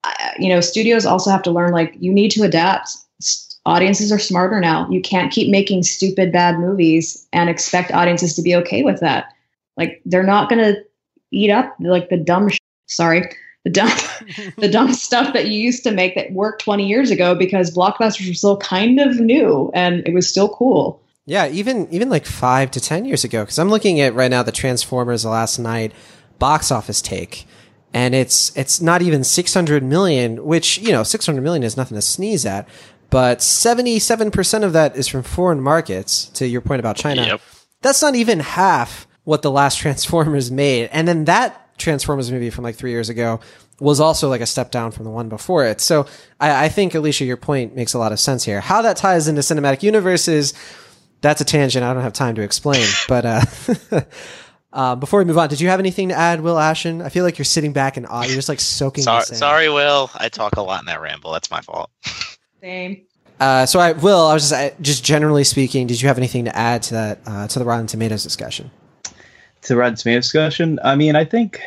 uh, 0.03 0.31
you 0.39 0.49
know, 0.49 0.59
studios 0.59 1.05
also 1.05 1.29
have 1.29 1.43
to 1.43 1.51
learn 1.51 1.71
like 1.71 1.95
you 1.99 2.11
need 2.11 2.31
to 2.31 2.43
adapt. 2.43 2.89
Audiences 3.65 4.11
are 4.11 4.17
smarter 4.19 4.59
now. 4.59 4.89
You 4.89 5.01
can't 5.01 5.31
keep 5.31 5.51
making 5.51 5.83
stupid 5.83 6.31
bad 6.31 6.57
movies 6.57 7.27
and 7.31 7.49
expect 7.49 7.91
audiences 7.91 8.33
to 8.35 8.41
be 8.41 8.55
okay 8.55 8.81
with 8.81 9.01
that. 9.01 9.33
Like 9.77 10.01
they're 10.05 10.23
not 10.23 10.49
going 10.49 10.63
to 10.63 10.81
eat 11.31 11.51
up 11.51 11.75
like 11.79 12.09
the 12.09 12.17
dumb. 12.17 12.49
Sh- 12.49 12.57
sorry, 12.87 13.29
the 13.65 13.69
dumb, 13.71 13.91
the 14.57 14.69
dumb 14.69 14.93
stuff 14.93 15.33
that 15.33 15.47
you 15.47 15.59
used 15.59 15.83
to 15.83 15.91
make 15.91 16.15
that 16.15 16.31
worked 16.31 16.61
20 16.63 16.87
years 16.87 17.11
ago 17.11 17.35
because 17.35 17.75
blockbusters 17.75 18.27
were 18.27 18.33
still 18.33 18.57
kind 18.57 18.99
of 18.99 19.19
new 19.19 19.71
and 19.73 20.07
it 20.07 20.13
was 20.13 20.27
still 20.29 20.49
cool. 20.49 21.01
Yeah, 21.25 21.47
even 21.49 21.87
even 21.91 22.09
like 22.09 22.25
five 22.25 22.71
to 22.71 22.79
ten 22.79 23.05
years 23.05 23.23
ago, 23.23 23.43
because 23.43 23.59
I'm 23.59 23.69
looking 23.69 24.01
at 24.01 24.15
right 24.15 24.31
now 24.31 24.41
the 24.41 24.51
Transformers: 24.51 25.21
The 25.21 25.29
Last 25.29 25.59
Knight 25.59 25.91
box 26.39 26.71
office 26.71 27.03
take, 27.03 27.45
and 27.93 28.15
it's 28.15 28.51
it's 28.57 28.81
not 28.81 29.03
even 29.03 29.23
600 29.23 29.83
million, 29.83 30.43
which 30.43 30.79
you 30.79 30.91
know 30.91 31.03
600 31.03 31.39
million 31.41 31.61
is 31.61 31.77
nothing 31.77 31.93
to 31.95 32.01
sneeze 32.01 32.47
at, 32.47 32.67
but 33.11 33.43
77 33.43 34.31
percent 34.31 34.63
of 34.63 34.73
that 34.73 34.95
is 34.95 35.07
from 35.07 35.21
foreign 35.21 35.61
markets. 35.61 36.29
To 36.29 36.47
your 36.47 36.61
point 36.61 36.79
about 36.79 36.95
China, 36.95 37.23
Yep. 37.23 37.41
that's 37.83 38.01
not 38.01 38.15
even 38.15 38.39
half 38.39 39.05
what 39.23 39.43
the 39.43 39.51
last 39.51 39.77
Transformers 39.77 40.49
made, 40.49 40.89
and 40.91 41.07
then 41.07 41.25
that 41.25 41.68
Transformers 41.79 42.31
movie 42.31 42.49
from 42.49 42.63
like 42.63 42.75
three 42.75 42.91
years 42.91 43.09
ago 43.09 43.39
was 43.79 43.99
also 43.99 44.29
like 44.29 44.41
a 44.41 44.45
step 44.45 44.71
down 44.71 44.91
from 44.91 45.05
the 45.05 45.09
one 45.09 45.29
before 45.29 45.65
it. 45.65 45.81
So 45.81 46.05
I, 46.39 46.65
I 46.65 46.69
think 46.69 46.93
Alisha, 46.93 47.25
your 47.25 47.37
point 47.37 47.75
makes 47.75 47.93
a 47.93 47.99
lot 47.99 48.11
of 48.11 48.19
sense 48.19 48.43
here. 48.43 48.59
How 48.61 48.81
that 48.81 48.97
ties 48.97 49.27
into 49.27 49.41
cinematic 49.41 49.83
universes 49.83 50.53
that's 51.21 51.41
a 51.41 51.45
tangent 51.45 51.83
I 51.83 51.93
don't 51.93 52.03
have 52.03 52.13
time 52.13 52.35
to 52.35 52.41
explain. 52.41 52.85
but 53.07 53.25
uh, 53.25 53.41
uh, 54.73 54.95
before 54.95 55.19
we 55.19 55.25
move 55.25 55.37
on, 55.37 55.49
did 55.49 55.61
you 55.61 55.69
have 55.69 55.79
anything 55.79 56.09
to 56.09 56.15
add, 56.15 56.41
Will 56.41 56.57
Ashton? 56.57 57.01
I 57.01 57.09
feel 57.09 57.23
like 57.23 57.37
you're 57.37 57.45
sitting 57.45 57.73
back 57.73 57.97
in 57.97 58.05
awe. 58.05 58.23
You're 58.23 58.35
just 58.35 58.49
like 58.49 58.59
soaking. 58.59 59.03
Sorry, 59.03 59.21
this 59.21 59.31
in. 59.31 59.37
sorry, 59.37 59.69
Will. 59.69 60.09
I 60.15 60.29
talk 60.29 60.57
a 60.57 60.61
lot 60.61 60.81
in 60.81 60.85
that 60.87 61.01
ramble. 61.01 61.31
That's 61.31 61.51
my 61.51 61.61
fault. 61.61 61.89
Same. 62.61 63.05
Uh, 63.39 63.65
so 63.65 63.79
I 63.79 63.93
will. 63.93 64.27
I 64.27 64.33
was 64.33 64.49
just 64.49 64.53
uh, 64.53 64.75
just 64.81 65.03
generally 65.03 65.45
speaking. 65.45 65.87
Did 65.87 66.01
you 66.01 66.09
have 66.09 66.17
anything 66.17 66.45
to 66.45 66.55
add 66.55 66.83
to 66.83 66.93
that 66.93 67.19
uh, 67.25 67.47
to 67.47 67.59
the 67.59 67.65
Rotten 67.65 67.87
Tomatoes 67.87 68.23
discussion? 68.23 68.69
To 69.63 69.75
Rotten 69.75 69.95
Tomatoes 69.95 70.25
discussion, 70.25 70.79
I 70.83 70.95
mean, 70.95 71.15
I 71.15 71.25
think, 71.25 71.61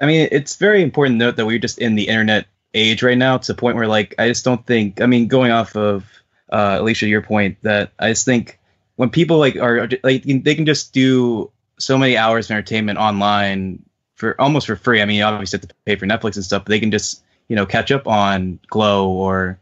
I 0.00 0.06
mean, 0.06 0.28
it's 0.30 0.56
very 0.56 0.82
important 0.82 1.18
to 1.18 1.26
note 1.26 1.36
that 1.36 1.46
we're 1.46 1.58
just 1.58 1.78
in 1.78 1.94
the 1.94 2.08
internet 2.08 2.46
age 2.74 3.02
right 3.02 3.16
now. 3.16 3.38
To 3.38 3.52
the 3.52 3.58
point 3.58 3.76
where, 3.76 3.86
like, 3.86 4.14
I 4.18 4.28
just 4.28 4.44
don't 4.44 4.64
think, 4.66 5.00
I 5.00 5.06
mean, 5.06 5.28
going 5.28 5.50
off 5.50 5.74
of 5.76 6.04
uh, 6.50 6.78
Alisha, 6.78 7.08
your 7.08 7.22
point, 7.22 7.58
that 7.62 7.92
I 7.98 8.10
just 8.10 8.26
think 8.26 8.58
when 8.96 9.10
people 9.10 9.38
like 9.38 9.56
are 9.56 9.88
like 10.02 10.22
they 10.24 10.54
can 10.54 10.66
just 10.66 10.92
do 10.92 11.50
so 11.78 11.98
many 11.98 12.16
hours 12.16 12.46
of 12.46 12.52
entertainment 12.52 12.98
online 12.98 13.82
for 14.14 14.40
almost 14.40 14.66
for 14.66 14.76
free. 14.76 15.02
I 15.02 15.04
mean, 15.04 15.16
you 15.16 15.24
obviously 15.24 15.58
have 15.58 15.68
to 15.68 15.74
pay 15.84 15.96
for 15.96 16.06
Netflix 16.06 16.36
and 16.36 16.44
stuff, 16.44 16.64
but 16.64 16.70
they 16.70 16.80
can 16.80 16.90
just 16.90 17.22
you 17.48 17.56
know 17.56 17.66
catch 17.66 17.90
up 17.90 18.06
on 18.06 18.60
Glow 18.68 19.08
or 19.10 19.58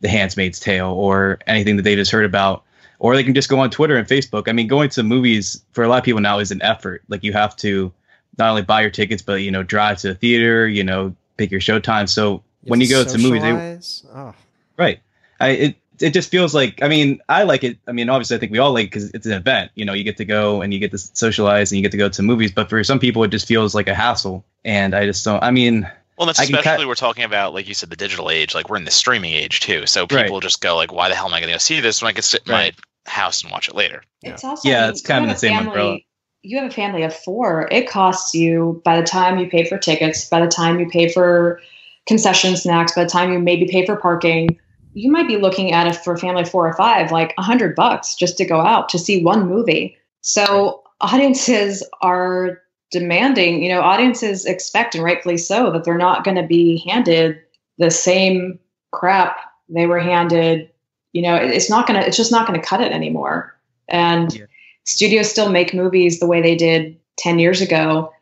The 0.00 0.08
Handmaid's 0.08 0.60
Tale 0.60 0.90
or 0.90 1.38
anything 1.46 1.76
that 1.76 1.82
they 1.82 1.94
just 1.94 2.10
heard 2.10 2.24
about 2.24 2.64
or 3.02 3.16
they 3.16 3.24
can 3.24 3.34
just 3.34 3.48
go 3.48 3.58
on 3.58 3.68
Twitter 3.68 3.96
and 3.96 4.06
Facebook. 4.06 4.48
I 4.48 4.52
mean, 4.52 4.68
going 4.68 4.88
to 4.90 5.02
movies 5.02 5.60
for 5.72 5.82
a 5.82 5.88
lot 5.88 5.98
of 5.98 6.04
people 6.04 6.20
now 6.20 6.38
is 6.38 6.52
an 6.52 6.62
effort. 6.62 7.02
Like 7.08 7.24
you 7.24 7.32
have 7.32 7.56
to 7.56 7.92
not 8.38 8.50
only 8.50 8.62
buy 8.62 8.80
your 8.80 8.90
tickets, 8.90 9.20
but 9.20 9.42
you 9.42 9.50
know, 9.50 9.64
drive 9.64 9.98
to 9.98 10.08
the 10.08 10.14
theater, 10.14 10.68
you 10.68 10.84
know, 10.84 11.12
pick 11.36 11.50
your 11.50 11.60
showtime. 11.60 12.08
So 12.08 12.44
when 12.62 12.80
you 12.80 12.88
go 12.88 13.02
to 13.02 13.18
movies, 13.18 14.04
they, 14.04 14.16
oh. 14.16 14.34
right? 14.76 15.00
I 15.40 15.48
it 15.48 15.76
it 15.98 16.14
just 16.14 16.30
feels 16.30 16.54
like. 16.54 16.80
I 16.80 16.86
mean, 16.86 17.20
I 17.28 17.42
like 17.42 17.64
it. 17.64 17.76
I 17.88 17.92
mean, 17.92 18.08
obviously, 18.08 18.36
I 18.36 18.38
think 18.38 18.52
we 18.52 18.58
all 18.58 18.72
like 18.72 18.86
because 18.86 19.10
it's 19.10 19.26
an 19.26 19.32
event. 19.32 19.72
You 19.74 19.84
know, 19.84 19.94
you 19.94 20.04
get 20.04 20.16
to 20.18 20.24
go 20.24 20.62
and 20.62 20.72
you 20.72 20.78
get 20.78 20.92
to 20.92 20.98
socialize 20.98 21.72
and 21.72 21.78
you 21.78 21.82
get 21.82 21.90
to 21.90 21.98
go 21.98 22.08
to 22.08 22.22
movies. 22.22 22.52
But 22.52 22.70
for 22.70 22.84
some 22.84 23.00
people, 23.00 23.24
it 23.24 23.32
just 23.32 23.48
feels 23.48 23.74
like 23.74 23.88
a 23.88 23.94
hassle. 23.94 24.44
And 24.64 24.94
I 24.94 25.06
just 25.06 25.24
don't. 25.24 25.42
I 25.42 25.50
mean, 25.50 25.90
Well, 26.18 26.26
that's 26.26 26.38
I 26.38 26.44
especially 26.44 26.62
cut- 26.62 26.86
we're 26.86 26.94
talking 26.94 27.24
about, 27.24 27.52
like 27.52 27.66
you 27.66 27.74
said, 27.74 27.90
the 27.90 27.96
digital 27.96 28.30
age. 28.30 28.54
Like 28.54 28.70
we're 28.70 28.76
in 28.76 28.84
the 28.84 28.92
streaming 28.92 29.32
age 29.34 29.58
too. 29.58 29.86
So 29.86 30.02
Right. 30.02 30.22
people 30.22 30.38
just 30.38 30.60
go 30.60 30.76
like, 30.76 30.92
"Why 30.92 31.08
the 31.08 31.16
hell 31.16 31.26
am 31.26 31.34
I 31.34 31.40
going 31.40 31.48
to 31.48 31.54
go 31.54 31.58
see 31.58 31.80
this 31.80 32.00
when 32.00 32.10
I 32.10 32.12
can 32.12 32.22
sit 32.22 32.42
Right. 32.46 32.74
my 32.76 32.82
house 33.06 33.42
and 33.42 33.52
watch 33.52 33.68
it 33.68 33.74
later?" 33.74 34.02
It's 34.22 34.44
also 34.44 34.68
Yeah, 34.68 34.78
I 34.78 34.80
mean, 34.82 34.90
it's 34.90 35.02
kind 35.02 35.24
of 35.24 35.30
the 35.30 35.38
same 35.38 35.56
family- 35.56 35.66
umbrella. 35.66 35.98
You 36.44 36.58
have 36.58 36.70
a 36.70 36.74
family 36.74 37.02
of 37.04 37.14
four. 37.14 37.68
It 37.70 37.88
costs 37.88 38.34
you 38.34 38.82
by 38.84 39.00
the 39.00 39.06
time 39.06 39.38
you 39.38 39.48
pay 39.48 39.64
for 39.64 39.78
tickets, 39.78 40.28
by 40.28 40.40
the 40.40 40.48
time 40.48 40.80
you 40.80 40.88
pay 40.88 41.08
for 41.08 41.60
concession 42.06 42.56
snacks, 42.56 42.92
by 42.92 43.04
the 43.04 43.10
time 43.10 43.32
you 43.32 43.38
maybe 43.38 43.66
pay 43.66 43.86
for 43.86 43.94
parking, 43.94 44.58
you 44.94 45.10
might 45.10 45.28
be 45.28 45.36
looking 45.36 45.72
at 45.72 45.86
it 45.86 45.96
for 45.96 46.14
a 46.14 46.18
family 46.18 46.42
of 46.42 46.50
four 46.50 46.66
or 46.66 46.74
five, 46.74 47.12
like 47.12 47.32
a 47.38 47.42
hundred 47.42 47.76
bucks 47.76 48.16
just 48.16 48.36
to 48.38 48.44
go 48.44 48.60
out 48.60 48.88
to 48.88 48.98
see 48.98 49.22
one 49.22 49.48
movie. 49.48 49.96
So 50.20 50.82
audiences 51.00 51.88
are 52.00 52.60
demanding, 52.90 53.62
you 53.62 53.68
know, 53.68 53.80
audiences 53.80 54.44
expect 54.44 54.94
and 54.94 55.04
rightfully 55.04 55.38
so 55.38 55.70
that 55.70 55.84
they're 55.84 55.96
not 55.96 56.24
going 56.24 56.36
to 56.36 56.42
be 56.46 56.82
handed 56.86 57.38
the 57.78 57.90
same 57.90 58.58
crap 58.90 59.38
they 59.68 59.86
were 59.86 60.00
handed. 60.00 60.68
You 61.12 61.22
know, 61.22 61.34
it's 61.36 61.68
not 61.70 61.86
going 61.86 62.00
to, 62.00 62.06
it's 62.06 62.16
just 62.16 62.32
not 62.32 62.46
going 62.46 62.60
to 62.60 62.66
cut 62.66 62.80
it 62.80 62.92
anymore. 62.92 63.54
And 63.88 64.32
Yeah. 64.34 64.44
studios 64.84 65.30
still 65.30 65.50
make 65.50 65.74
movies 65.74 66.20
the 66.20 66.26
way 66.26 66.40
they 66.40 66.54
did 66.56 66.96
10 67.18 67.38
years 67.38 67.60
ago, 67.60 68.12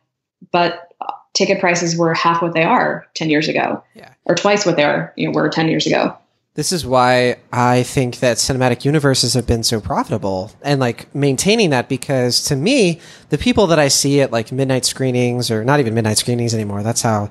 but 0.51 0.93
ticket 1.33 1.59
prices 1.59 1.95
were 1.95 2.13
half 2.13 2.41
what 2.41 2.53
they 2.53 2.63
are 2.63 3.07
10 3.15 3.29
years 3.29 3.47
ago. 3.47 3.83
Yeah. 3.95 4.09
Or 4.25 4.35
twice 4.35 4.65
what 4.65 4.75
they 4.75 4.83
are, 4.83 5.13
you 5.15 5.27
know, 5.27 5.33
were 5.33 5.47
10 5.49 5.69
years 5.69 5.87
ago. 5.87 6.17
This 6.53 6.73
is 6.73 6.85
why 6.85 7.37
I 7.53 7.83
think 7.83 8.19
that 8.19 8.35
cinematic 8.35 8.83
universes 8.83 9.35
have 9.35 9.47
been 9.47 9.63
so 9.63 9.79
profitable 9.79 10.51
and 10.61 10.81
like 10.81 11.13
maintaining 11.15 11.69
that 11.69 11.87
because 11.87 12.43
to 12.45 12.57
me, 12.57 12.99
the 13.29 13.37
people 13.37 13.67
that 13.67 13.79
I 13.79 13.87
see 13.87 14.19
at 14.19 14.33
like 14.33 14.51
midnight 14.51 14.83
screenings 14.83 15.49
or 15.49 15.63
not 15.63 15.79
even 15.79 15.93
midnight 15.93 16.17
screenings 16.17 16.53
anymore, 16.53 16.83
that's 16.83 17.03
how 17.03 17.29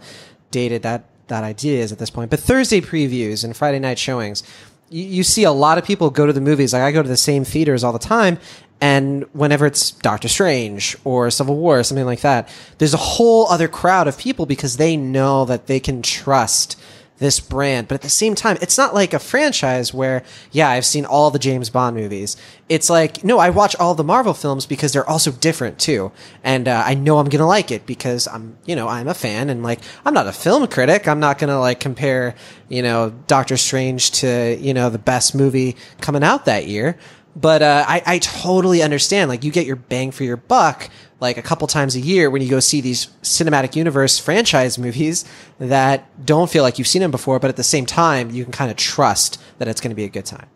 dated 0.51 0.83
that, 0.85 1.05
that 1.29 1.45
idea 1.45 1.83
is 1.83 1.93
at 1.93 1.99
this 1.99 2.09
point. 2.09 2.31
But 2.31 2.41
Thursday 2.41 2.81
previews 2.81 3.45
and 3.45 3.55
Friday 3.55 3.79
night 3.79 3.99
showings, 3.99 4.43
you, 4.91 5.05
you 5.05 5.23
see 5.23 5.45
a 5.45 5.53
lot 5.53 5.79
of 5.79 5.85
people 5.85 6.11
go 6.11 6.27
to 6.27 6.33
the 6.33 6.41
movies. 6.41 6.73
Like 6.73 6.83
I 6.83 6.93
go 6.93 7.03
to 7.03 7.09
the 7.09 7.17
same 7.17 7.45
theaters 7.45 7.83
all 7.83 7.93
the 7.93 7.99
time. 7.99 8.39
And 8.83 9.25
whenever 9.35 9.67
it's 9.67 9.91
Doctor 9.91 10.29
Strange 10.29 10.97
or 11.05 11.31
Civil 11.31 11.57
War 11.57 11.81
or 11.81 11.83
something 11.83 12.07
like 12.07 12.23
that, 12.23 12.49
there's 12.79 12.95
a 12.95 12.99
whole 12.99 13.47
other 13.49 13.69
crowd 13.69 14.09
of 14.09 14.19
people 14.19 14.47
because 14.47 14.79
they 14.79 14.97
know 14.97 15.45
that 15.45 15.67
they 15.67 15.81
can 15.81 16.01
trust 16.03 16.81
this 17.21 17.39
brand. 17.39 17.87
But 17.87 17.97
at 17.97 18.01
the 18.01 18.09
same 18.09 18.35
time, 18.35 18.59
it's 18.61 18.77
not 18.77 18.95
like 18.95 19.15
a 19.15 19.19
franchise 19.19 19.95
where, 19.95 20.25
yeah, 20.51 20.69
I've 20.71 20.87
seen 20.87 21.05
all 21.05 21.31
the 21.31 21.39
James 21.39 21.71
Bond 21.71 21.95
movies. 21.95 22.37
It's 22.69 22.91
like, 22.91 23.23
no, 23.23 23.39
I 23.39 23.51
watch 23.51 23.77
all 23.77 23.95
the 23.95 24.03
Marvel 24.03 24.35
films 24.35 24.67
because 24.67 24.93
they're 24.93 25.09
also 25.09 25.31
different 25.31 25.79
too. 25.79 26.11
And 26.43 26.67
uh, 26.67 26.83
I 26.85 26.95
know 26.95 27.19
I'm 27.19 27.29
going 27.29 27.41
to 27.41 27.47
like 27.47 27.71
it 27.71 27.87
because 27.87 28.27
I'm, 28.27 28.57
you 28.65 28.75
know, 28.75 28.89
I'm 28.89 29.07
a 29.07 29.15
fan 29.15 29.51
and 29.51 29.63
like, 29.63 29.81
I'm 30.05 30.15
not 30.15 30.27
a 30.27 30.33
film 30.33 30.67
critic. 30.67 31.07
I'm 31.07 31.21
not 31.21 31.39
going 31.39 31.51
to 31.51 31.59
like 31.59 31.79
compare, 31.79 32.35
you 32.69 32.83
know, 32.83 33.11
Doctor 33.27 33.57
Strange 33.57 34.11
to, 34.13 34.57
you 34.59 34.75
know, 34.75 34.91
the 34.91 34.99
best 34.99 35.35
movie 35.35 35.77
coming 36.01 36.25
out 36.25 36.47
that 36.47 36.67
year. 36.67 36.99
But 37.37 37.63
uh, 37.63 37.85
I, 37.87 38.03
I 38.07 38.19
totally 38.19 38.83
understand. 38.83 39.29
Like, 39.29 39.45
you 39.45 39.53
get 39.53 39.65
your 39.65 39.77
bang 39.77 40.11
for 40.11 40.25
your 40.25 40.37
buck 40.37 40.91
like 41.21 41.37
a 41.37 41.43
couple 41.43 41.67
times 41.67 41.95
a 41.97 42.01
year 42.01 42.31
when 42.31 42.43
you 42.43 42.49
go 42.49 42.61
see 42.61 42.81
these 42.81 43.07
cinematic 43.23 43.77
universe 43.77 44.19
franchise 44.19 44.79
movies 44.79 45.25
that 45.59 46.09
don't 46.27 46.51
feel 46.51 46.63
like 46.63 46.79
you've 46.79 46.89
seen 46.89 47.03
them 47.03 47.11
before, 47.11 47.39
but 47.39 47.49
at 47.51 47.57
the 47.57 47.63
same 47.65 47.87
time, 47.87 48.31
you 48.31 48.43
can 48.45 48.53
kind 48.53 48.71
of 48.71 48.77
trust 48.77 49.41
that 49.59 49.69
it's 49.69 49.81
going 49.81 49.91
to 49.91 49.95
be 49.97 50.05
a 50.05 50.09
good 50.09 50.25
time. 50.27 50.47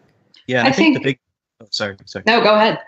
yeah, 0.47 0.65
I 0.65 0.69
I, 0.69 0.73
think, 0.73 0.77
think- 0.77 0.99
the 0.99 1.05
big. 1.11 1.19
Oh, 1.61 1.67
sorry, 1.71 1.97
sorry. 2.07 2.25
No, 2.27 2.43
go 2.43 2.55
ahead. 2.55 2.79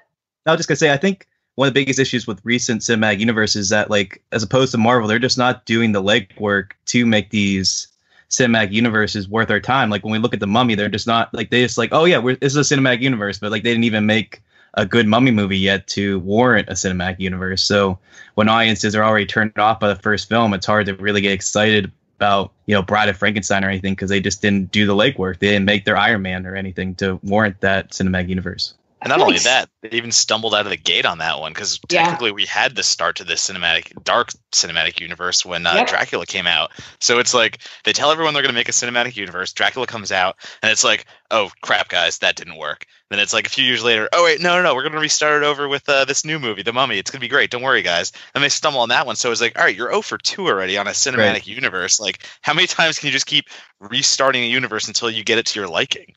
I 0.47 0.51
was 0.53 0.59
just 0.59 0.69
gonna 0.69 0.77
say, 0.77 0.93
I 0.93 0.97
think 0.97 1.27
one 1.57 1.69
of 1.69 1.75
the 1.75 1.81
biggest 1.81 1.99
issues 1.99 2.27
with 2.27 2.41
recent 2.45 2.83
cinematic 2.83 3.19
universe 3.21 3.57
is 3.57 3.69
that, 3.71 3.91
like, 3.91 4.23
as 4.33 4.43
opposed 4.43 4.73
to 4.73 4.79
Marvel, 4.79 5.09
they're 5.09 5.19
just 5.19 5.39
not 5.39 5.65
doing 5.67 5.93
the 5.93 6.03
legwork 6.03 6.73
to 6.87 7.07
make 7.07 7.31
these 7.31 7.89
cinematic 8.29 8.73
universes 8.73 9.29
worth 9.29 9.51
our 9.51 9.61
time. 9.61 9.89
Like 9.89 10.03
when 10.05 10.13
we 10.13 10.19
look 10.19 10.35
at 10.35 10.41
the 10.41 10.47
Mummy, 10.47 10.75
they're 10.75 10.89
just 10.89 11.07
not 11.07 11.33
like 11.33 11.51
they 11.51 11.63
just 11.63 11.79
like, 11.79 11.91
oh 11.93 12.05
yeah, 12.05 12.19
we're, 12.19 12.37
this 12.37 12.55
is 12.57 12.71
a 12.71 12.75
cinematic 12.75 13.01
universe, 13.01 13.39
but 13.39 13.51
like 13.53 13.63
they 13.63 13.71
didn't 13.71 13.85
even 13.85 14.05
make 14.07 14.43
a 14.77 14.85
good 14.87 15.07
Mummy 15.07 15.31
movie 15.31 15.59
yet 15.59 15.87
to 15.89 16.19
warrant 16.21 16.69
a 16.69 16.73
cinematic 16.73 17.19
universe. 17.19 17.63
So 17.63 17.99
when 18.35 18.49
audiences 18.49 18.95
are 18.95 19.03
already 19.03 19.27
turned 19.27 19.59
off 19.59 19.81
by 19.81 19.89
the 19.89 19.97
first 19.97 20.29
film, 20.29 20.53
it's 20.55 20.67
hard 20.67 20.87
to 20.87 20.95
really 20.95 21.21
get 21.21 21.33
excited 21.33 21.91
about 22.19 22.53
you 22.67 22.75
know 22.75 22.83
Bride 22.83 23.09
of 23.09 23.17
Frankenstein 23.17 23.65
or 23.65 23.69
anything 23.69 23.93
because 23.93 24.11
they 24.11 24.21
just 24.21 24.43
didn't 24.43 24.71
do 24.73 24.87
the 24.87 24.95
legwork. 24.95 25.39
They 25.39 25.49
didn't 25.49 25.65
make 25.65 25.85
their 25.85 25.97
Iron 25.97 26.23
Man 26.23 26.47
or 26.47 26.55
anything 26.55 26.95
to 26.97 27.21
warrant 27.23 27.61
that 27.61 27.91
cinematic 27.91 28.29
universe. 28.29 28.75
And 29.07 29.11
not 29.11 29.19
feel 29.19 29.27
only 29.29 29.39
that, 29.41 29.69
they 29.83 29.91
even 29.91 30.13
stumbled 30.13 30.55
out 30.55 30.67
of 30.67 30.71
the 30.71 30.77
gate 30.77 31.07
on 31.07 31.19
that 31.19 31.39
one 31.41 31.53
because 31.53 31.79
Yeah. 31.89 32.03
technically 32.03 32.33
we 32.33 32.45
had 32.47 32.75
the 32.75 32.83
start 32.83 33.17
to 33.17 33.25
the 33.25 33.35
cinematic, 33.35 34.03
dark 34.05 34.33
cinematic 34.53 35.01
universe 35.01 35.45
when 35.45 35.67
uh, 35.67 35.75
Yep. 35.77 35.89
Dracula 35.89 36.27
came 36.27 36.47
out. 36.47 36.73
So 37.01 37.19
it's 37.19 37.33
like 37.35 37.59
they 37.85 37.93
tell 37.93 38.11
everyone 38.11 38.35
they're 38.35 38.43
going 38.43 38.55
to 38.55 38.59
make 38.59 38.69
a 38.69 38.73
cinematic 38.73 39.17
universe. 39.17 39.53
Dracula 39.53 39.87
comes 39.87 40.13
out, 40.13 40.37
and 40.63 40.71
it's 40.73 40.85
like, 40.85 41.07
oh 41.31 41.51
crap, 41.63 41.89
guys, 41.89 42.19
that 42.19 42.37
didn't 42.37 42.57
work. 42.57 42.87
Then 43.09 43.21
it's 43.21 43.33
like 43.33 43.47
a 43.47 43.51
few 43.51 43.65
years 43.65 43.85
later, 43.85 44.09
oh 44.13 44.25
wait, 44.25 44.41
no, 44.41 44.57
no, 44.57 44.63
no, 44.65 44.75
we're 44.75 44.83
going 44.83 44.93
to 44.93 44.99
restart 44.99 45.43
it 45.43 45.47
over 45.47 45.69
with 45.69 45.89
uh, 45.89 46.05
this 46.05 46.25
new 46.25 46.41
movie, 46.41 46.63
The 46.63 46.73
Mummy. 46.73 46.99
It's 46.99 47.11
going 47.11 47.21
to 47.21 47.25
be 47.25 47.29
great. 47.29 47.51
Don't 47.51 47.63
worry, 47.63 47.83
guys. 47.83 48.13
And 48.35 48.43
they 48.43 48.49
stumble 48.49 48.81
on 48.81 48.89
that 48.89 49.07
one. 49.07 49.15
So 49.15 49.31
it's 49.31 49.41
like, 49.41 49.57
all 49.57 49.65
right, 49.65 49.77
you're 49.77 49.91
0 49.91 50.03
for 50.03 50.19
2 50.19 50.47
already 50.49 50.77
on 50.77 50.89
a 50.89 50.91
cinematic 50.91 51.17
Right. 51.17 51.47
universe. 51.47 52.01
Like, 52.01 52.27
how 52.43 52.53
many 52.55 52.67
times 52.67 52.99
can 52.99 53.07
you 53.07 53.13
just 53.13 53.27
keep 53.27 53.47
restarting 53.79 54.43
a 54.43 54.47
universe 54.47 54.89
until 54.89 55.09
you 55.11 55.23
get 55.23 55.39
it 55.39 55.47
to 55.47 55.61
your 55.61 55.69
liking? 55.69 56.17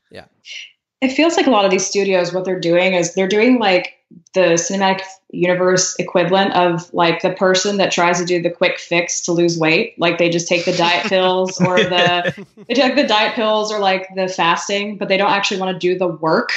It 1.01 1.09
feels 1.09 1.37
like 1.37 1.47
a 1.47 1.51
lot 1.51 1.65
of 1.65 1.71
these 1.71 1.85
studios 1.85 2.33
what 2.33 2.45
they're 2.45 2.59
doing 2.59 2.93
is 2.93 3.13
they're 3.13 3.27
doing 3.27 3.59
like 3.59 3.95
the 4.33 4.55
cinematic 4.55 5.01
universe 5.31 5.95
equivalent 5.99 6.53
of 6.53 6.91
like 6.93 7.21
the 7.21 7.31
person 7.33 7.77
that 7.77 7.91
tries 7.91 8.19
to 8.19 8.25
do 8.25 8.41
the 8.41 8.49
quick 8.49 8.79
fix 8.79 9.21
to 9.21 9.31
lose 9.31 9.57
weight. 9.57 9.93
Like 9.99 10.17
they 10.17 10.29
just 10.29 10.47
take 10.47 10.65
the 10.65 10.75
diet 10.75 11.05
pills 11.09 11.59
or 11.61 11.77
the 11.77 12.45
they 12.67 12.73
take 12.73 12.95
the 12.95 13.07
diet 13.07 13.35
pills 13.35 13.71
or 13.71 13.79
like 13.79 14.07
the 14.15 14.27
fasting 14.27 14.97
but 14.97 15.07
they 15.07 15.17
don't 15.17 15.31
actually 15.31 15.59
want 15.59 15.73
to 15.73 15.79
do 15.79 15.97
the 15.97 16.07
work 16.07 16.51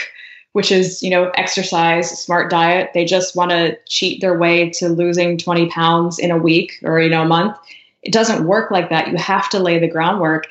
which 0.52 0.70
is 0.70 1.02
you 1.02 1.10
know 1.10 1.30
exercise 1.34 2.10
smart 2.22 2.50
diet. 2.50 2.90
They 2.94 3.04
just 3.04 3.36
want 3.36 3.50
to 3.50 3.78
cheat 3.86 4.20
their 4.20 4.36
way 4.36 4.70
to 4.70 4.88
losing 4.88 5.38
20 5.38 5.68
pounds 5.68 6.18
in 6.18 6.30
a 6.30 6.36
week 6.36 6.78
or 6.82 7.00
you 7.00 7.10
know 7.10 7.22
a 7.22 7.28
month. 7.28 7.56
It 8.02 8.12
doesn't 8.12 8.46
work 8.46 8.70
like 8.70 8.90
that. 8.90 9.08
You 9.08 9.16
have 9.16 9.48
to 9.50 9.58
lay 9.58 9.78
the 9.78 9.88
groundwork. 9.88 10.46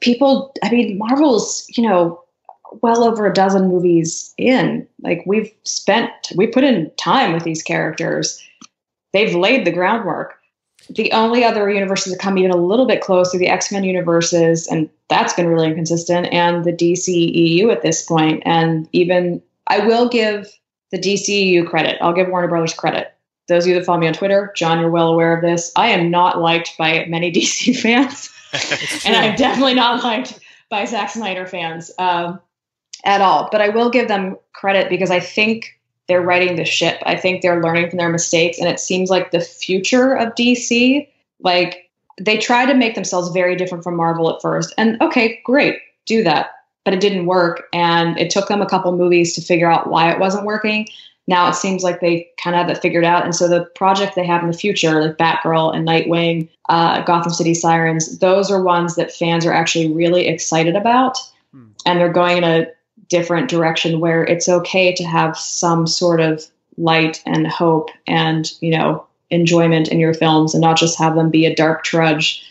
People 0.00 0.52
i 0.62 0.70
mean 0.70 0.98
marvel's 0.98 1.66
you 1.70 1.88
know 1.88 2.23
well 2.82 3.04
over 3.04 3.26
a 3.26 3.32
dozen 3.32 3.68
movies 3.68 4.34
in. 4.38 4.86
Like 5.02 5.22
we've 5.26 5.52
spent, 5.64 6.10
we 6.36 6.46
put 6.46 6.64
in 6.64 6.90
time 6.96 7.32
with 7.32 7.44
these 7.44 7.62
characters. 7.62 8.42
They've 9.12 9.34
laid 9.34 9.64
the 9.64 9.72
groundwork. 9.72 10.36
The 10.90 11.12
only 11.12 11.44
other 11.44 11.70
universes 11.70 12.12
that 12.12 12.20
come 12.20 12.36
even 12.36 12.50
a 12.50 12.56
little 12.56 12.86
bit 12.86 13.00
close 13.00 13.34
are 13.34 13.38
the 13.38 13.48
X 13.48 13.72
Men 13.72 13.84
universes, 13.84 14.66
and 14.66 14.90
that's 15.08 15.32
been 15.32 15.46
really 15.46 15.68
inconsistent, 15.68 16.26
and 16.30 16.64
the 16.64 16.72
DCEU 16.72 17.72
at 17.72 17.82
this 17.82 18.02
point. 18.02 18.42
And 18.44 18.86
even 18.92 19.42
I 19.66 19.78
will 19.86 20.08
give 20.08 20.52
the 20.90 20.98
DCEU 20.98 21.68
credit. 21.68 21.96
I'll 22.02 22.12
give 22.12 22.28
Warner 22.28 22.48
Brothers 22.48 22.74
credit. 22.74 23.14
Those 23.48 23.64
of 23.64 23.68
you 23.68 23.74
that 23.76 23.86
follow 23.86 23.98
me 23.98 24.08
on 24.08 24.14
Twitter, 24.14 24.52
Jon, 24.56 24.80
you're 24.80 24.90
well 24.90 25.08
aware 25.08 25.34
of 25.34 25.42
this. 25.42 25.72
I 25.76 25.88
am 25.88 26.10
not 26.10 26.40
liked 26.40 26.76
by 26.76 27.06
many 27.06 27.32
DC 27.32 27.78
fans, 27.80 28.30
and 29.06 29.16
I'm 29.16 29.36
definitely 29.36 29.74
not 29.74 30.04
liked 30.04 30.38
by 30.68 30.84
Zack 30.84 31.10
Snyder 31.10 31.46
fans 31.46 31.90
um, 31.98 32.40
at 33.04 33.20
all. 33.20 33.48
But 33.50 33.60
I 33.60 33.68
will 33.68 33.90
give 33.90 34.08
them 34.08 34.36
credit 34.52 34.88
because 34.88 35.10
I 35.10 35.20
think 35.20 35.78
they're 36.06 36.22
righting 36.22 36.56
the 36.56 36.64
ship. 36.64 37.02
I 37.06 37.16
think 37.16 37.40
they're 37.40 37.62
learning 37.62 37.90
from 37.90 37.98
their 37.98 38.10
mistakes, 38.10 38.58
and 38.58 38.68
it 38.68 38.80
seems 38.80 39.10
like 39.10 39.30
the 39.30 39.40
future 39.40 40.14
of 40.14 40.34
DC. 40.34 41.08
Like 41.40 41.90
they 42.20 42.38
try 42.38 42.66
to 42.66 42.74
make 42.74 42.94
themselves 42.94 43.30
very 43.30 43.56
different 43.56 43.84
from 43.84 43.96
Marvel 43.96 44.34
at 44.34 44.42
first, 44.42 44.74
and 44.76 45.00
okay, 45.00 45.40
great, 45.44 45.78
do 46.06 46.22
that. 46.24 46.50
But 46.84 46.94
it 46.94 47.00
didn't 47.00 47.26
work, 47.26 47.68
and 47.72 48.18
it 48.18 48.30
took 48.30 48.48
them 48.48 48.60
a 48.60 48.68
couple 48.68 48.94
movies 48.96 49.34
to 49.34 49.40
figure 49.40 49.70
out 49.70 49.88
why 49.88 50.10
it 50.10 50.18
wasn't 50.18 50.44
working. 50.44 50.86
Now 51.26 51.48
it 51.48 51.54
seems 51.54 51.82
like 51.82 52.00
they 52.00 52.28
kind 52.42 52.54
of 52.54 52.60
have 52.60 52.76
it 52.76 52.82
figured 52.82 53.04
out, 53.04 53.24
and 53.24 53.34
so 53.34 53.48
the 53.48 53.64
project 53.74 54.14
they 54.14 54.26
have 54.26 54.42
in 54.42 54.50
the 54.50 54.56
future, 54.56 55.00
like 55.00 55.16
Batgirl 55.16 55.74
and 55.74 55.88
Nightwing, 55.88 56.50
uh, 56.68 57.02
Gotham 57.02 57.32
City 57.32 57.54
Sirens, 57.54 58.18
those 58.18 58.50
are 58.50 58.62
ones 58.62 58.96
that 58.96 59.10
fans 59.10 59.46
are 59.46 59.52
actually 59.52 59.90
really 59.90 60.28
excited 60.28 60.76
about, 60.76 61.16
hmm. 61.52 61.68
and 61.86 61.98
they're 61.98 62.12
going 62.12 62.38
in 62.38 62.44
a 62.44 62.66
different 63.08 63.48
direction 63.48 64.00
where 64.00 64.24
it's 64.24 64.48
okay 64.48 64.94
to 64.94 65.04
have 65.04 65.36
some 65.36 65.86
sort 65.86 66.20
of 66.20 66.44
light 66.76 67.22
and 67.26 67.46
hope 67.46 67.90
and 68.06 68.52
you 68.60 68.70
know 68.70 69.06
enjoyment 69.30 69.88
in 69.88 69.98
your 69.98 70.14
films 70.14 70.54
and 70.54 70.60
not 70.60 70.76
just 70.76 70.98
have 70.98 71.14
them 71.14 71.30
be 71.30 71.46
a 71.46 71.54
dark 71.54 71.84
trudge 71.84 72.44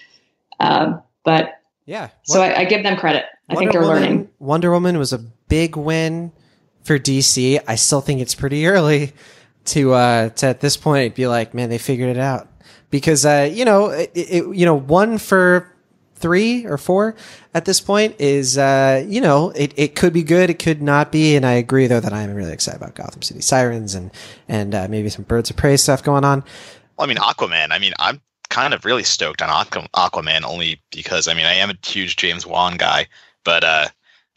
uh, 0.59 0.97
but 1.23 1.59
yeah. 1.85 2.09
so 2.23 2.41
I, 2.41 2.61
I, 2.61 2.65
give 2.65 2.83
them 2.83 2.97
credit. 2.97 3.25
I 3.49 3.55
think 3.55 3.73
they're 3.73 3.81
woman, 3.81 4.01
learning. 4.01 4.29
Wonder 4.39 4.71
woman 4.71 4.97
was 4.97 5.11
a 5.11 5.17
big 5.17 5.75
win 5.75 6.31
for 6.83 6.99
dc 6.99 7.61
i 7.67 7.75
still 7.75 8.01
think 8.01 8.19
it's 8.19 8.35
pretty 8.35 8.65
early 8.67 9.13
to 9.65 9.93
uh 9.93 10.29
to 10.29 10.47
at 10.47 10.59
this 10.59 10.77
point 10.77 11.15
be 11.15 11.27
like 11.27 11.53
man 11.53 11.69
they 11.69 11.77
figured 11.77 12.09
it 12.09 12.19
out. 12.19 12.49
Because 12.89 13.25
uh 13.25 13.49
you 13.51 13.65
know 13.65 13.89
it, 13.89 14.11
it 14.13 14.55
you 14.55 14.65
know 14.65 14.75
one 14.75 15.17
for 15.17 15.72
three 16.23 16.65
or 16.65 16.77
four 16.77 17.15
at 17.53 17.65
this 17.65 17.81
point 17.81 18.15
is, 18.17 18.57
uh, 18.57 19.05
you 19.05 19.19
know, 19.19 19.49
it, 19.49 19.73
it 19.75 19.93
could 19.93 20.13
be 20.13 20.23
good, 20.23 20.49
it 20.49 20.57
could 20.57 20.81
not 20.81 21.11
be. 21.11 21.35
And 21.35 21.45
I 21.45 21.51
agree 21.51 21.85
though 21.85 21.99
that 21.99 22.13
I'm 22.13 22.33
really 22.33 22.53
excited 22.53 22.81
about 22.81 22.95
Gotham 22.95 23.21
City 23.21 23.41
Sirens 23.41 23.93
and, 23.93 24.09
and, 24.47 24.73
uh, 24.73 24.87
maybe 24.89 25.09
some 25.09 25.25
Birds 25.25 25.49
of 25.49 25.57
Prey 25.57 25.75
stuff 25.75 26.01
going 26.01 26.23
on. 26.23 26.39
Well, 26.97 27.05
I 27.05 27.07
mean, 27.07 27.17
Aquaman, 27.17 27.71
I 27.71 27.77
mean, 27.77 27.91
I'm 27.99 28.21
kind 28.49 28.73
of 28.73 28.85
really 28.85 29.03
stoked 29.03 29.41
on 29.41 29.49
Aquaman 29.49 30.43
only 30.45 30.81
because, 30.91 31.27
I 31.27 31.33
mean, 31.33 31.45
I 31.45 31.55
am 31.55 31.69
a 31.69 31.75
huge 31.85 32.15
James 32.15 32.47
Wan 32.47 32.77
guy, 32.77 33.07
but, 33.43 33.65
uh, 33.65 33.87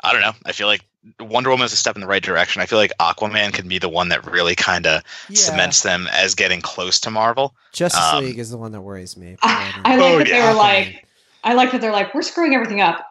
I 0.03 0.13
don't 0.13 0.23
know. 0.23 0.35
I 0.45 0.51
feel 0.51 0.67
like 0.67 0.85
Wonder 1.21 1.51
Woman 1.51 1.67
is 1.67 1.73
a 1.73 1.77
step 1.77 1.95
in 1.95 2.01
the 2.01 2.09
right 2.09 2.23
direction. 2.23 2.63
I 2.63 2.67
feel 2.67 2.79
like 2.79 2.93
Aquaman 2.99 3.53
can 3.53 3.69
be 3.69 3.79
the 3.79 3.89
one 3.89 4.09
that 4.09 4.29
really 4.29 4.57
kind 4.57 4.89
of 4.89 5.03
yeah. 5.29 5.37
cements 5.37 5.83
them 5.83 6.09
as 6.13 6.35
getting 6.35 6.61
close 6.61 6.99
to 7.01 7.13
Marvel. 7.13 7.55
Justice 7.73 8.13
um, 8.13 8.25
League 8.25 8.41
is 8.41 8.51
the 8.51 8.57
one 8.57 8.73
that 8.73 8.81
worries 8.81 9.17
me. 9.17 9.37
I, 9.41 9.81
I 9.85 9.97
like 9.97 10.13
oh, 10.13 10.19
that 10.19 10.29
yeah. 10.29 10.43
they 10.43 10.49
were 10.49 10.59
like, 10.59 11.06
I 11.47 11.55
like 11.55 11.71
that 11.73 11.81
they're 11.81 11.93
like, 11.93 12.13
we're 12.13 12.23
screwing 12.23 12.55
everything 12.55 12.81
up. 12.81 13.07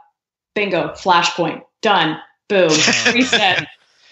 Bingo, 0.55 0.89
flashpoint, 0.89 1.61
done, 1.81 2.19
boom, 2.49 2.69
reset, 3.13 3.67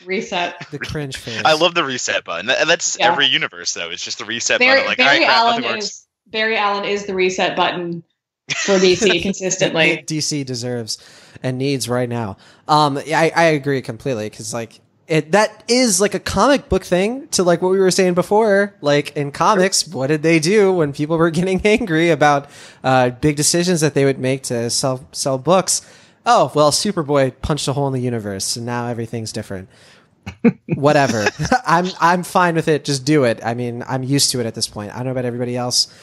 reset. 0.06 0.66
The 0.72 0.80
cringe 0.80 1.18
face. 1.18 1.42
I 1.44 1.54
love 1.54 1.76
the 1.76 1.84
reset 1.84 2.24
button. 2.24 2.50
And 2.50 2.70
that's 2.70 2.98
yeah. 2.98 3.12
every 3.12 3.28
universe 3.28 3.74
though. 3.74 3.90
It's 3.90 4.04
just 4.04 4.20
the 4.20 4.26
reset 4.26 4.60
Barry, 4.60 4.80
button. 4.80 4.88
Like, 4.88 4.98
Barry 4.98 5.26
Allen 5.26 5.64
is 5.78 6.06
Barry 6.28 6.58
Allen 6.58 6.86
is 6.86 7.06
the 7.06 7.14
reset 7.14 7.56
button 7.58 8.04
for 8.50 8.76
DC 8.76 9.22
consistently. 9.22 10.04
DC 10.08 10.46
deserves 10.46 10.98
and 11.44 11.58
needs 11.58 11.90
right 11.90 12.10
now. 12.10 12.38
Um, 12.68 12.98
I, 12.98 13.32
I 13.36 13.44
agree 13.44 13.82
completely 13.82 14.30
because 14.30 14.54
like 14.54 14.80
it 15.08 15.32
that 15.34 15.64
is 15.68 16.00
like 16.00 16.14
a 16.14 16.20
comic 16.20 16.70
book 16.70 16.84
thing 16.84 17.28
to 17.30 17.44
like 17.44 17.62
what 17.62 17.72
we 17.72 17.80
were 17.80 17.92
saying 17.92 18.14
before. 18.14 18.76
Like 18.82 19.16
in 19.18 19.32
comics, 19.32 19.88
what 19.88 20.08
did 20.08 20.24
they 20.24 20.40
do 20.40 20.72
when 20.72 20.94
people 20.94 21.18
were 21.18 21.30
getting 21.40 21.62
angry 21.66 22.10
about 22.10 22.50
uh, 22.84 23.10
big 23.10 23.36
decisions 23.36 23.82
that 23.82 23.94
they 23.94 24.06
would 24.06 24.20
make 24.20 24.44
to 24.44 24.70
sell 24.70 25.08
sell 25.12 25.38
books? 25.38 25.82
Oh 26.26 26.52
well, 26.56 26.72
Superboy 26.72 27.34
punched 27.42 27.68
a 27.68 27.74
hole 27.74 27.88
in 27.88 27.94
the 27.94 28.02
universe, 28.02 28.56
and 28.56 28.66
now 28.66 28.88
everything's 28.88 29.34
different. 29.34 29.68
Whatever, 30.76 31.28
I'm 31.68 31.88
I'm 32.00 32.24
fine 32.24 32.56
with 32.56 32.70
it. 32.70 32.86
Just 32.86 33.04
do 33.04 33.26
it. 33.26 33.42
I 33.44 33.56
mean, 33.56 33.84
I'm 33.86 34.04
used 34.04 34.32
to 34.32 34.40
it 34.40 34.46
at 34.46 34.56
this 34.56 34.70
point. 34.70 34.94
I 34.94 34.98
don't 34.98 35.06
know 35.06 35.12
about 35.12 35.26
everybody 35.26 35.58
else, 35.58 35.94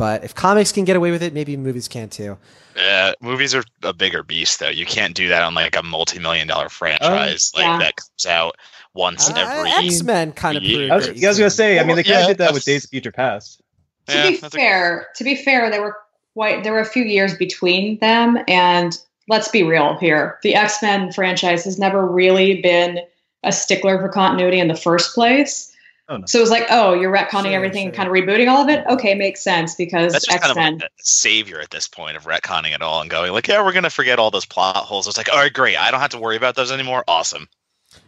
but 0.00 0.24
if 0.24 0.34
comics 0.34 0.72
can 0.72 0.86
get 0.86 0.96
away 0.96 1.10
with 1.10 1.22
it, 1.22 1.34
maybe 1.34 1.58
movies 1.58 1.86
can 1.86 2.08
too. 2.08 2.38
Yeah, 2.74 3.12
movies 3.20 3.54
are 3.54 3.62
a 3.82 3.92
bigger 3.92 4.22
beast, 4.22 4.58
though. 4.58 4.70
You 4.70 4.86
can't 4.86 5.14
do 5.14 5.28
that 5.28 5.42
on 5.42 5.52
like 5.52 5.76
a 5.76 5.82
multi-million 5.82 6.48
dollar 6.48 6.70
franchise 6.70 7.52
oh, 7.54 7.58
like 7.58 7.66
yeah. 7.66 7.78
that 7.80 7.96
comes 7.96 8.26
out 8.26 8.56
once 8.94 9.28
uh, 9.28 9.34
every. 9.36 9.70
X 9.88 10.02
Men 10.02 10.32
kind 10.32 10.56
of. 10.56 10.62
I 10.62 10.96
was, 10.96 11.08
I 11.08 11.28
was 11.28 11.38
gonna 11.38 11.50
say. 11.50 11.78
I 11.78 11.84
mean, 11.84 11.96
they 11.96 12.02
kind 12.02 12.16
of 12.16 12.22
yeah, 12.22 12.26
did 12.28 12.38
that 12.38 12.54
with 12.54 12.64
Days 12.64 12.84
of 12.84 12.88
Future 12.88 13.12
Past. 13.12 13.60
To 14.06 14.14
yeah, 14.14 14.30
be 14.30 14.36
fair, 14.36 15.00
a... 15.00 15.16
to 15.18 15.22
be 15.22 15.36
fair, 15.36 15.70
there 15.70 15.82
were 15.82 15.98
quite 16.32 16.64
there 16.64 16.72
were 16.72 16.80
a 16.80 16.86
few 16.86 17.04
years 17.04 17.36
between 17.36 17.98
them, 17.98 18.38
and 18.48 18.96
let's 19.28 19.48
be 19.48 19.64
real 19.64 19.98
here: 19.98 20.38
the 20.42 20.54
X 20.54 20.80
Men 20.80 21.12
franchise 21.12 21.62
has 21.64 21.78
never 21.78 22.06
really 22.06 22.62
been 22.62 23.00
a 23.44 23.52
stickler 23.52 23.98
for 23.98 24.08
continuity 24.08 24.60
in 24.60 24.68
the 24.68 24.74
first 24.74 25.14
place. 25.14 25.69
Oh, 26.10 26.16
no. 26.16 26.26
So 26.26 26.38
it 26.38 26.42
was 26.42 26.50
like, 26.50 26.66
oh, 26.70 26.92
you're 26.92 27.12
retconning 27.12 27.44
sure, 27.44 27.52
everything, 27.52 27.86
sure. 27.86 27.92
kind 27.92 28.08
of 28.08 28.12
rebooting 28.12 28.48
all 28.50 28.60
of 28.62 28.68
it. 28.68 28.84
Okay, 28.86 29.14
makes 29.14 29.42
sense 29.42 29.76
because 29.76 30.12
That's 30.12 30.28
X 30.28 30.42
Men. 30.48 30.54
Kind 30.56 30.74
of 30.74 30.82
like 30.82 30.90
savior 30.98 31.60
at 31.60 31.70
this 31.70 31.86
point 31.86 32.16
of 32.16 32.24
retconning 32.24 32.74
it 32.74 32.82
all 32.82 33.00
and 33.00 33.08
going 33.08 33.32
like, 33.32 33.46
yeah, 33.46 33.64
we're 33.64 33.72
gonna 33.72 33.90
forget 33.90 34.18
all 34.18 34.32
those 34.32 34.44
plot 34.44 34.76
holes. 34.76 35.06
It's 35.06 35.16
like, 35.16 35.32
all 35.32 35.38
right, 35.38 35.52
great, 35.52 35.76
I 35.76 35.92
don't 35.92 36.00
have 36.00 36.10
to 36.10 36.18
worry 36.18 36.36
about 36.36 36.56
those 36.56 36.72
anymore. 36.72 37.04
Awesome. 37.06 37.48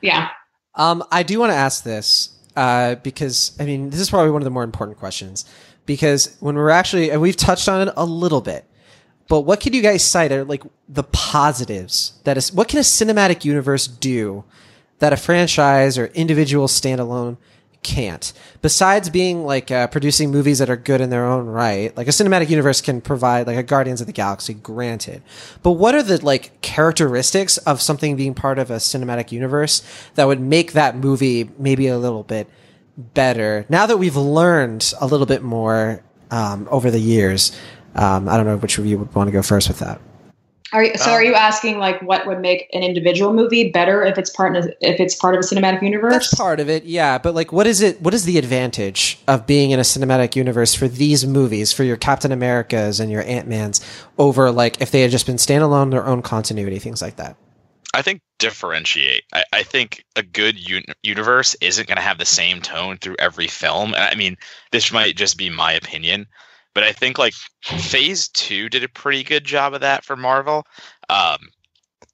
Yeah. 0.01 0.31
Um, 0.75 1.05
I 1.13 1.23
do 1.23 1.39
want 1.39 1.53
to 1.53 1.57
ask 1.57 1.85
this 1.85 2.37
uh, 2.57 2.97
because 2.97 3.57
I 3.61 3.65
mean, 3.65 3.91
this 3.91 4.01
is 4.01 4.11
probably 4.11 4.33
one 4.33 4.43
of 4.43 4.45
the 4.45 4.51
more 4.51 4.65
important 4.65 4.99
questions 4.99 5.45
because 5.87 6.37
when 6.41 6.57
we're 6.57 6.71
actually, 6.71 7.11
and 7.11 7.21
we've 7.21 7.37
touched 7.37 7.69
on 7.69 7.87
it 7.87 7.95
a 7.97 8.05
little 8.05 8.41
bit, 8.41 8.65
but 9.29 9.43
what 9.43 9.61
can 9.61 9.75
you 9.75 9.83
guys 9.83 10.03
cite 10.03 10.33
are 10.33 10.45
like 10.45 10.65
the 10.89 11.05
positives 11.05 12.15
that 12.25 12.37
is 12.37 12.53
what 12.53 12.67
can 12.67 12.81
a 12.81 12.83
cinematic 12.83 13.45
universe 13.45 13.87
do 13.87 14.43
that 14.99 15.13
a 15.13 15.17
franchise 15.17 15.97
or 15.99 16.07
individual 16.07 16.67
standalone 16.67 17.37
can't. 17.83 18.33
Besides 18.61 19.11
being 19.11 19.45
like 19.45 19.71
uh, 19.71 19.89
producing 19.89 20.31
movies 20.31 20.59
that 20.59 20.71
are 20.71 20.77
good 20.77 21.01
in 21.01 21.11
their 21.11 21.25
own 21.27 21.47
right, 21.47 21.95
like 21.97 22.07
a 22.07 22.11
cinematic 22.11 22.49
universe 22.49 22.81
can 22.81 23.01
provide 23.01 23.47
like 23.47 23.57
a 23.57 23.63
Guardians 23.63 24.01
of 24.01 24.07
the 24.07 24.13
Galaxy, 24.13 24.55
granted. 24.55 25.23
But 25.63 25.73
what 25.73 25.95
are 25.95 26.03
the 26.03 26.25
like 26.25 26.61
characteristics 26.63 27.59
of 27.59 27.83
something 27.83 28.17
being 28.17 28.35
part 28.35 28.59
of 28.59 28.71
a 28.71 28.77
cinematic 28.77 29.33
universe 29.33 29.83
that 30.15 30.27
would 30.27 30.41
make 30.41 30.73
that 30.73 30.97
movie 30.97 31.51
maybe 31.59 31.89
a 31.89 31.99
little 31.99 32.23
bit 32.23 32.49
better? 32.97 33.67
Now 33.69 33.87
that 33.87 33.97
we've 33.97 34.17
learned 34.17 34.93
a 35.01 35.07
little 35.07 35.27
bit 35.27 35.43
more 35.43 36.03
um, 36.31 36.69
over 36.71 36.91
the 36.91 37.01
years, 37.01 37.51
um, 37.95 38.29
I 38.29 38.37
don't 38.37 38.47
know 38.47 38.57
which 38.57 38.79
of 38.79 38.87
you 38.87 38.99
would 38.99 39.15
want 39.15 39.29
to 39.29 39.33
go 39.33 39.43
first 39.43 39.69
with 39.69 39.81
that. 39.81 40.01
Are 40.73 40.85
you, 40.85 40.97
so 40.97 41.11
um, 41.11 41.17
are 41.17 41.23
you 41.23 41.35
asking 41.35 41.79
like 41.79 42.01
what 42.01 42.27
would 42.27 42.41
make 42.41 42.69
an 42.73 42.83
individual 42.83 43.35
movie 43.35 43.71
better 43.71 44.03
if 44.03 44.17
it's 44.17 44.31
part 44.31 44.57
of 44.57 44.67
if 44.81 45.01
it's 45.01 45.15
part 45.15 45.35
of 45.35 45.41
a 45.41 45.43
cinematic 45.43 45.83
universe? 45.83 46.13
That's 46.13 46.35
part 46.35 46.61
of 46.61 46.71
it, 46.71 46.85
yeah. 46.85 47.19
But 47.19 47.35
like, 47.35 47.53
what 47.53 47.67
is 47.67 47.83
it? 47.83 48.01
What 48.01 48.15
is 48.15 48.25
the 48.25 48.39
advantage 48.39 49.19
of 49.29 49.47
being 49.47 49.71
in 49.71 49.79
a 49.79 49.83
cinematic 49.83 50.35
universe 50.35 50.75
for 50.75 50.89
these 50.89 51.27
movies, 51.27 51.73
for 51.73 51.85
your 51.85 51.99
Captain 51.99 52.33
Americas 52.33 53.01
and 53.01 53.11
your 53.11 53.23
Ant 53.25 53.49
Mans, 53.49 53.81
over 54.17 54.51
like 54.51 54.81
if 54.81 54.91
they 54.91 55.03
had 55.03 55.11
just 55.11 55.27
been 55.27 55.37
standalone, 55.37 55.91
their 55.91 56.07
own 56.07 56.23
continuity, 56.23 56.79
things 56.79 57.03
like 57.03 57.17
that? 57.17 57.37
I 57.95 58.01
think 58.01 58.23
differentiate. 58.39 59.25
I, 59.33 59.45
I 59.53 59.63
think 59.63 60.05
a 60.17 60.23
good 60.23 60.57
un- 60.57 60.85
universe 61.03 61.55
isn't 61.61 61.87
going 61.87 61.97
to 61.97 62.03
have 62.03 62.19
the 62.19 62.25
same 62.25 62.63
tone 62.63 62.97
through 62.97 63.17
every 63.19 63.49
film. 63.49 63.95
And 63.95 64.03
I 64.03 64.15
mean, 64.15 64.39
this 64.71 64.93
might 64.93 65.17
just 65.17 65.37
be 65.37 65.51
my 65.51 65.73
opinion, 65.75 66.27
but 66.75 66.85
I 66.85 66.93
think 66.93 67.19
like 67.19 67.35
Phase 67.63 68.29
Two 68.29 68.69
did 68.69 68.85
a 68.85 68.89
pretty 68.89 69.23
good 69.23 69.45
job 69.45 69.75
of 69.75 69.81
that 69.81 70.05
for 70.05 70.17
Marvel, 70.17 70.65
um, 71.09 71.39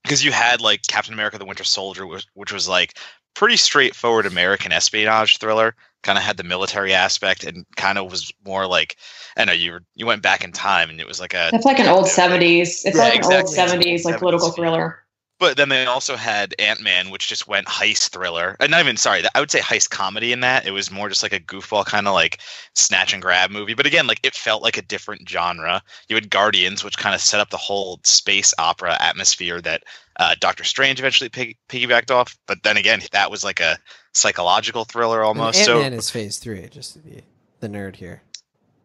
because 0.03 0.25
you 0.25 0.33
had 0.33 0.61
like 0.61 0.83
Captain 0.89 1.15
America: 1.15 1.39
The 1.39 1.45
Winter 1.45 1.65
Soldier, 1.65 2.07
which, 2.07 2.27
which 2.35 2.53
was 2.53 2.69
like 2.69 2.99
pretty 3.35 3.57
straightforward 3.57 4.27
American 4.27 4.73
espionage 4.73 5.39
thriller. 5.39 5.75
Kind 6.03 6.17
of 6.17 6.23
had 6.23 6.37
the 6.37 6.45
military 6.45 6.95
aspect 6.95 7.43
and 7.43 7.67
kind 7.77 7.99
of 7.99 8.11
was 8.11 8.33
more 8.45 8.67
like 8.69 8.97
I 9.37 9.45
know 9.45 9.53
you 9.53 9.73
were, 9.73 9.83
you 9.97 10.07
went 10.07 10.23
back 10.23 10.45
in 10.45 10.53
time 10.53 10.91
and 10.91 11.01
it 11.01 11.09
was 11.09 11.19
like 11.19 11.35
a 11.35 11.51
it's 11.53 11.65
like 11.65 11.81
an 11.81 11.89
old 11.89 12.07
seventies. 12.07 12.85
It's 12.85 12.97
yeah, 12.97 13.03
like 13.03 13.17
exactly. 13.17 13.35
an 13.35 13.41
old 13.43 13.55
seventies 13.55 14.05
like 14.05 14.19
political 14.19 14.53
thriller. 14.53 15.03
But 15.41 15.57
then 15.57 15.69
they 15.69 15.87
also 15.87 16.17
had 16.17 16.53
Ant 16.59 16.81
Man, 16.81 17.11
which 17.11 17.29
just 17.29 17.47
went 17.47 17.69
heist 17.69 18.09
thriller. 18.11 18.57
And 18.59 18.73
not 18.73 18.81
even 18.81 18.97
sorry, 18.97 19.23
I 19.35 19.41
would 19.41 19.53
say 19.53 19.61
heist 19.61 19.91
comedy 19.91 20.33
in 20.33 20.41
that. 20.41 20.67
It 20.67 20.73
was 20.73 20.91
more 20.91 21.09
just 21.09 21.23
like 21.23 21.33
a 21.33 21.39
goofball 21.39 21.87
kind 21.87 22.09
of 22.09 22.15
like 22.15 22.41
snatch 22.75 23.13
and 23.13 23.23
grab 23.23 23.51
movie. 23.53 23.75
But 23.75 23.87
again, 23.87 24.09
like 24.09 24.19
it 24.25 24.35
felt 24.35 24.63
like 24.65 24.77
a 24.77 24.83
different 24.83 25.29
genre. 25.29 25.81
You 26.09 26.17
had 26.17 26.29
Guardians, 26.31 26.83
which 26.83 26.99
kind 26.99 27.15
of 27.15 27.21
set 27.21 27.39
up 27.39 27.51
the 27.51 27.57
whole 27.57 28.01
space 28.03 28.53
opera 28.59 28.97
atmosphere 29.01 29.61
that 29.61 29.85
uh, 30.19 30.35
Doctor 30.41 30.65
Strange 30.65 30.99
eventually 30.99 31.29
pig- 31.31 31.57
piggybacked 31.69 32.11
off. 32.11 32.37
But 32.49 32.65
then 32.65 32.77
again, 32.77 33.01
that 33.13 33.31
was 33.31 33.45
like 33.45 33.61
a 33.61 33.79
psychological 34.15 34.85
thriller 34.85 35.23
almost. 35.23 35.59
Ant 35.61 35.69
Man 35.79 35.93
so 35.93 35.99
is 35.99 36.11
Phase 36.11 36.39
Three, 36.39 36.67
just 36.69 36.95
to 36.95 36.99
be 36.99 37.23
the 37.61 37.69
nerd 37.69 37.95
here. 37.95 38.23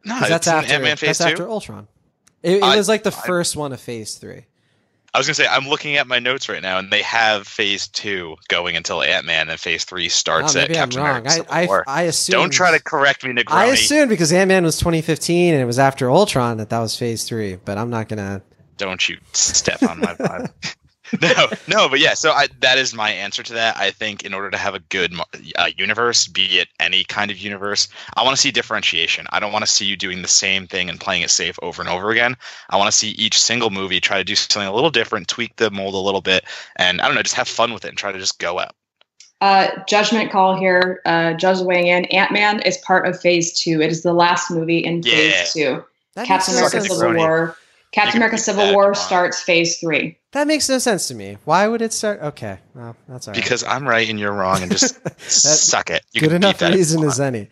no, 0.06 0.20
that's 0.20 0.48
after 0.48 0.74
Ant-Man 0.74 0.98
phase 0.98 1.18
that's 1.18 1.30
two. 1.30 1.44
after 1.44 1.50
Ultron. 1.50 1.88
It, 2.44 2.58
it 2.58 2.64
I- 2.64 2.76
was 2.76 2.88
like 2.88 3.02
the 3.02 3.10
I- 3.16 3.26
first 3.26 3.56
one 3.56 3.74
of 3.74 3.82
Phase 3.82 4.16
Three. 4.16 4.46
I 5.14 5.20
was 5.20 5.28
gonna 5.28 5.36
say 5.36 5.46
I'm 5.48 5.68
looking 5.68 5.96
at 5.98 6.08
my 6.08 6.18
notes 6.18 6.50
right 6.50 6.62
now, 6.62 6.80
and 6.80 6.90
they 6.90 7.04
have 7.04 7.48
Phase 7.48 7.88
Two 7.88 8.36
going 8.48 8.76
until 8.76 9.04
Ant 9.04 9.26
Man, 9.26 9.48
and 9.48 9.60
Phase 9.60 9.84
Three 9.86 10.10
starts 10.10 10.56
ah, 10.56 10.62
at 10.62 10.70
maybe 10.70 10.80
I'm 10.80 10.90
Captain 10.90 11.04
wrong. 11.04 11.18
America: 11.28 11.46
I, 11.54 11.68
I. 11.68 11.84
I 11.88 12.02
assumed. 12.04 12.34
Don't 12.34 12.50
try 12.50 12.72
to 12.76 12.84
correct 12.84 13.24
me, 13.24 13.32
Negroni. 13.32 13.52
I 13.52 13.66
assumed 13.68 14.10
because 14.10 14.34
Ant 14.34 14.48
Man 14.48 14.64
was 14.64 14.80
2015 14.80 15.54
and 15.54 15.62
it 15.62 15.66
was 15.66 15.78
after 15.78 16.10
Ultron 16.10 16.58
that 16.58 16.72
that 16.72 16.80
was 16.80 16.98
Phase 16.98 17.26
Three. 17.26 17.58
But 17.58 17.78
I'm 17.78 17.92
not 17.92 18.10
gonna. 18.10 18.42
Don't 18.78 19.08
you 19.08 19.18
step 19.34 19.84
on 19.84 20.00
my 20.00 20.14
vibe. 20.16 20.76
no, 21.22 21.50
no, 21.68 21.90
but 21.90 22.00
yeah. 22.00 22.14
So 22.14 22.32
I, 22.32 22.48
that 22.60 22.78
is 22.78 22.94
my 22.94 23.12
answer 23.12 23.44
to 23.44 23.54
that. 23.54 23.78
I 23.78 23.92
think 23.92 24.24
in 24.24 24.34
order 24.34 24.50
to 24.50 24.58
have 24.58 24.76
a 24.76 24.80
good 24.80 25.14
uh, 25.56 25.70
universe, 25.78 26.28
be 26.28 26.60
it 26.60 26.68
any 26.80 27.04
kind 27.04 27.32
of 27.32 27.38
universe, 27.38 27.88
I 28.16 28.24
want 28.24 28.36
to 28.36 28.42
see 28.42 28.52
differentiation. 28.52 29.28
I 29.30 29.40
don't 29.40 29.52
want 29.52 29.64
to 29.66 29.72
see 29.72 29.86
you 29.86 29.96
doing 29.96 30.22
the 30.22 30.28
same 30.28 30.68
thing 30.68 30.90
and 30.90 31.00
playing 31.00 31.22
it 31.22 31.30
safe 31.30 31.58
over 31.62 31.82
and 31.82 31.90
over 31.90 32.12
again. 32.12 32.36
I 32.70 32.78
want 32.78 32.88
to 32.92 32.98
see 32.98 33.10
each 33.12 33.40
single 33.40 33.70
movie 33.70 34.00
try 34.00 34.18
to 34.18 34.24
do 34.24 34.36
something 34.36 34.68
a 34.68 34.74
little 34.74 34.90
different, 34.90 35.28
tweak 35.28 35.56
the 35.58 35.70
mold 35.72 35.94
a 35.94 35.98
little 35.98 36.22
bit, 36.22 36.46
and 36.76 37.02
I 37.02 37.06
don't 37.06 37.16
know, 37.16 37.24
just 37.24 37.36
have 37.36 37.48
fun 37.48 37.74
with 37.74 37.86
it 37.86 37.90
and 37.90 37.98
try 37.98 38.12
to 38.12 38.20
just 38.20 38.40
go 38.40 38.60
out. 38.60 38.76
Uh, 39.42 39.70
judgment 39.88 40.32
call 40.32 40.56
here. 40.56 41.02
Uh, 41.06 41.34
Judge 41.34 41.60
weighing 41.60 41.88
in. 41.88 42.06
Ant 42.06 42.32
Man 42.32 42.62
is 42.62 42.78
part 42.78 43.06
of 43.06 43.20
Phase 43.20 43.52
Two. 43.52 43.82
It 43.82 43.92
is 43.92 44.02
the 44.02 44.14
last 44.14 44.50
movie 44.50 44.80
in 44.80 45.04
Yeah. 45.04 45.14
Phase 45.14 45.54
Two. 45.54 45.84
That 46.16 46.28
Captain 46.28 46.56
makes 46.56 46.74
no 46.74 46.80
Suck 46.80 46.90
America. 46.90 46.94
Civil 46.94 47.10
Negroni. 47.10 47.18
War. 47.18 47.58
Captain 47.94 48.12
can 48.12 48.22
America: 48.22 48.38
Civil 48.38 48.74
War 48.74 48.90
on. 48.90 48.96
starts 48.96 49.42
Phase 49.42 49.80
Three. 49.80 50.18
That 50.32 50.48
makes 50.48 50.68
no 50.68 50.80
sense 50.80 51.08
to 51.10 51.16
me. 51.16 51.38
Why 51.46 51.68
would 51.68 51.82
it 51.82 51.94
start? 51.94 52.22
Okay, 52.22 52.58
well, 52.74 52.96
that's 53.08 53.28
all 53.28 53.34
right. 53.34 53.42
Because 53.42 53.64
I'm 53.64 53.88
right 53.88 54.10
and 54.10 54.20
you're 54.20 54.34
wrong, 54.34 54.64
and 54.64 54.72
just 54.72 55.00
suck 55.30 55.90
it. 55.90 56.04
You 56.12 56.22
good 56.22 56.30
can 56.30 56.38
enough 56.38 56.58
that 56.58 56.72
if 56.72 56.74
you 56.74 56.78
reason 56.80 57.04
as 57.04 57.20
any. 57.20 57.50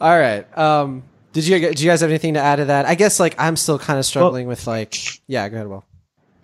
All 0.00 0.18
right. 0.18 0.46
Um, 0.56 1.02
did 1.32 1.46
you 1.46 1.58
do 1.74 1.84
you 1.84 1.90
guys 1.90 2.00
have 2.00 2.10
anything 2.10 2.34
to 2.34 2.40
add 2.40 2.56
to 2.56 2.66
that? 2.66 2.86
I 2.86 2.94
guess 2.94 3.20
like 3.20 3.34
I'm 3.38 3.56
still 3.56 3.78
kind 3.78 3.98
of 3.98 4.06
struggling 4.06 4.46
with 4.46 4.66
like 4.66 4.96
yeah. 5.26 5.48
Go 5.48 5.56
ahead. 5.56 5.68
Well, 5.68 5.84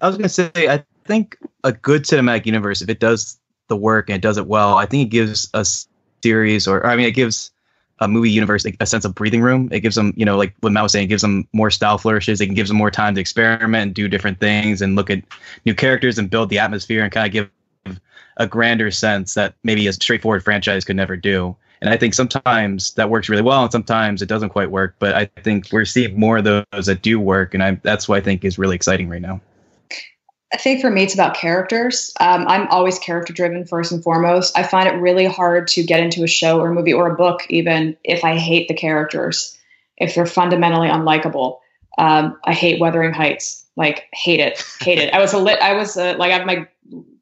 I 0.01 0.09
was 0.09 0.17
gonna 0.17 0.29
say, 0.29 0.51
I 0.57 0.85
think 1.05 1.39
a 1.65 1.73
good 1.73 2.03
cinematic 2.03 2.47
universe, 2.47 2.83
if 2.83 2.89
it 2.89 3.01
does 3.01 3.39
the 3.69 3.77
work 3.77 4.09
and 4.09 4.17
it 4.17 4.23
does 4.23 4.39
it 4.39 4.47
well, 4.47 4.77
I 4.77 4.87
think 4.87 5.07
it 5.07 5.11
gives 5.11 5.51
a 5.55 5.65
series, 6.23 6.67
or, 6.67 6.79
or 6.79 6.87
I 6.87 6.97
mean, 6.97 7.07
it 7.07 7.13
gives 7.13 7.53
a 8.01 8.09
movie 8.09 8.31
universe 8.31 8.65
a 8.81 8.87
sense 8.87 9.05
of 9.05 9.15
breathing 9.15 9.43
room. 9.43 9.69
It 9.73 9.81
gives 9.81 9.97
them, 9.97 10.13
you 10.17 10.25
know, 10.25 10.37
like 10.37 10.55
what 10.61 10.73
Matt 10.73 10.83
was 10.83 10.93
saying, 10.93 11.05
it 11.05 11.09
gives 11.09 11.23
them 11.23 11.49
more 11.53 11.71
style 11.71 11.99
flourishes. 11.99 12.41
It 12.41 12.49
gives 12.49 12.69
them 12.69 12.77
more 12.77 12.91
time 12.91 13.15
to 13.15 13.21
experiment 13.21 13.83
and 13.83 13.95
do 13.95 14.09
different 14.09 14.39
things 14.39 14.83
and 14.83 14.97
look 14.97 15.11
at 15.11 15.23
new 15.65 15.75
characters 15.75 16.19
and 16.19 16.29
build 16.29 16.51
the 16.51 16.59
atmosphere 16.59 17.03
and 17.03 17.13
kind 17.13 17.27
of 17.27 17.33
give 17.33 17.51
a 18.37 18.47
grander 18.47 18.91
sense 18.91 19.35
that 19.35 19.55
maybe 19.65 19.87
a 19.87 19.93
straightforward 19.93 20.45
franchise 20.45 20.85
could 20.85 20.97
never 20.97 21.17
do. 21.17 21.57
And 21.81 21.91
I 21.91 21.97
think 21.97 22.15
sometimes 22.15 22.93
that 22.95 23.11
works 23.11 23.29
really 23.29 23.43
well, 23.43 23.63
and 23.63 23.73
sometimes 23.73 24.23
it 24.23 24.29
doesn't 24.29 24.49
quite 24.49 24.71
work. 24.71 24.97
But 24.99 25.15
I 25.15 25.27
think 25.43 25.69
we're 25.73 25.85
seeing 25.85 26.19
more 26.19 26.39
of 26.39 26.45
those 26.45 26.87
that 26.87 27.03
do 27.03 27.21
work, 27.21 27.55
and 27.55 27.63
I, 27.63 27.73
that's 27.83 28.09
what 28.09 28.17
I 28.17 28.21
think 28.21 28.45
is 28.45 28.59
really 28.59 28.75
exciting 28.75 29.09
right 29.09 29.21
now. 29.21 29.41
I 30.53 30.59
think 30.59 30.81
for 30.81 30.91
me, 30.91 31.03
it's 31.03 31.15
about 31.15 31.37
characters. 31.37 32.13
Um, 32.21 32.47
I'm 32.47 32.69
always 32.69 32.99
character 32.99 33.33
driven 33.33 33.67
first 33.67 33.91
and 33.91 34.03
foremost. 34.03 34.57
I 34.57 34.63
find 34.63 34.89
it 34.89 35.01
really 35.01 35.27
hard 35.27 35.67
to 35.69 35.83
get 35.83 36.01
into 36.01 36.23
a 36.23 36.29
show 36.29 36.61
or 36.61 36.71
a 36.71 36.75
movie 36.75 36.93
or 36.93 37.11
a 37.11 37.17
book, 37.17 37.45
even 37.51 37.97
if 38.05 38.25
I 38.25 38.37
hate 38.37 38.69
the 38.69 38.75
characters, 38.75 39.59
if 39.97 40.15
they're 40.15 40.25
fundamentally 40.25 40.89
unlikable. 40.89 41.59
Um, 41.99 42.39
I 42.45 42.53
hate 42.53 42.81
Wuthering 42.81 43.13
Heights. 43.13 43.65
Like, 43.77 44.05
hate 44.13 44.41
it, 44.41 44.65
hate 44.81 44.99
it. 44.99 45.13
I 45.13 45.21
was 45.21 45.33
a 45.33 45.39
lit. 45.39 45.61
I 45.61 45.75
was 45.75 45.97
a, 45.97 46.15
like, 46.15 46.33
I 46.33 46.39
have 46.39 46.47
my 46.47 46.67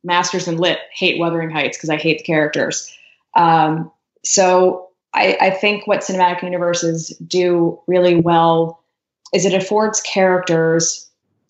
master's 0.05 0.47
in 0.47 0.59
lit. 0.59 0.79
Hate 0.93 1.19
Wuthering 1.19 1.51
Heights 1.51 1.77
because 1.77 1.91
I 1.91 1.97
hate 1.97 2.19
the 2.19 2.25
characters. 2.25 2.95
Um, 3.35 3.91
so 4.23 4.91
I, 5.15 5.37
I 5.41 5.51
think 5.51 5.87
what 5.87 6.01
cinematic 6.01 6.43
universes 6.43 7.09
do 7.27 7.81
really 7.87 8.17
well 8.17 8.85
is 9.33 9.47
it 9.47 9.55
affords 9.55 10.01
characters 10.03 11.04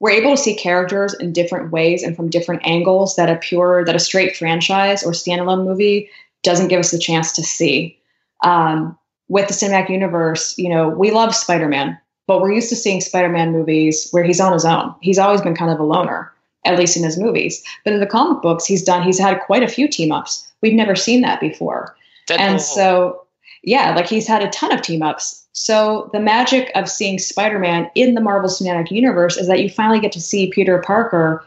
we're 0.04 0.10
able 0.10 0.32
to 0.32 0.42
see 0.42 0.54
characters 0.54 1.14
in 1.14 1.32
different 1.32 1.72
ways 1.72 2.02
and 2.02 2.14
from 2.14 2.28
different 2.28 2.60
angles 2.66 3.16
that 3.16 3.30
a 3.30 3.36
pure 3.36 3.86
that 3.86 3.96
a 3.96 3.98
straight 3.98 4.36
franchise 4.36 5.02
or 5.02 5.12
standalone 5.12 5.64
movie 5.64 6.10
doesn't 6.42 6.68
give 6.68 6.78
us 6.78 6.90
the 6.90 6.98
chance 6.98 7.32
to 7.32 7.42
see. 7.42 7.98
Um, 8.42 8.98
with 9.28 9.48
the 9.48 9.54
cinematic 9.54 9.88
universe 9.88 10.58
you 10.58 10.68
know 10.68 10.90
we 10.90 11.10
love 11.10 11.34
spider-man 11.34 11.98
but 12.26 12.42
we're 12.42 12.52
used 12.52 12.68
to 12.68 12.76
seeing 12.76 13.00
spider-man 13.00 13.50
movies 13.50 14.08
where 14.10 14.22
he's 14.22 14.40
on 14.40 14.52
his 14.52 14.66
own. 14.66 14.94
He's 15.00 15.18
always 15.18 15.40
been 15.40 15.56
kind 15.56 15.70
of 15.70 15.80
a 15.80 15.84
loner 15.84 16.30
at 16.66 16.78
least 16.78 16.96
in 16.96 17.04
his 17.04 17.18
movies. 17.18 17.62
But 17.84 17.94
in 17.94 18.00
the 18.00 18.06
comic 18.06 18.42
books 18.42 18.66
he's 18.66 18.84
done 18.84 19.02
he's 19.02 19.18
had 19.18 19.40
quite 19.40 19.62
a 19.62 19.68
few 19.68 19.88
team 19.88 20.12
ups 20.12 20.46
we've 20.60 20.74
never 20.74 20.94
seen 20.94 21.22
that 21.22 21.40
before. 21.40 21.96
And 22.30 22.60
so, 22.60 23.22
yeah, 23.62 23.94
like 23.94 24.08
he's 24.08 24.26
had 24.26 24.42
a 24.42 24.50
ton 24.50 24.72
of 24.72 24.82
team 24.82 25.02
ups. 25.02 25.43
So 25.54 26.10
the 26.12 26.20
magic 26.20 26.70
of 26.74 26.88
seeing 26.88 27.18
Spider-Man 27.18 27.90
in 27.94 28.14
the 28.14 28.20
Marvel 28.20 28.50
Cinematic 28.50 28.90
Universe 28.90 29.36
is 29.36 29.48
that 29.48 29.62
you 29.62 29.70
finally 29.70 30.00
get 30.00 30.12
to 30.12 30.20
see 30.20 30.50
Peter 30.50 30.78
Parker 30.80 31.44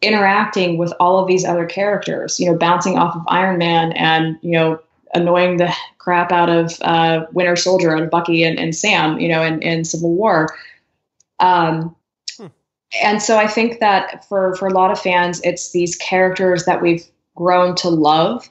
interacting 0.00 0.78
with 0.78 0.92
all 0.98 1.18
of 1.18 1.28
these 1.28 1.44
other 1.44 1.66
characters. 1.66 2.40
You 2.40 2.50
know, 2.50 2.56
bouncing 2.56 2.96
off 2.96 3.14
of 3.14 3.22
Iron 3.28 3.58
Man 3.58 3.92
and 3.92 4.38
you 4.40 4.52
know 4.52 4.80
annoying 5.14 5.58
the 5.58 5.72
crap 5.98 6.32
out 6.32 6.48
of 6.48 6.80
uh, 6.80 7.26
Winter 7.32 7.56
Soldier 7.56 7.94
and 7.94 8.10
Bucky 8.10 8.44
and, 8.44 8.58
and 8.58 8.74
Sam. 8.74 9.20
You 9.20 9.28
know, 9.28 9.42
in, 9.42 9.60
in 9.62 9.84
Civil 9.84 10.14
War. 10.14 10.48
Um, 11.40 11.94
Hmm. 12.40 12.46
And 13.02 13.22
so 13.22 13.38
I 13.38 13.46
think 13.46 13.80
that 13.80 14.24
for 14.28 14.54
for 14.56 14.68
a 14.68 14.72
lot 14.72 14.90
of 14.90 15.00
fans, 15.00 15.40
it's 15.44 15.72
these 15.72 15.96
characters 15.96 16.64
that 16.64 16.82
we've 16.82 17.04
grown 17.36 17.74
to 17.76 17.88
love 17.88 18.48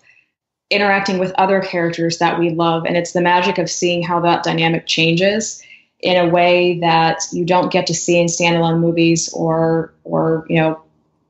interacting 0.69 1.17
with 1.17 1.31
other 1.37 1.61
characters 1.61 2.19
that 2.19 2.39
we 2.39 2.51
love 2.51 2.85
and 2.85 2.95
it's 2.95 3.11
the 3.11 3.21
magic 3.21 3.57
of 3.57 3.69
seeing 3.69 4.03
how 4.03 4.19
that 4.19 4.43
dynamic 4.43 4.85
changes 4.85 5.63
in 6.01 6.15
a 6.15 6.29
way 6.29 6.79
that 6.79 7.21
you 7.31 7.43
don't 7.43 7.71
get 7.71 7.87
to 7.87 7.93
see 7.93 8.19
in 8.19 8.27
standalone 8.27 8.79
movies 8.79 9.33
or 9.33 9.93
or 10.03 10.45
you 10.47 10.55
know 10.57 10.81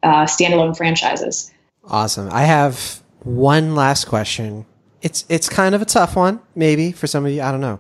uh, 0.04 0.26
standalone 0.26 0.76
franchises 0.76 1.52
awesome. 1.90 2.30
I 2.32 2.44
have 2.44 3.02
one 3.24 3.76
last 3.76 4.06
question. 4.06 4.66
It's 5.02 5.26
it's 5.30 5.50
kind 5.50 5.76
of 5.76 5.82
a 5.82 5.86
tough 5.86 6.16
one, 6.16 6.40
maybe 6.56 6.92
for 6.92 7.08
some 7.08 7.26
of 7.26 7.32
you. 7.32 7.42
I 7.42 7.52
don't 7.52 7.62
know, 7.62 7.80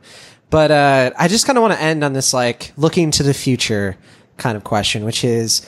but 0.49 0.71
uh, 0.71 1.11
I 1.17 1.27
just 1.27 1.45
kind 1.45 1.57
of 1.57 1.61
want 1.61 1.73
to 1.73 1.81
end 1.81 2.03
on 2.03 2.13
this 2.13 2.33
like 2.33 2.73
looking 2.77 3.11
to 3.11 3.23
the 3.23 3.33
future 3.33 3.97
kind 4.37 4.57
of 4.57 4.63
question, 4.63 5.03
which 5.03 5.23
is 5.23 5.65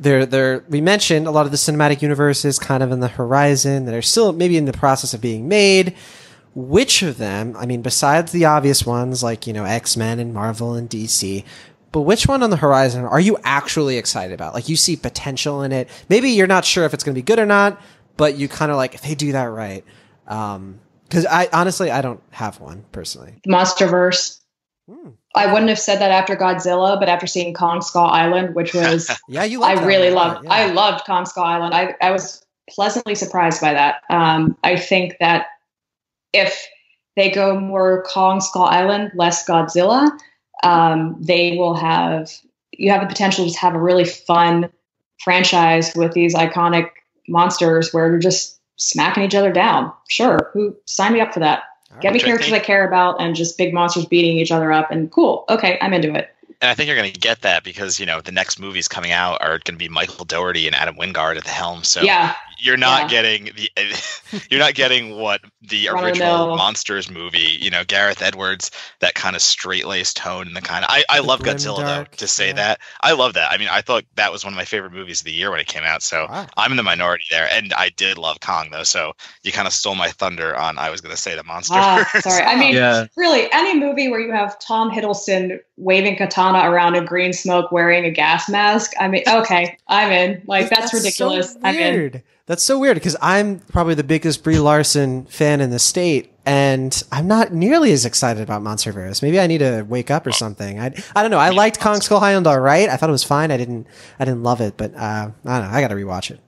there 0.00 0.26
there 0.26 0.64
we 0.68 0.80
mentioned 0.80 1.26
a 1.26 1.30
lot 1.30 1.46
of 1.46 1.52
the 1.52 1.58
cinematic 1.58 2.02
universes 2.02 2.58
kind 2.58 2.82
of 2.82 2.90
in 2.90 3.00
the 3.00 3.08
horizon 3.08 3.84
that 3.84 3.94
are 3.94 4.02
still 4.02 4.32
maybe 4.32 4.56
in 4.56 4.64
the 4.64 4.72
process 4.72 5.14
of 5.14 5.20
being 5.20 5.48
made. 5.48 5.94
Which 6.52 7.02
of 7.02 7.16
them 7.16 7.54
i 7.56 7.64
mean 7.64 7.80
besides 7.80 8.32
the 8.32 8.44
obvious 8.44 8.84
ones 8.84 9.22
like 9.22 9.46
you 9.46 9.52
know 9.52 9.64
x-men 9.64 10.18
and 10.18 10.34
marvel 10.34 10.74
and 10.74 10.90
dc 10.90 11.44
but 11.92 12.00
which 12.00 12.26
one 12.26 12.42
on 12.42 12.50
the 12.50 12.56
horizon 12.56 13.04
are 13.04 13.20
you 13.20 13.36
actually 13.42 13.98
excited 13.98 14.32
about? 14.32 14.54
Like 14.54 14.68
you 14.68 14.76
see 14.76 14.94
potential 14.94 15.62
in 15.62 15.72
it. 15.72 15.88
Maybe 16.08 16.30
you're 16.30 16.46
not 16.46 16.64
sure 16.64 16.84
if 16.84 16.94
it's 16.94 17.02
going 17.02 17.14
to 17.14 17.18
be 17.18 17.24
good 17.24 17.38
or 17.38 17.46
not 17.46 17.80
but 18.20 18.36
you 18.36 18.48
kind 18.48 18.70
of 18.70 18.76
like 18.76 18.94
if 18.94 19.00
they 19.00 19.14
do 19.14 19.32
that 19.32 19.44
right 19.44 19.82
um 20.26 20.78
because 21.04 21.24
i 21.24 21.48
honestly 21.54 21.90
i 21.90 22.02
don't 22.02 22.22
have 22.30 22.60
one 22.60 22.84
personally. 22.92 23.40
Monsterverse 23.48 24.39
I 25.34 25.52
wouldn't 25.52 25.68
have 25.68 25.78
said 25.78 26.00
that 26.00 26.10
after 26.10 26.36
godzilla 26.36 26.98
but 26.98 27.08
after 27.08 27.26
seeing 27.26 27.54
kong 27.54 27.82
skull 27.82 28.06
island 28.06 28.54
which 28.54 28.74
was 28.74 29.10
yeah 29.28 29.44
you 29.44 29.62
I 29.62 29.74
like 29.74 29.80
that 29.80 29.86
really 29.86 30.10
loved. 30.10 30.44
yeah. 30.44 30.52
I 30.52 30.66
loved 30.72 31.04
Kong 31.04 31.26
Skull 31.26 31.44
Island. 31.44 31.74
I, 31.74 31.94
I 32.00 32.10
was 32.10 32.44
pleasantly 32.68 33.14
surprised 33.14 33.60
by 33.60 33.74
that. 33.74 34.02
Um, 34.10 34.56
I 34.62 34.76
think 34.76 35.16
that 35.20 35.46
if 36.32 36.66
they 37.16 37.30
go 37.30 37.58
more 37.58 38.04
Kong 38.04 38.40
Skull 38.40 38.64
Island, 38.64 39.12
less 39.14 39.46
Godzilla, 39.46 40.08
um, 40.62 41.16
they 41.20 41.56
will 41.56 41.74
have. 41.74 42.30
You 42.72 42.92
have 42.92 43.02
the 43.02 43.08
potential 43.08 43.44
to 43.44 43.50
just 43.50 43.60
have 43.60 43.74
a 43.74 43.80
really 43.80 44.04
fun 44.04 44.70
franchise 45.18 45.92
with 45.94 46.12
these 46.12 46.34
iconic 46.34 46.90
monsters 47.28 47.92
where 47.92 48.08
you're 48.08 48.18
just 48.18 48.58
smacking 48.76 49.24
each 49.24 49.34
other 49.34 49.52
down. 49.52 49.92
Sure, 50.08 50.50
who 50.54 50.76
sign 50.86 51.12
me 51.12 51.20
up 51.20 51.34
for 51.34 51.40
that? 51.40 51.64
All 51.92 52.00
Get 52.00 52.12
me 52.12 52.16
Which 52.16 52.24
I 52.24 52.26
characters 52.26 52.50
think- 52.50 52.62
I 52.62 52.64
care 52.64 52.86
about 52.86 53.20
and 53.20 53.34
just 53.34 53.58
big 53.58 53.74
monsters 53.74 54.06
beating 54.06 54.38
each 54.38 54.52
other 54.52 54.72
up. 54.72 54.90
And 54.90 55.10
cool, 55.10 55.44
okay, 55.48 55.78
I'm 55.80 55.92
into 55.92 56.14
it. 56.14 56.34
And 56.62 56.70
I 56.70 56.74
think 56.74 56.88
you're 56.88 56.96
going 56.96 57.10
to 57.10 57.18
get 57.18 57.40
that 57.40 57.64
because 57.64 57.98
you 57.98 58.04
know 58.04 58.20
the 58.20 58.32
next 58.32 58.58
movies 58.60 58.86
coming 58.86 59.12
out 59.12 59.40
are 59.40 59.58
going 59.58 59.62
to 59.64 59.76
be 59.76 59.88
Michael 59.88 60.26
Dougherty 60.26 60.66
and 60.66 60.76
Adam 60.76 60.94
Wingard 60.96 61.36
at 61.38 61.44
the 61.44 61.50
helm. 61.50 61.84
So 61.84 62.02
yeah, 62.02 62.34
you're 62.60 62.76
not 62.76 63.02
Yeah. 63.02 63.22
getting 63.22 63.44
the 63.56 63.70
you're 64.50 64.60
not 64.60 64.74
getting 64.74 65.16
what 65.18 65.40
the 65.62 65.88
Run 65.88 65.96
of 65.96 66.00
the 66.02 66.06
original 66.08 66.56
monsters 66.56 67.10
movie 67.10 67.56
you 67.60 67.70
know 67.70 67.84
gareth 67.84 68.22
edwards 68.22 68.70
that 69.00 69.14
kind 69.14 69.34
of 69.36 69.42
straight 69.42 69.86
laced 69.86 70.16
tone 70.16 70.46
and 70.46 70.56
the 70.56 70.60
kind 70.60 70.84
of 70.84 70.90
i, 70.90 71.04
I 71.10 71.20
The 71.20 71.26
love 71.26 71.40
godzilla 71.40 71.80
dark, 71.80 72.10
though 72.12 72.16
to 72.18 72.28
say 72.28 72.48
yeah. 72.48 72.52
that 72.54 72.80
i 73.02 73.12
love 73.12 73.34
that 73.34 73.50
i 73.52 73.56
mean 73.58 73.68
i 73.70 73.80
thought 73.80 74.04
that 74.16 74.30
was 74.32 74.44
one 74.44 74.52
of 74.52 74.56
my 74.56 74.64
favorite 74.64 74.92
movies 74.92 75.20
of 75.20 75.24
the 75.24 75.32
year 75.32 75.50
when 75.50 75.60
it 75.60 75.66
came 75.66 75.84
out 75.84 76.02
so 76.02 76.26
Wow. 76.28 76.46
i'm 76.56 76.70
in 76.70 76.76
the 76.76 76.82
minority 76.82 77.24
there 77.30 77.48
and 77.52 77.72
i 77.74 77.88
did 77.90 78.18
love 78.18 78.40
kong 78.40 78.68
though 78.70 78.84
so 78.84 79.12
you 79.42 79.52
kind 79.52 79.66
of 79.66 79.72
stole 79.72 79.94
my 79.94 80.08
thunder 80.10 80.56
on 80.56 80.78
i 80.78 80.90
was 80.90 81.00
going 81.00 81.14
to 81.14 81.20
say 81.20 81.34
the 81.34 81.44
monster 81.44 81.74
Ah, 81.76 82.08
sorry. 82.20 82.42
I 82.44 82.56
mean, 82.56 82.74
Yeah. 82.74 83.06
really, 83.16 83.50
any 83.52 83.78
movie 83.78 84.08
where 84.08 84.20
you 84.20 84.32
have 84.32 84.58
Tom 84.58 84.90
Hiddleston 84.90 85.58
waving 85.76 86.16
katana 86.16 86.68
around 86.70 86.94
in 86.94 87.04
green 87.04 87.32
smoke 87.32 87.70
wearing 87.72 88.04
a 88.04 88.10
gas 88.10 88.48
mask, 88.48 88.92
I 89.00 89.08
mean, 89.08 89.22
okay, 89.28 89.76
I'm 89.88 90.10
in. 90.12 90.42
Like, 90.46 90.68
that's, 90.70 90.92
ridiculous. 90.92 91.52
So 91.52 91.60
I'm 91.62 91.76
in. 91.76 92.22
Weird. 92.50 92.56
That's 92.56 92.64
so 92.64 92.78
weird 92.78 92.94
because 92.94 93.16
I'm 93.22 93.60
probably 93.60 93.94
the 93.94 94.04
biggest 94.04 94.42
Brie 94.44 94.58
Larson 94.58 95.24
fan 95.26 95.60
in 95.60 95.70
the 95.70 95.78
state, 95.78 96.32
and 96.44 97.02
I'm 97.12 97.26
not 97.26 97.52
nearly 97.52 97.92
as 97.92 98.04
excited 98.04 98.42
about 98.42 98.62
Monsterverse. 98.62 99.22
Maybe 99.22 99.38
I 99.40 99.46
need 99.46 99.58
to 99.58 99.82
wake 99.88 100.10
up 100.10 100.26
or 100.26 100.32
something. 100.32 100.80
I 100.80 100.92
I 101.14 101.22
don't 101.22 101.30
know. 101.30 101.38
I 101.38 101.50
liked 101.50 101.80
Kong 101.80 102.00
Skull 102.00 102.18
Island 102.20 102.46
all 102.46 102.60
right. 102.60 102.88
I 102.88 102.96
thought 102.96 103.08
it 103.08 103.12
was 103.12 103.24
fine. 103.24 103.50
I 103.50 103.56
didn't 103.56 103.86
I 104.18 104.24
didn't 104.24 104.42
love 104.42 104.60
it, 104.60 104.76
but 104.76 104.94
uh, 104.94 104.98
I 104.98 105.58
don't 105.60 105.70
know. 105.70 105.76
I 105.76 105.80
got 105.80 105.88
to 105.88 105.94
rewatch 105.94 106.30
it. 106.30 106.40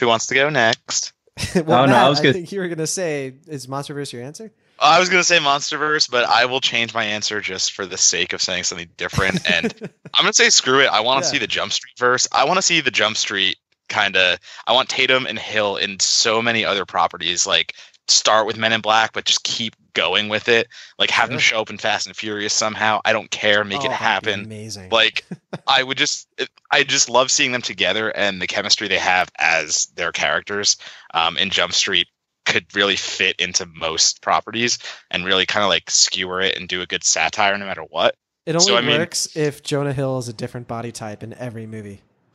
who 0.00 0.06
wants 0.06 0.26
to 0.26 0.34
go 0.34 0.48
next 0.50 1.12
well, 1.54 1.82
Oh, 1.82 1.86
no, 1.86 1.92
Matt, 1.92 2.04
I 2.06 2.08
was 2.08 2.20
gonna- 2.20 2.32
think 2.34 2.52
you 2.52 2.60
were 2.60 2.68
gonna 2.68 2.86
say 2.86 3.34
is 3.46 3.66
Monsterverse 3.66 4.12
your 4.12 4.22
answer? 4.22 4.50
I 4.80 5.00
was 5.00 5.08
gonna 5.08 5.24
say 5.24 5.38
MonsterVerse, 5.38 6.08
but 6.10 6.24
I 6.28 6.44
will 6.46 6.60
change 6.60 6.94
my 6.94 7.02
answer 7.04 7.40
just 7.40 7.72
for 7.72 7.84
the 7.86 7.96
sake 7.98 8.32
of 8.32 8.40
saying 8.40 8.62
something 8.64 8.88
different. 8.96 9.48
And 9.50 9.72
I'm 10.14 10.22
gonna 10.22 10.32
say 10.32 10.50
screw 10.50 10.80
it. 10.80 10.86
I 10.88 11.00
want 11.00 11.22
to 11.22 11.26
Yeah. 11.28 11.32
see 11.32 11.38
the 11.38 11.46
Jump 11.48 11.72
Street 11.72 11.94
verse. 11.98 12.28
I 12.32 12.44
want 12.44 12.58
to 12.58 12.62
see 12.62 12.80
the 12.80 12.90
Jump 12.92 13.16
Street 13.16 13.56
kind 13.88 14.16
of. 14.16 14.38
I 14.66 14.72
want 14.72 14.88
Tatum 14.88 15.26
and 15.26 15.38
Hill 15.38 15.76
in 15.76 15.98
so 16.00 16.40
many 16.42 16.64
other 16.64 16.84
properties. 16.86 17.46
Like 17.46 17.74
start 18.08 18.46
with 18.46 18.56
Men 18.56 18.72
in 18.72 18.80
Black, 18.80 19.12
but 19.12 19.24
just 19.26 19.44
keep 19.44 19.74
going 19.92 20.28
with 20.28 20.48
it. 20.48 20.68
Like 20.98 21.10
have 21.10 21.28
them 21.28 21.38
show 21.38 21.60
up 21.60 21.70
in 21.70 21.76
Fast 21.78 22.06
and 22.06 22.16
Furious 22.16 22.52
somehow. 22.54 23.00
I 23.04 23.12
don't 23.12 23.30
care. 23.30 23.64
Make 23.64 23.82
Oh, 23.82 23.86
it 23.86 23.92
happen. 23.92 24.44
Amazing. 24.44 24.90
Like 24.90 25.24
I 25.66 25.82
would 25.82 25.98
just. 25.98 26.28
I 26.70 26.84
just 26.84 27.08
love 27.08 27.30
seeing 27.30 27.52
them 27.52 27.62
together 27.62 28.10
and 28.10 28.40
the 28.40 28.46
chemistry 28.46 28.88
they 28.88 28.98
have 28.98 29.28
as 29.38 29.86
their 29.96 30.12
characters 30.12 30.76
um, 31.14 31.36
in 31.38 31.50
Jump 31.50 31.72
Street 31.72 32.06
could 32.44 32.64
really 32.74 32.96
fit 32.96 33.36
into 33.38 33.66
most 33.66 34.22
properties 34.22 34.78
and 35.10 35.24
really 35.26 35.44
kind 35.44 35.62
of 35.64 35.68
like 35.68 35.90
skewer 35.90 36.40
it 36.40 36.56
and 36.56 36.66
do 36.66 36.80
a 36.80 36.86
good 36.86 37.04
satire 37.04 37.58
no 37.58 37.66
matter 37.66 37.82
what. 37.82 38.14
it 38.46 38.54
only 38.54 38.66
so, 38.66 38.76
I 38.76 38.80
mean- 38.80 38.98
works 38.98 39.36
if 39.36 39.62
Jonah 39.62 39.92
Hill 39.92 40.16
is 40.18 40.28
a 40.28 40.32
different 40.32 40.66
body 40.66 40.90
type 40.92 41.22
in 41.22 41.34
every 41.34 41.66
movie. 41.66 42.00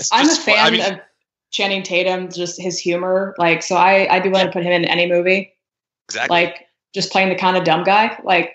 It's 0.00 0.10
I'm 0.12 0.28
a 0.28 0.34
fan 0.34 0.56
I 0.58 0.70
mean, 0.70 0.80
of 0.94 1.00
Channing 1.50 1.82
Tatum, 1.82 2.30
just 2.30 2.60
his 2.60 2.78
humor. 2.78 3.34
Like, 3.38 3.62
so 3.62 3.76
I, 3.76 4.06
I'd 4.14 4.22
be 4.22 4.28
willing 4.28 4.46
to 4.46 4.52
put 4.52 4.62
him 4.62 4.72
in 4.72 4.84
any 4.84 5.06
movie. 5.08 5.52
exactly. 6.08 6.34
Like, 6.34 6.66
just 6.94 7.10
playing 7.12 7.28
the 7.28 7.34
kind 7.36 7.56
of 7.56 7.64
dumb 7.64 7.84
guy. 7.84 8.18
Like, 8.24 8.54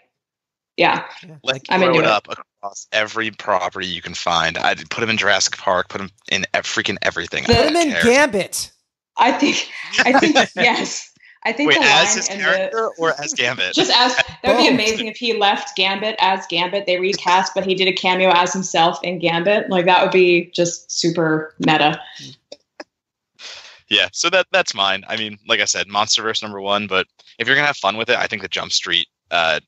yeah. 0.78 1.06
Yeah, 1.28 1.36
like 1.44 1.64
I'm 1.70 1.80
throw 1.82 1.90
into 1.90 2.00
it 2.02 2.06
it. 2.06 2.10
up 2.10 2.28
across 2.30 2.88
every 2.92 3.30
property 3.32 3.86
you 3.88 4.02
can 4.02 4.14
find. 4.16 4.58
I'd 4.58 4.90
put 4.90 5.04
him 5.04 5.10
in 5.10 5.18
Jurassic 5.18 5.58
Park. 5.58 5.90
Put 5.90 6.02
him 6.02 6.10
in 6.32 6.46
freaking 6.54 6.98
everything. 7.04 7.44
I 7.46 7.48
The- 7.48 7.54
put 7.54 7.66
him 7.68 7.76
in. 7.76 8.04
Gambit. 8.04 8.72
I 9.18 9.32
think, 9.34 9.70
I 10.00 10.20
think, 10.20 10.36
yes. 10.56 11.12
I 11.46 11.52
think 11.52 11.70
Wait, 11.70 11.80
the 11.80 11.86
as 11.86 12.16
his 12.16 12.30
in 12.30 12.38
the, 12.38 12.44
character 12.44 12.90
or 12.98 13.14
as 13.22 13.34
Gambit? 13.38 13.74
just 13.74 13.92
as 13.92 14.16
that 14.16 14.56
would 14.56 14.58
be 14.58 14.68
amazing 14.68 15.08
if 15.08 15.18
he 15.18 15.38
left 15.38 15.76
Gambit 15.76 16.16
as 16.20 16.46
Gambit. 16.48 16.86
They 16.86 17.00
recast, 17.00 17.54
but 17.54 17.66
he 17.66 17.76
did 17.76 17.88
a 17.88 17.94
cameo 17.94 18.30
as 18.30 18.54
himself 18.54 19.00
in 19.04 19.20
Gambit. 19.20 19.70
Like 19.70 19.86
that 19.86 20.02
would 20.02 20.12
be 20.12 20.52
just 20.54 20.92
super 20.92 21.54
meta. 21.60 22.02
yeah. 23.90 24.10
So 24.14 24.30
that 24.30 24.48
that's 24.52 24.74
mine. 24.74 25.04
I 25.08 25.18
mean, 25.18 25.38
like 25.48 25.60
I 25.60 25.66
said, 25.66 25.88
MonsterVerse 25.88 26.42
number 26.42 26.62
one. 26.62 26.88
But 26.88 27.08
if 27.40 27.48
you're 27.48 27.56
gonna 27.56 27.68
have 27.68 27.78
fun 27.78 27.98
with 27.98 28.10
it, 28.10 28.18
I 28.18 28.28
think 28.28 28.42
the 28.42 28.48
Jump 28.48 28.72
Street 28.72 29.08
uh, 29.32 29.60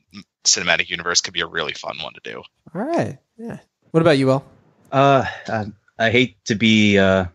cinematic 0.45 0.89
universe 0.89 1.21
could 1.21 1.33
be 1.33 1.41
a 1.41 1.47
really 1.47 1.73
fun 1.73 1.97
one 2.01 2.13
to 2.13 2.21
do. 2.23 2.43
All 2.73 2.81
right. 2.81 3.17
Yeah. 3.37 3.57
What 3.91 4.01
about 4.01 4.17
you, 4.17 4.27
Will? 4.27 4.45
Uh, 4.91 5.25
I, 5.47 5.65
I 5.99 6.09
hate 6.09 6.43
to 6.45 6.55
be 6.55 6.97
uh, 6.97 7.25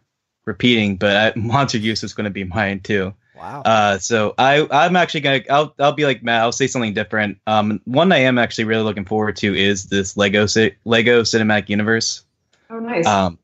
repeating, 0.47 0.97
but 0.97 1.17
I, 1.17 1.31
MonsterVerse 1.39 2.05
is 2.05 2.15
going 2.15 2.25
to 2.25 2.31
be 2.31 2.45
mine 2.45 2.81
too. 2.81 3.13
Wow. 3.41 3.63
Uh, 3.65 3.99
so 3.99 4.35
I 4.37 4.67
I'm 4.71 4.97
actually 4.97 5.23
gonna 5.23 5.41
I'll 5.49 5.75
I'll 5.79 5.93
be 5.93 6.05
like 6.05 6.23
Matt. 6.23 6.43
I'll 6.43 6.53
say 6.53 6.67
something 6.67 6.93
different. 6.93 7.39
Um, 7.47 7.81
one 7.87 8.13
I 8.13 8.19
am 8.19 8.39
actually 8.39 8.65
really 8.65 8.83
looking 8.83 9.07
forward 9.07 9.37
to 9.37 9.55
is 9.55 9.87
this 9.87 10.17
Lego 10.17 10.47
Lego 10.85 11.23
Cinematic 11.23 11.71
Universe. 11.71 12.23
Oh, 12.69 12.79
nice. 12.79 13.07
Um, 13.07 13.39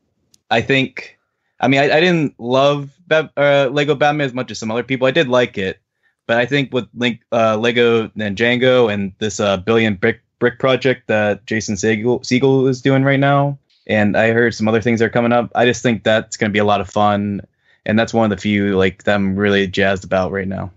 I 0.51 0.61
think, 0.61 1.19
I 1.61 1.69
mean, 1.69 1.81
I, 1.81 1.97
I 1.97 2.01
didn't 2.01 2.39
love 2.39 2.91
Bat- 3.09 3.33
uh, 3.37 3.69
Lego 3.73 3.95
Batman 3.95 4.27
as 4.27 4.35
much 4.35 4.51
as 4.51 4.59
some 4.59 4.71
other 4.71 4.85
people. 4.85 5.07
I 5.07 5.11
did 5.11 5.29
like 5.29 5.59
it, 5.59 5.81
but 6.27 6.37
I 6.37 6.47
think 6.47 6.73
with 6.73 6.87
Link, 6.95 7.21
uh, 7.33 7.57
Lego 7.57 8.11
and 8.17 8.37
Django 8.37 8.93
and 8.93 9.13
this 9.19 9.41
uh, 9.41 9.57
billion 9.57 9.95
brick 9.95 10.21
brick 10.39 10.59
project 10.59 11.09
that 11.09 11.47
Jason 11.47 11.75
Segel, 11.75 12.21
Segel 12.21 12.69
is 12.69 12.83
doing 12.83 13.03
right 13.03 13.19
now, 13.19 13.59
and 13.87 14.17
I 14.17 14.33
heard 14.33 14.55
some 14.55 14.69
other 14.69 14.83
things 14.83 15.01
are 15.03 15.09
coming 15.09 15.33
up. 15.33 15.51
I 15.55 15.65
just 15.65 15.83
think 15.83 16.05
that's 16.05 16.37
going 16.37 16.51
to 16.51 16.53
be 16.53 16.59
a 16.59 16.65
lot 16.65 16.81
of 16.81 16.89
fun, 16.89 17.41
and 17.87 17.99
that's 17.99 18.13
one 18.13 18.31
of 18.31 18.37
the 18.37 18.41
few 18.41 18.77
like 18.77 19.05
that 19.05 19.15
I'm 19.15 19.37
really 19.37 19.67
jazzed 19.67 20.05
about 20.05 20.33
right 20.33 20.49
now. 20.49 20.71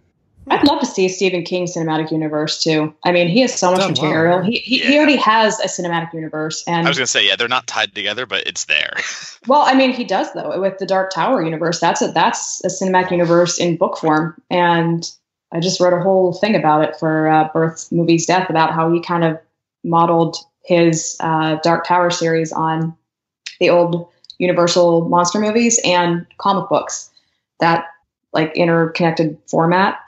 I'd 0.51 0.65
love 0.65 0.79
to 0.79 0.85
see 0.85 1.09
Stephen 1.09 1.43
King 1.43 1.65
cinematic 1.65 2.11
universe 2.11 2.63
too. 2.63 2.93
I 3.03 3.11
mean, 3.11 3.27
he 3.27 3.41
has 3.41 3.53
so 3.53 3.71
much 3.71 3.81
Done 3.81 3.93
well, 3.97 4.03
material. 4.09 4.43
yeah. 4.43 4.49
He, 4.49 4.57
he, 4.59 4.79
he 4.79 4.97
already 4.97 5.17
has 5.17 5.59
a 5.59 5.65
cinematic 5.65 6.13
universe, 6.13 6.63
and 6.65 6.87
I 6.87 6.89
was 6.89 6.97
gonna 6.97 7.07
say, 7.07 7.27
yeah, 7.27 7.35
they're 7.35 7.47
not 7.47 7.67
tied 7.67 7.93
together, 7.93 8.25
but 8.25 8.47
it's 8.47 8.65
there. 8.65 8.95
well, 9.47 9.61
I 9.61 9.75
mean, 9.75 9.91
he 9.91 10.03
does 10.03 10.31
though 10.33 10.59
with 10.59 10.77
the 10.77 10.85
Dark 10.85 11.11
Tower 11.11 11.43
universe. 11.43 11.79
That's 11.79 12.01
a 12.01 12.07
that's 12.11 12.63
a 12.63 12.69
cinematic 12.69 13.11
universe 13.11 13.59
in 13.59 13.77
book 13.77 13.97
form, 13.97 14.41
and 14.49 15.09
I 15.51 15.59
just 15.59 15.79
wrote 15.79 15.93
a 15.93 16.01
whole 16.01 16.33
thing 16.33 16.55
about 16.55 16.83
it 16.83 16.95
for 16.95 17.27
uh, 17.27 17.49
Birth 17.53 17.91
Movies 17.91 18.25
Death 18.25 18.49
about 18.49 18.73
how 18.73 18.91
he 18.91 19.01
kind 19.01 19.23
of 19.23 19.39
modeled 19.83 20.37
his 20.63 21.15
uh, 21.19 21.57
Dark 21.63 21.85
Tower 21.85 22.09
series 22.09 22.51
on 22.51 22.95
the 23.59 23.69
old 23.69 24.07
Universal 24.39 25.07
monster 25.09 25.39
movies 25.39 25.79
and 25.85 26.25
comic 26.37 26.67
books. 26.69 27.09
That 27.59 27.85
like 28.33 28.55
interconnected 28.55 29.37
format. 29.47 29.99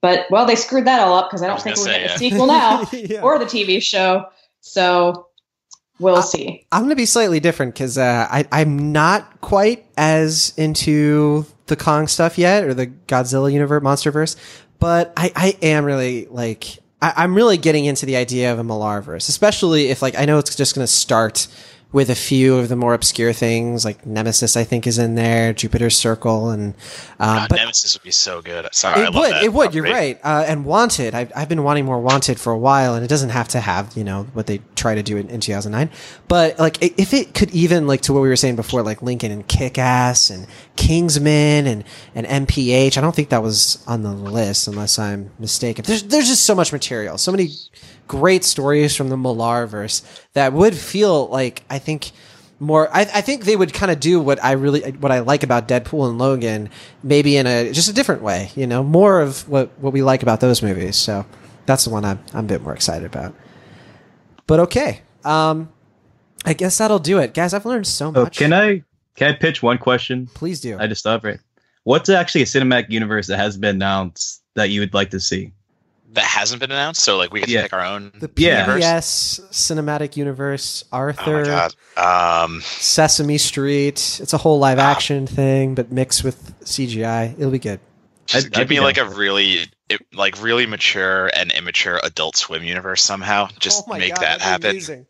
But 0.00 0.26
well, 0.30 0.44
they 0.46 0.54
screwed 0.56 0.86
that 0.86 1.00
all 1.00 1.14
up 1.14 1.28
because 1.30 1.42
I 1.42 1.46
I 1.46 1.48
don't 1.48 1.56
was 1.56 1.62
think 1.64 1.76
we're 1.78 1.84
gonna 1.86 1.98
getting 1.98 2.18
say, 2.18 2.26
a 2.26 2.30
sequel 2.30 2.46
now 2.46 2.84
Yeah. 2.92 3.22
or 3.22 3.38
the 3.38 3.44
TV 3.46 3.80
show. 3.82 4.26
So 4.60 5.28
we'll 5.98 6.16
Uh, 6.16 6.22
see. 6.22 6.66
I'm 6.72 6.80
going 6.80 6.90
to 6.90 6.96
be 6.96 7.06
slightly 7.06 7.40
different 7.40 7.74
because 7.74 7.96
uh, 7.98 8.26
I 8.30 8.46
I'm 8.52 8.92
not 8.92 9.40
quite 9.40 9.86
as 9.96 10.52
into 10.56 11.46
the 11.66 11.76
Kong 11.76 12.06
stuff 12.08 12.36
yet 12.38 12.64
or 12.64 12.74
the 12.74 12.86
Godzilla 12.86 13.50
universe, 13.52 13.82
MonsterVerse, 13.82 14.36
but 14.78 15.12
I 15.16 15.32
I 15.34 15.56
am 15.62 15.84
really 15.84 16.26
like 16.30 16.78
I, 17.00 17.12
I'm 17.16 17.34
really 17.34 17.56
getting 17.56 17.84
into 17.86 18.04
the 18.06 18.16
idea 18.16 18.52
of 18.52 18.58
a 18.58 18.62
Millarverse, 18.62 19.28
especially 19.28 19.88
if 19.88 20.00
like 20.02 20.18
I 20.18 20.24
know 20.26 20.38
it's 20.38 20.54
just 20.54 20.74
going 20.74 20.86
to 20.86 20.92
start 20.92 21.48
with 21.94 22.10
a 22.10 22.14
few 22.16 22.56
of 22.56 22.68
the 22.68 22.74
more 22.74 22.92
obscure 22.92 23.32
things 23.32 23.84
like 23.84 24.04
Nemesis. 24.04 24.56
I 24.56 24.64
think 24.64 24.84
is 24.84 24.98
in 24.98 25.14
there, 25.14 25.52
Jupiter's 25.52 25.96
Circle, 25.96 26.50
and 26.50 26.74
um, 27.20 27.36
God, 27.36 27.48
but 27.50 27.56
Nemesis 27.56 27.94
would 27.94 28.02
be 28.02 28.10
so 28.10 28.42
good. 28.42 28.68
Sorry, 28.74 29.00
I 29.00 29.04
it 29.04 29.04
love 29.04 29.14
would. 29.14 29.32
that 29.32 29.42
It 29.44 29.52
would. 29.52 29.74
You're 29.74 29.84
right. 29.84 30.18
Uh, 30.24 30.44
and 30.46 30.64
Wanted. 30.64 31.14
I've, 31.14 31.30
I've 31.36 31.48
been 31.48 31.62
wanting 31.62 31.84
more 31.84 32.00
Wanted 32.00 32.40
for 32.40 32.52
a 32.52 32.58
while, 32.58 32.94
and 32.94 33.04
it 33.04 33.08
doesn't 33.08 33.30
have 33.30 33.46
to 33.48 33.60
have 33.60 33.96
you 33.96 34.02
know 34.02 34.24
what 34.32 34.48
they 34.48 34.60
try 34.74 34.96
to 34.96 35.04
do 35.04 35.16
in, 35.16 35.28
in 35.30 35.38
2009. 35.38 35.88
But 36.26 36.58
like, 36.58 36.82
if 36.82 37.14
it 37.14 37.32
could 37.32 37.52
even 37.52 37.86
like 37.86 38.00
to 38.02 38.12
what 38.12 38.22
we 38.22 38.28
were 38.28 38.36
saying 38.36 38.56
before, 38.56 38.82
like 38.82 39.00
Lincoln 39.00 39.30
and 39.30 39.46
Kick 39.46 39.78
Ass 39.78 40.30
and 40.30 40.48
Kingsman 40.74 41.68
and 41.68 41.84
and 42.16 42.26
MPH. 42.26 42.98
I 42.98 43.00
don't 43.00 43.14
think 43.14 43.28
that 43.28 43.42
was 43.42 43.84
on 43.86 44.02
the 44.02 44.12
list, 44.12 44.66
unless 44.66 44.98
I'm 44.98 45.30
mistaken. 45.38 45.84
There's 45.86 46.02
there's 46.02 46.26
just 46.26 46.44
so 46.44 46.56
much 46.56 46.72
material, 46.72 47.18
so 47.18 47.30
many 47.30 47.50
great 48.06 48.44
stories 48.44 48.94
from 48.94 49.08
the 49.08 49.16
Millarverse 49.16 50.02
that 50.34 50.52
would 50.52 50.74
feel 50.74 51.26
like 51.28 51.62
I 51.70 51.78
think 51.78 52.12
more 52.60 52.88
I, 52.94 53.00
I 53.00 53.20
think 53.20 53.44
they 53.44 53.56
would 53.56 53.72
kind 53.74 53.90
of 53.90 53.98
do 54.00 54.20
what 54.20 54.42
I 54.42 54.52
really 54.52 54.92
what 54.92 55.10
I 55.10 55.20
like 55.20 55.42
about 55.42 55.66
Deadpool 55.68 56.08
and 56.08 56.18
Logan 56.18 56.70
maybe 57.02 57.36
in 57.36 57.46
a 57.46 57.72
just 57.72 57.88
a 57.88 57.92
different 57.92 58.22
way 58.22 58.50
you 58.54 58.66
know 58.66 58.82
more 58.82 59.20
of 59.20 59.48
what 59.48 59.70
what 59.80 59.92
we 59.92 60.02
like 60.02 60.22
about 60.22 60.40
those 60.40 60.62
movies 60.62 60.96
so 60.96 61.26
that's 61.66 61.84
the 61.84 61.90
one 61.90 62.04
I'm 62.04 62.20
I'm 62.32 62.44
a 62.44 62.48
bit 62.48 62.62
more 62.62 62.74
excited 62.74 63.06
about 63.06 63.34
but 64.46 64.60
okay 64.60 65.00
um 65.24 65.68
I 66.44 66.52
guess 66.52 66.78
that'll 66.78 66.98
do 67.00 67.18
it 67.18 67.34
guys 67.34 67.54
I've 67.54 67.66
learned 67.66 67.86
so 67.86 68.12
much 68.12 68.36
Oh, 68.40 68.44
can 68.44 68.52
I 68.52 68.82
can 69.16 69.32
I 69.32 69.36
pitch 69.36 69.62
one 69.62 69.78
question? 69.78 70.28
please 70.34 70.60
do 70.60 70.78
I 70.78 70.86
just 70.86 71.02
thought 71.04 71.16
of 71.16 71.24
it. 71.24 71.40
What's 71.84 72.08
actually 72.08 72.42
a 72.42 72.46
cinematic 72.46 72.88
universe 72.90 73.26
that 73.26 73.36
has 73.38 73.56
been 73.56 73.76
announced 73.76 74.42
that 74.54 74.70
you 74.70 74.80
would 74.80 74.94
like 74.94 75.10
to 75.10 75.20
see? 75.20 75.52
That 76.14 76.24
hasn't 76.24 76.60
been 76.60 76.70
announced, 76.70 77.02
so 77.02 77.16
like 77.16 77.32
we 77.32 77.40
get 77.40 77.48
to 77.48 77.62
pick 77.62 77.72
our 77.72 77.84
own. 77.84 78.12
the 78.18 78.30
Yeah. 78.36 78.66
PBS 78.66 79.40
cinematic 79.50 80.16
universe 80.16 80.84
Oh 80.92 80.96
my 80.96 81.02
Arthur 81.04 81.44
god. 81.44 81.74
Um, 82.44 82.60
Sesame 82.62 83.38
Street 83.38 84.18
it's 84.22 84.32
a 84.32 84.38
whole 84.38 84.58
live 84.58 84.78
action 84.78 85.26
thing 85.26 85.74
but 85.74 85.92
mixed 85.92 86.24
with 86.24 86.58
CGI 86.60 87.34
it'll 87.38 87.50
be 87.50 87.58
good 87.58 87.80
just 88.26 88.46
I'd- 88.46 88.50
give 88.54 88.60
I'd 88.62 88.68
be 88.68 88.76
me 88.76 88.80
like 88.80 88.96
a 88.98 89.04
really, 89.04 89.66
it, 89.90 90.00
like 90.14 90.42
really 90.42 90.64
mature 90.66 91.30
and 91.36 91.52
immature 91.52 92.00
Adult 92.02 92.36
Swim 92.36 92.64
universe 92.64 93.02
somehow. 93.02 93.48
Just 93.58 93.84
Oh 93.86 93.92
make 93.98 94.14
God, 94.14 94.22
that 94.22 94.40
happen. 94.40 94.70
amazing. 94.70 95.06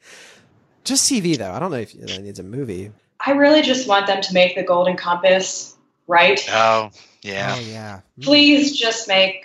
Just 0.83 1.11
CV 1.11 1.39
though. 1.39 1.53
I 1.53 1.61
don't 1.61 1.71
know 1.71 1.77
if 1.79 1.95
it 1.95 2.21
needs 2.23 2.41
a 2.41 2.43
movie. 2.43 2.91
I 3.25 3.31
really 3.33 3.63
just 3.63 3.87
want 3.89 4.07
them 4.09 4.21
to 4.21 4.35
make 4.35 4.57
the 4.57 4.65
Golden 4.65 4.97
Compass 4.97 5.77
right? 6.09 6.45
Oh, 6.51 6.91
yeah. 7.23 7.55
Oh 7.57 7.61
yeah. 7.61 8.01
Mm. 8.19 8.25
Please 8.25 8.77
just 8.77 9.07
make 9.09 9.44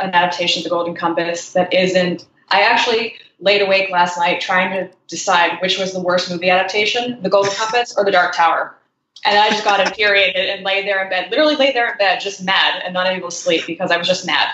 an 0.00 0.10
adaptation 0.14 0.60
of 0.60 0.64
The 0.64 0.70
Golden 0.70 0.94
Compass 0.94 1.52
that 1.52 1.72
isn't. 1.72 2.26
I 2.50 2.62
actually 2.62 3.14
laid 3.40 3.62
awake 3.62 3.90
last 3.90 4.16
night 4.16 4.40
trying 4.40 4.70
to 4.72 4.94
decide 5.08 5.60
which 5.60 5.78
was 5.78 5.92
the 5.92 6.00
worst 6.00 6.30
movie 6.30 6.50
adaptation, 6.50 7.20
The 7.22 7.30
Golden 7.30 7.52
Compass 7.54 7.94
or 7.96 8.04
The 8.04 8.12
Dark 8.12 8.34
Tower. 8.34 8.76
And 9.24 9.38
I 9.38 9.48
just 9.50 9.64
got 9.64 9.80
infuriated 9.80 10.50
and 10.50 10.64
laid 10.64 10.86
there 10.86 11.02
in 11.02 11.08
bed, 11.08 11.30
literally 11.30 11.56
laid 11.56 11.74
there 11.74 11.90
in 11.90 11.96
bed, 11.96 12.20
just 12.20 12.44
mad 12.44 12.82
and 12.84 12.92
not 12.92 13.06
able 13.06 13.30
to 13.30 13.34
sleep 13.34 13.66
because 13.66 13.90
I 13.90 13.96
was 13.96 14.06
just 14.06 14.26
mad. 14.26 14.48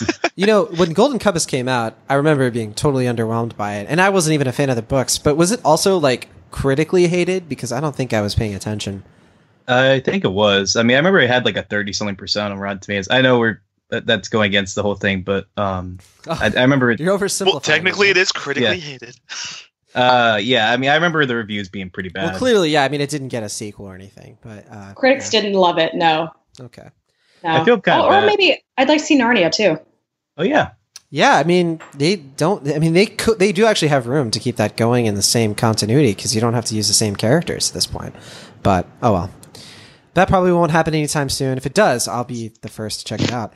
You 0.34 0.46
know, 0.46 0.64
when 0.64 0.94
Golden 0.94 1.18
Compass 1.18 1.44
came 1.44 1.68
out, 1.68 1.94
I 2.08 2.14
remember 2.14 2.50
being 2.50 2.72
totally 2.72 3.04
underwhelmed 3.04 3.54
by 3.54 3.74
it, 3.74 3.86
and 3.90 4.00
I 4.00 4.08
wasn't 4.08 4.32
even 4.32 4.46
a 4.46 4.52
fan 4.52 4.70
of 4.70 4.76
the 4.76 4.82
books. 4.82 5.18
But 5.18 5.36
was 5.36 5.52
it 5.52 5.60
also 5.62 5.98
like 5.98 6.28
critically 6.50 7.06
hated? 7.06 7.50
Because 7.50 7.70
I 7.70 7.80
don't 7.80 7.94
think 7.94 8.14
I 8.14 8.22
was 8.22 8.34
paying 8.34 8.54
attention. 8.54 9.04
I 9.68 10.00
think 10.00 10.24
it 10.24 10.32
was. 10.32 10.74
I 10.74 10.82
mean, 10.82 10.94
I 10.94 11.00
remember 11.00 11.20
it 11.20 11.28
had 11.28 11.44
like 11.44 11.58
a 11.58 11.62
thirty 11.62 11.92
something 11.92 12.16
percent 12.16 12.50
on 12.50 12.58
Rotten 12.58 12.78
Tomatoes. 12.78 13.08
I 13.10 13.20
know 13.20 13.38
we're 13.38 13.60
that, 13.92 14.06
that's 14.06 14.28
going 14.28 14.48
against 14.48 14.74
the 14.74 14.82
whole 14.82 14.96
thing, 14.96 15.22
but 15.22 15.46
um, 15.56 15.98
I, 16.28 16.52
I 16.56 16.62
remember 16.62 16.90
it. 16.90 16.98
You're 16.98 17.16
oversimplifying. 17.16 17.46
Well, 17.46 17.60
technically, 17.60 18.08
it 18.10 18.16
is 18.16 18.32
critically 18.32 18.76
Yeah. 18.78 18.90
hated. 18.90 19.16
Uh, 19.94 20.38
yeah, 20.42 20.72
I 20.72 20.78
mean, 20.78 20.88
I 20.88 20.94
remember 20.94 21.26
the 21.26 21.36
reviews 21.36 21.68
being 21.68 21.90
pretty 21.90 22.08
bad. 22.08 22.30
Well, 22.30 22.38
clearly, 22.38 22.70
yeah. 22.70 22.82
I 22.82 22.88
mean, 22.88 23.02
it 23.02 23.10
didn't 23.10 23.28
get 23.28 23.42
a 23.42 23.48
sequel 23.50 23.84
or 23.84 23.94
anything, 23.94 24.38
but 24.40 24.64
uh, 24.70 24.94
Critics 24.94 25.30
yeah. 25.34 25.42
didn't 25.42 25.54
love 25.58 25.76
it, 25.76 25.92
no. 25.94 26.30
Okay. 26.58 26.88
no. 27.44 27.50
I 27.50 27.62
feel 27.62 27.78
kinda 27.78 28.00
or, 28.00 28.06
or 28.06 28.10
bad. 28.12 28.24
maybe 28.24 28.64
I'd 28.78 28.88
like 28.88 29.00
to 29.00 29.04
see 29.04 29.18
Narnia 29.20 29.52
too. 29.52 29.78
oh 30.38 30.44
yeah, 30.44 30.70
Yeah, 31.10 31.34
I 31.36 31.44
mean, 31.44 31.78
they 31.92 32.16
don't. 32.16 32.66
I 32.74 32.78
mean, 32.78 32.94
they 32.94 33.04
could. 33.04 33.38
They 33.38 33.52
do 33.52 33.66
actually 33.66 33.88
have 33.88 34.06
room 34.06 34.30
to 34.30 34.40
keep 34.40 34.56
that 34.56 34.78
going 34.78 35.04
in 35.04 35.14
the 35.14 35.20
same 35.20 35.54
continuity 35.54 36.12
because 36.14 36.34
you 36.34 36.40
don't 36.40 36.54
have 36.54 36.64
to 36.64 36.74
use 36.74 36.88
the 36.88 36.94
same 36.94 37.14
characters 37.14 37.68
at 37.68 37.74
this 37.74 37.86
point. 37.86 38.14
But 38.62 38.86
oh 39.02 39.12
well, 39.12 39.30
that 40.14 40.26
probably 40.26 40.52
won't 40.52 40.70
happen 40.70 40.94
anytime 40.94 41.28
soon. 41.28 41.58
If 41.58 41.66
it 41.66 41.74
does, 41.74 42.08
I'll 42.08 42.24
be 42.24 42.50
the 42.62 42.70
first 42.70 43.00
to 43.00 43.04
check 43.04 43.20
it 43.20 43.30
out. 43.30 43.52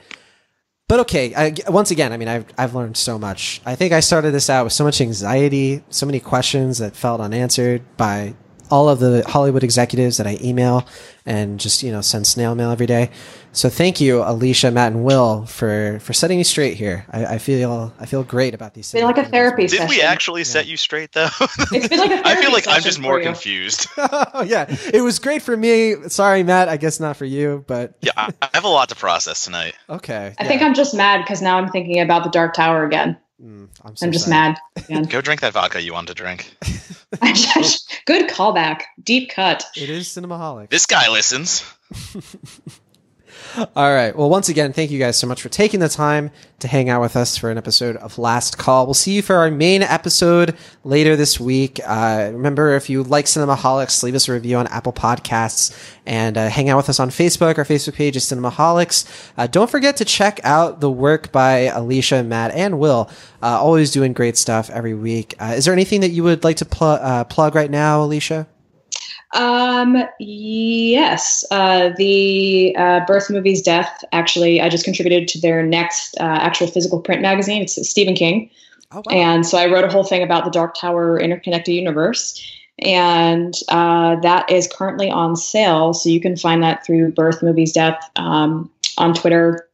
But 0.89 1.01
okay, 1.01 1.35
I, 1.35 1.53
once 1.69 1.91
again, 1.91 2.13
I 2.13 2.17
mean, 2.17 2.29
I've 2.29 2.45
I've 2.57 2.75
learned 2.75 2.97
so 2.97 3.19
much. 3.19 3.61
I 3.67 3.75
think 3.75 3.93
I 3.93 3.99
started 3.99 4.31
this 4.31 4.49
out 4.49 4.63
with 4.63 4.73
so 4.73 4.85
much 4.85 5.01
anxiety, 5.01 5.83
so 5.91 6.07
many 6.07 6.21
questions 6.21 6.79
that 6.79 6.95
felt 6.95 7.21
unanswered 7.21 7.83
by 7.97 8.35
all 8.71 8.89
of 8.89 9.01
the 9.01 9.25
Hollywood 9.27 9.65
executives 9.65 10.17
that 10.17 10.27
I 10.29 10.39
email 10.41 10.87
and 11.25 11.59
just 11.59 11.83
you 11.83 11.91
know 11.91 12.03
send 12.03 12.29
snail 12.29 12.55
mail 12.55 12.71
every 12.71 12.87
day. 12.87 13.11
So 13.57 13.71
thank 13.71 14.03
you, 14.03 14.19
Alisha, 14.19 14.71
Matt, 14.71 14.93
and 14.93 15.03
Will 15.03 15.47
for 15.47 15.99
for 16.01 16.13
setting 16.13 16.37
me 16.37 16.45
straight 16.45 16.77
here. 16.77 17.07
I, 17.11 17.25
I 17.25 17.39
feel 17.39 17.91
I 17.99 18.05
feel 18.05 18.23
great 18.23 18.53
about 18.53 18.75
these. 18.75 18.93
Been 18.93 19.05
like 19.05 19.17
a 19.17 19.25
therapy 19.25 19.67
session. 19.67 19.87
Did 19.87 19.89
we 19.89 19.97
session. 19.97 20.11
actually 20.11 20.45
set 20.45 20.67
you 20.67 20.77
straight 20.77 21.13
though? 21.13 21.31
It's 21.73 21.89
been 21.89 21.99
like 21.99 22.11
a 22.11 22.15
I 22.19 22.35
therapy 22.35 22.43
feel 22.43 22.53
like 22.53 22.69
I'm 22.69 22.83
just 22.83 23.01
more 23.01 23.19
confused. 23.19 23.87
oh 23.97 24.45
yeah, 24.47 24.67
it 24.93 25.01
was 25.01 25.19
great 25.19 25.41
for 25.41 25.57
me. 25.57 25.95
Sorry, 26.09 26.43
Matt. 26.43 26.69
I 26.69 26.77
guess 26.77 27.01
not 27.01 27.17
for 27.17 27.25
you, 27.25 27.65
but 27.67 27.97
yeah, 28.03 28.13
I, 28.15 28.31
I 28.43 28.51
have 28.53 28.65
a 28.65 28.69
lot 28.69 28.91
to 28.91 28.95
process 28.95 29.47
tonight. 29.47 29.73
okay. 29.89 30.35
I 30.39 30.47
think 30.47 30.61
I'm 30.61 30.75
just 30.75 30.95
mad 30.95 31.23
because 31.23 31.41
now 31.41 31.57
I'm 31.57 31.71
thinking 31.71 32.01
about 32.01 32.25
the 32.25 32.31
Dark 32.31 32.53
Tower 32.53 32.85
again. 32.85 33.17
Mm, 33.43 33.69
I'm, 33.83 33.97
so 33.97 34.05
I'm 34.05 34.13
just 34.13 34.27
sorry. 34.27 34.37
mad. 34.37 34.59
Again. 34.77 35.05
Go 35.05 35.23
drink 35.23 35.41
that 35.41 35.55
vodka 35.55 35.81
you 35.81 35.95
wanted 35.95 36.09
to 36.09 36.15
drink. 36.15 36.55
Good 38.05 38.29
callback. 38.29 38.83
Deep 39.03 39.31
cut. 39.31 39.65
It 39.75 39.89
is 39.89 40.09
Cinemaholic. 40.09 40.69
This 40.69 40.85
guy 40.85 41.09
listens. 41.09 41.65
All 43.57 43.69
right. 43.95 44.15
Well, 44.15 44.29
once 44.29 44.51
again, 44.51 44.75
thank 44.75 44.91
you 44.91 44.99
guys 44.99 45.19
so 45.19 45.27
much 45.27 45.41
for 45.41 45.49
taking 45.49 45.81
the 45.81 45.89
time 45.89 46.31
to 46.59 46.69
hang 46.69 46.91
out 46.91 47.01
with 47.01 47.17
us 47.17 47.39
for 47.39 47.51
an 47.51 47.57
episode 47.57 47.97
of 47.97 48.19
Last 48.19 48.59
Call. 48.59 48.87
We'll 48.87 48.93
see 48.93 49.13
you 49.13 49.23
for 49.23 49.37
our 49.37 49.51
main 49.51 49.83
episode 49.83 50.57
later 50.85 51.17
this 51.17 51.41
week. 51.41 51.81
Uh, 51.87 52.31
remember, 52.33 52.75
if 52.75 52.91
you 52.91 53.03
like 53.03 53.25
Cinemaholics, 53.25 54.03
leave 54.03 54.15
us 54.15 54.29
a 54.29 54.33
review 54.33 54.59
on 54.59 54.67
Apple 54.67 54.93
Podcasts 54.93 55.75
and 56.05 56.37
uh, 56.37 56.49
hang 56.51 56.69
out 56.69 56.77
with 56.77 56.91
us 56.91 57.01
on 57.01 57.09
Facebook. 57.09 57.57
Our 57.57 57.65
Facebook 57.65 57.95
page 57.95 58.15
is 58.15 58.25
Cinemaholics. 58.25 59.31
Uh, 59.39 59.47
don't 59.47 59.71
forget 59.71 59.97
to 59.97 60.05
check 60.05 60.39
out 60.45 60.81
the 60.81 60.91
work 60.91 61.33
by 61.33 61.69
Alisha, 61.69 62.27
Matt, 62.27 62.53
and 62.53 62.79
Will. 62.79 63.09
Uh, 63.43 63.59
always 63.59 63.91
doing 63.91 64.13
great 64.13 64.37
stuff 64.37 64.69
every 64.69 64.95
week. 64.95 65.35
Uh, 65.41 65.55
is 65.57 65.65
there 65.65 65.73
anything 65.73 66.03
that 66.03 66.11
you 66.11 66.23
would 66.25 66.45
like 66.45 66.57
to 66.59 66.67
pl- 66.67 66.89
uh, 66.89 67.25
plug 67.25 67.55
right 67.55 67.71
now, 67.71 68.01
Alisha? 68.07 68.47
Um, 69.37 70.03
yes. 70.19 71.45
Uh, 71.51 71.91
the 71.97 72.75
uh, 72.77 73.01
Birth 73.07 73.31
Movies 73.31 73.63
Death, 73.63 74.03
actually, 74.13 74.61
I 74.63 74.69
just 74.69 74.85
contributed 74.85 75.29
to 75.29 75.41
their 75.41 75.63
next 75.63 76.17
uh, 76.19 76.25
actual 76.25 76.67
physical 76.67 77.01
print 77.01 77.21
magazine. 77.23 77.63
It's 77.63 77.89
Stephen 77.89 78.15
King. 78.15 78.51
Oh, 78.93 79.03
wow. 79.05 79.13
And 79.13 79.47
so 79.47 79.59
I 79.59 79.67
wrote 79.67 79.85
a 79.85 79.89
whole 79.89 80.05
thing 80.05 80.23
about 80.23 80.45
the 80.45 80.51
Dark 80.51 80.75
Tower 80.75 81.21
interconnected 81.21 81.75
universe. 81.75 82.43
And 82.79 83.55
uh, 83.69 84.17
that 84.21 84.51
is 84.51 84.69
currently 84.69 85.11
on 85.11 85.37
sale. 85.37 85.93
So 85.93 86.09
you 86.09 86.21
can 86.21 86.37
find 86.37 86.63
that 86.63 86.85
through 86.85 87.13
Birth 87.13 87.43
Movies 87.43 87.73
Death 87.73 88.11
um, 88.17 88.71
on 88.97 89.13
Twitter 89.13 89.66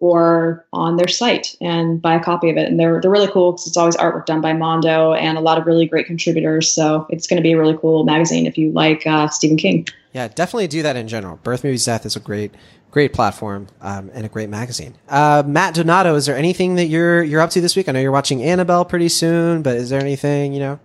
or 0.00 0.64
on 0.72 0.96
their 0.96 1.08
site 1.08 1.56
and 1.60 2.00
buy 2.00 2.14
a 2.14 2.22
copy 2.22 2.50
of 2.50 2.56
it. 2.56 2.68
And 2.68 2.78
they're, 2.78 3.00
they're 3.00 3.10
really 3.10 3.30
cool 3.30 3.52
because 3.52 3.66
it's 3.66 3.76
always 3.76 3.96
artwork 3.96 4.26
done 4.26 4.40
by 4.40 4.52
Mondo 4.52 5.12
and 5.12 5.36
a 5.36 5.40
lot 5.40 5.58
of 5.58 5.66
really 5.66 5.86
great 5.86 6.06
contributors. 6.06 6.70
So 6.70 7.06
it's 7.10 7.26
going 7.26 7.36
to 7.36 7.42
be 7.42 7.52
a 7.52 7.58
really 7.58 7.76
cool 7.76 8.04
magazine 8.04 8.46
if 8.46 8.56
you 8.56 8.70
like 8.72 9.06
uh, 9.06 9.28
Stephen 9.28 9.56
King. 9.56 9.86
Yeah, 10.12 10.28
definitely 10.28 10.68
do 10.68 10.82
that 10.82 10.96
in 10.96 11.08
general. 11.08 11.36
Birth 11.42 11.64
Movies 11.64 11.84
Death 11.84 12.06
is 12.06 12.16
a 12.16 12.20
great, 12.20 12.52
great 12.90 13.12
platform 13.12 13.68
um, 13.80 14.10
and 14.14 14.24
a 14.24 14.28
great 14.28 14.48
magazine. 14.48 14.94
Uh, 15.08 15.42
Matt 15.46 15.74
Donato, 15.74 16.14
is 16.14 16.26
there 16.26 16.36
anything 16.36 16.76
that 16.76 16.86
you're 16.86 17.22
you're 17.22 17.40
up 17.40 17.50
to 17.50 17.60
this 17.60 17.76
week? 17.76 17.88
I 17.88 17.92
know 17.92 18.00
you're 18.00 18.12
watching 18.12 18.42
Annabelle 18.42 18.84
pretty 18.84 19.08
soon, 19.08 19.62
but 19.62 19.76
is 19.76 19.90
there 19.90 20.00
anything 20.00 20.52
you 20.52 20.60
know? 20.60 20.80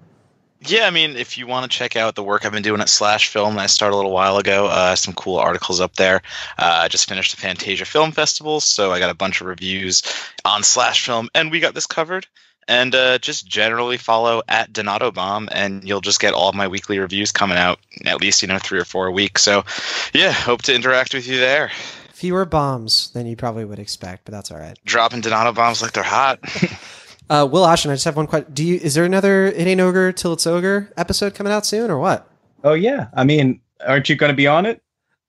Yeah, 0.65 0.85
I 0.85 0.91
mean, 0.91 1.17
if 1.17 1.37
you 1.37 1.45
want 1.45 1.69
to 1.69 1.77
check 1.77 1.95
out 1.95 2.15
the 2.15 2.23
work 2.23 2.45
I've 2.45 2.51
been 2.51 2.63
doing 2.63 2.79
at 2.79 2.87
Slash 2.87 3.27
Film, 3.27 3.57
I 3.57 3.65
started 3.65 3.95
a 3.95 3.97
little 3.97 4.11
while 4.11 4.37
ago. 4.37 4.67
Uh, 4.67 4.95
some 4.95 5.13
cool 5.13 5.37
articles 5.37 5.81
up 5.81 5.95
there. 5.95 6.21
Uh, 6.57 6.81
I 6.83 6.87
just 6.87 7.09
finished 7.09 7.35
the 7.35 7.41
Fantasia 7.41 7.85
Film 7.85 8.11
Festival, 8.11 8.61
so 8.61 8.91
I 8.91 8.99
got 8.99 9.09
a 9.09 9.15
bunch 9.15 9.41
of 9.41 9.47
reviews 9.47 10.03
on 10.45 10.63
Slash 10.63 11.05
Film, 11.05 11.29
and 11.35 11.51
we 11.51 11.59
got 11.59 11.73
this 11.73 11.87
covered. 11.87 12.27
And 12.65 12.95
uh, 12.95 13.17
just 13.17 13.45
generally 13.45 13.97
follow 13.97 14.41
at 14.47 14.71
Donato 14.71 15.11
Bomb, 15.11 15.49
and 15.51 15.83
you'll 15.83 15.99
just 15.99 16.21
get 16.21 16.33
all 16.33 16.47
of 16.47 16.55
my 16.55 16.69
weekly 16.69 16.97
reviews 16.97 17.33
coming 17.33 17.57
out 17.57 17.77
at 18.05 18.21
least 18.21 18.41
you 18.41 18.47
know 18.47 18.57
three 18.57 18.79
or 18.79 18.85
four 18.85 19.07
a 19.07 19.11
week. 19.11 19.37
So, 19.37 19.65
yeah, 20.13 20.31
hope 20.31 20.61
to 20.63 20.73
interact 20.73 21.13
with 21.13 21.27
you 21.27 21.39
there. 21.39 21.71
Fewer 22.13 22.45
bombs 22.45 23.11
than 23.11 23.25
you 23.25 23.35
probably 23.35 23.65
would 23.65 23.79
expect, 23.79 24.23
but 24.23 24.31
that's 24.31 24.49
all 24.49 24.57
right. 24.57 24.79
Dropping 24.85 25.19
Donato 25.19 25.51
bombs 25.51 25.81
like 25.81 25.91
they're 25.91 26.03
hot. 26.03 26.39
Uh, 27.29 27.47
Will 27.49 27.65
Ashton, 27.65 27.91
I 27.91 27.95
just 27.95 28.05
have 28.05 28.15
one 28.15 28.27
question. 28.27 28.53
Do 28.53 28.63
you 28.63 28.75
is 28.75 28.93
there 28.95 29.05
another 29.05 29.45
It 29.47 29.65
Ain't 29.67 29.81
Ogre 29.81 30.11
Till 30.11 30.33
It's 30.33 30.45
Ogre 30.45 30.91
episode 30.97 31.33
coming 31.35 31.53
out 31.53 31.65
soon 31.65 31.89
or 31.89 31.97
what? 31.99 32.29
oh 32.63 32.73
yeah. 32.73 33.07
I 33.13 33.23
mean, 33.23 33.61
aren't 33.85 34.07
you 34.09 34.15
going 34.15 34.31
to 34.31 34.35
be 34.35 34.47
on 34.47 34.65
it? 34.65 34.81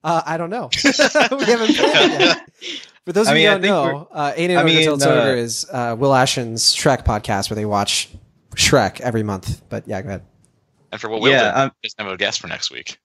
Uh, 0.02 0.22
I 0.26 0.36
don't 0.36 0.50
know. 0.50 0.68
we 0.84 1.44
haven't 1.44 1.74
planned 1.76 2.20
yet. 2.20 2.48
For 3.06 3.12
those 3.12 3.26
of 3.28 3.34
I 3.34 3.38
you 3.38 3.48
who 3.50 3.58
don't 3.58 3.62
know, 3.62 4.08
uh, 4.12 4.32
Ain't 4.36 4.52
It 4.52 4.56
I 4.56 4.60
Ogre 4.60 4.66
mean, 4.66 4.82
Till 4.82 4.94
It's 4.94 5.06
uh, 5.06 5.10
Ogre 5.10 5.36
is 5.36 5.66
uh, 5.72 5.96
Will 5.98 6.14
Ashton's 6.14 6.74
Shrek 6.74 7.04
podcast 7.04 7.48
where 7.50 7.54
they 7.54 7.64
watch 7.64 8.08
Shrek 8.54 9.00
every 9.00 9.22
month. 9.22 9.62
But 9.68 9.86
yeah, 9.88 10.02
go 10.02 10.08
ahead. 10.08 10.22
and 10.92 11.00
for 11.00 11.08
what 11.08 11.20
Will 11.22 11.30
Yeah, 11.30 11.44
did, 11.52 11.60
um, 11.60 11.72
just 11.82 11.98
have 11.98 12.08
a 12.08 12.16
guest 12.16 12.40
for 12.40 12.48
next 12.48 12.70
week. 12.70 12.98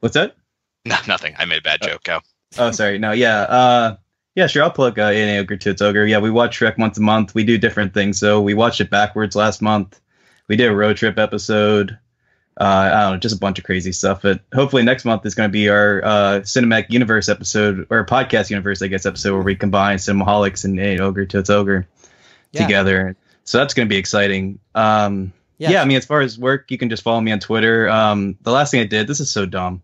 What's 0.00 0.14
that? 0.14 0.34
No, 0.84 0.96
nothing. 1.06 1.36
I 1.38 1.44
made 1.44 1.58
a 1.58 1.62
bad 1.62 1.80
joke. 1.80 2.02
Go. 2.02 2.18
Oh, 2.58 2.72
sorry. 2.72 2.98
No, 2.98 3.12
yeah. 3.12 3.42
Uh, 3.42 3.96
yeah, 4.34 4.46
sure. 4.46 4.62
I'll 4.62 4.70
plug 4.70 4.98
uh, 4.98 5.04
in 5.12 5.38
Ogre 5.38 5.56
to 5.56 5.70
its 5.70 5.82
Ogre. 5.82 6.06
Yeah, 6.06 6.18
we 6.18 6.30
watch 6.30 6.58
Shrek 6.58 6.78
once 6.78 6.98
a 6.98 7.02
month. 7.02 7.34
We 7.34 7.44
do 7.44 7.58
different 7.58 7.94
things. 7.94 8.18
So 8.18 8.40
we 8.40 8.54
watched 8.54 8.80
it 8.80 8.90
backwards 8.90 9.36
last 9.36 9.60
month. 9.62 10.00
We 10.48 10.56
did 10.56 10.68
a 10.70 10.74
road 10.74 10.96
trip 10.96 11.18
episode. 11.18 11.98
Uh, 12.60 12.64
I 12.64 13.00
don't 13.02 13.12
know, 13.12 13.18
just 13.18 13.34
a 13.34 13.38
bunch 13.38 13.58
of 13.58 13.64
crazy 13.64 13.92
stuff. 13.92 14.20
But 14.22 14.40
hopefully 14.54 14.82
next 14.82 15.04
month 15.06 15.24
is 15.24 15.34
going 15.34 15.48
to 15.48 15.52
be 15.52 15.68
our 15.70 16.04
uh, 16.04 16.40
Cinematic 16.40 16.90
Universe 16.90 17.28
episode, 17.30 17.86
or 17.88 18.04
podcast 18.04 18.50
universe, 18.50 18.82
I 18.82 18.88
guess, 18.88 19.06
episode 19.06 19.32
where 19.32 19.42
we 19.42 19.56
combine 19.56 19.96
Cinemaholics 19.96 20.64
and 20.64 20.78
A 20.78 20.98
Ogre 20.98 21.24
to 21.26 21.38
its 21.38 21.48
Ogre 21.48 21.86
Yeah. 22.52 22.62
together. 22.62 23.16
So 23.44 23.58
that's 23.58 23.72
going 23.74 23.88
to 23.88 23.92
be 23.92 23.96
exciting. 23.98 24.58
Um, 24.74 25.32
Yeah. 25.58 25.70
yeah. 25.70 25.82
I 25.82 25.86
mean, 25.86 25.96
as 25.96 26.04
far 26.04 26.20
as 26.20 26.38
work, 26.38 26.70
you 26.70 26.76
can 26.76 26.90
just 26.90 27.02
follow 27.02 27.20
me 27.22 27.32
on 27.32 27.38
Twitter. 27.40 27.88
Um, 27.88 28.36
the 28.42 28.52
last 28.52 28.70
thing 28.70 28.80
I 28.80 28.84
did, 28.86 29.06
this 29.06 29.20
is 29.20 29.30
so 29.30 29.46
dumb. 29.46 29.82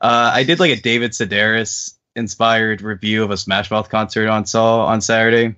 Uh, 0.00 0.30
I 0.34 0.44
did 0.44 0.60
like 0.60 0.72
a 0.78 0.80
David 0.80 1.12
Sedaris 1.12 1.94
inspired 2.16 2.82
review 2.82 3.22
of 3.24 3.30
a 3.30 3.36
Smash 3.36 3.70
Mouth 3.70 3.88
concert 3.88 4.28
on 4.28 4.46
Saw 4.46 4.84
on 4.86 5.00
Saturday. 5.00 5.54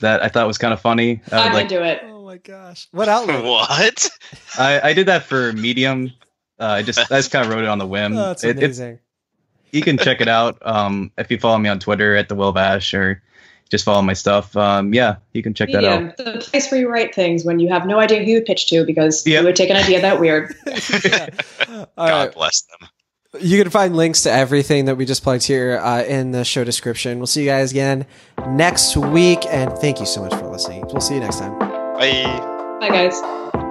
That 0.00 0.22
I 0.22 0.28
thought 0.28 0.46
was 0.46 0.58
kind 0.58 0.72
of 0.74 0.80
funny. 0.80 1.20
I 1.30 1.38
I'm 1.38 1.44
would 1.52 1.54
like, 1.54 1.62
into 1.70 1.84
it. 1.84 2.02
Oh 2.04 2.24
my 2.24 2.38
gosh! 2.38 2.88
What 2.90 3.08
outlet? 3.08 3.44
What? 3.44 4.10
I, 4.58 4.80
I 4.90 4.92
did 4.92 5.06
that 5.06 5.22
for 5.22 5.52
Medium. 5.52 6.10
Uh, 6.58 6.64
I 6.66 6.82
just 6.82 6.98
I 6.98 7.16
just 7.16 7.30
kind 7.30 7.46
of 7.46 7.52
wrote 7.52 7.62
it 7.62 7.68
on 7.68 7.78
the 7.78 7.86
whim. 7.86 8.14
Oh, 8.16 8.28
that's 8.28 8.42
It- 8.44 8.60
it's 8.62 8.78
amazing. 8.78 8.98
you 9.70 9.82
can 9.82 9.96
check 9.98 10.20
it 10.20 10.28
out 10.28 10.58
um, 10.66 11.10
if 11.18 11.30
you 11.30 11.38
follow 11.38 11.58
me 11.58 11.68
on 11.68 11.78
Twitter 11.78 12.16
at 12.16 12.28
the 12.28 12.34
Will 12.34 12.52
Bash 12.52 12.92
or 12.94 13.22
just 13.70 13.84
follow 13.84 14.02
my 14.02 14.12
stuff. 14.12 14.56
Um, 14.56 14.92
yeah, 14.92 15.16
you 15.32 15.42
can 15.42 15.54
check 15.54 15.70
that 15.72 15.84
out. 15.84 16.16
The 16.16 16.46
place 16.50 16.70
where 16.70 16.80
you 16.80 16.88
write 16.88 17.14
things 17.14 17.44
when 17.44 17.58
you 17.60 17.68
have 17.70 17.86
no 17.86 17.98
idea 18.00 18.24
who 18.24 18.30
you 18.32 18.40
pitch 18.42 18.66
to 18.68 18.84
because 18.84 19.24
Yep. 19.26 19.40
you 19.40 19.46
would 19.46 19.56
take 19.56 19.70
an 19.70 19.76
idea 19.76 20.00
that 20.00 20.18
weird. 20.20 20.54
Yeah. 21.04 21.28
All 21.96 22.06
God 22.08 22.26
right. 22.26 22.34
bless 22.34 22.62
them. 22.62 22.88
You 23.40 23.62
can 23.62 23.70
find 23.70 23.96
links 23.96 24.22
to 24.22 24.30
everything 24.30 24.84
that 24.84 24.96
we 24.96 25.04
just 25.04 25.22
plugged 25.22 25.44
here 25.44 25.78
uh, 25.78 26.02
in 26.04 26.30
the 26.30 26.44
show 26.44 26.64
description. 26.64 27.18
We'll 27.18 27.26
see 27.26 27.42
you 27.42 27.48
guys 27.48 27.72
again 27.72 28.06
next 28.48 28.96
week, 28.96 29.44
and 29.46 29.72
thank 29.78 30.00
you 30.00 30.06
so 30.06 30.22
much 30.22 30.34
for 30.34 30.46
listening. 30.46 30.84
We'll 30.86 31.00
see 31.00 31.14
you 31.14 31.20
next 31.20 31.38
time. 31.38 31.58
Bye. 31.58 32.78
Bye, 32.80 32.88
guys. 32.88 33.63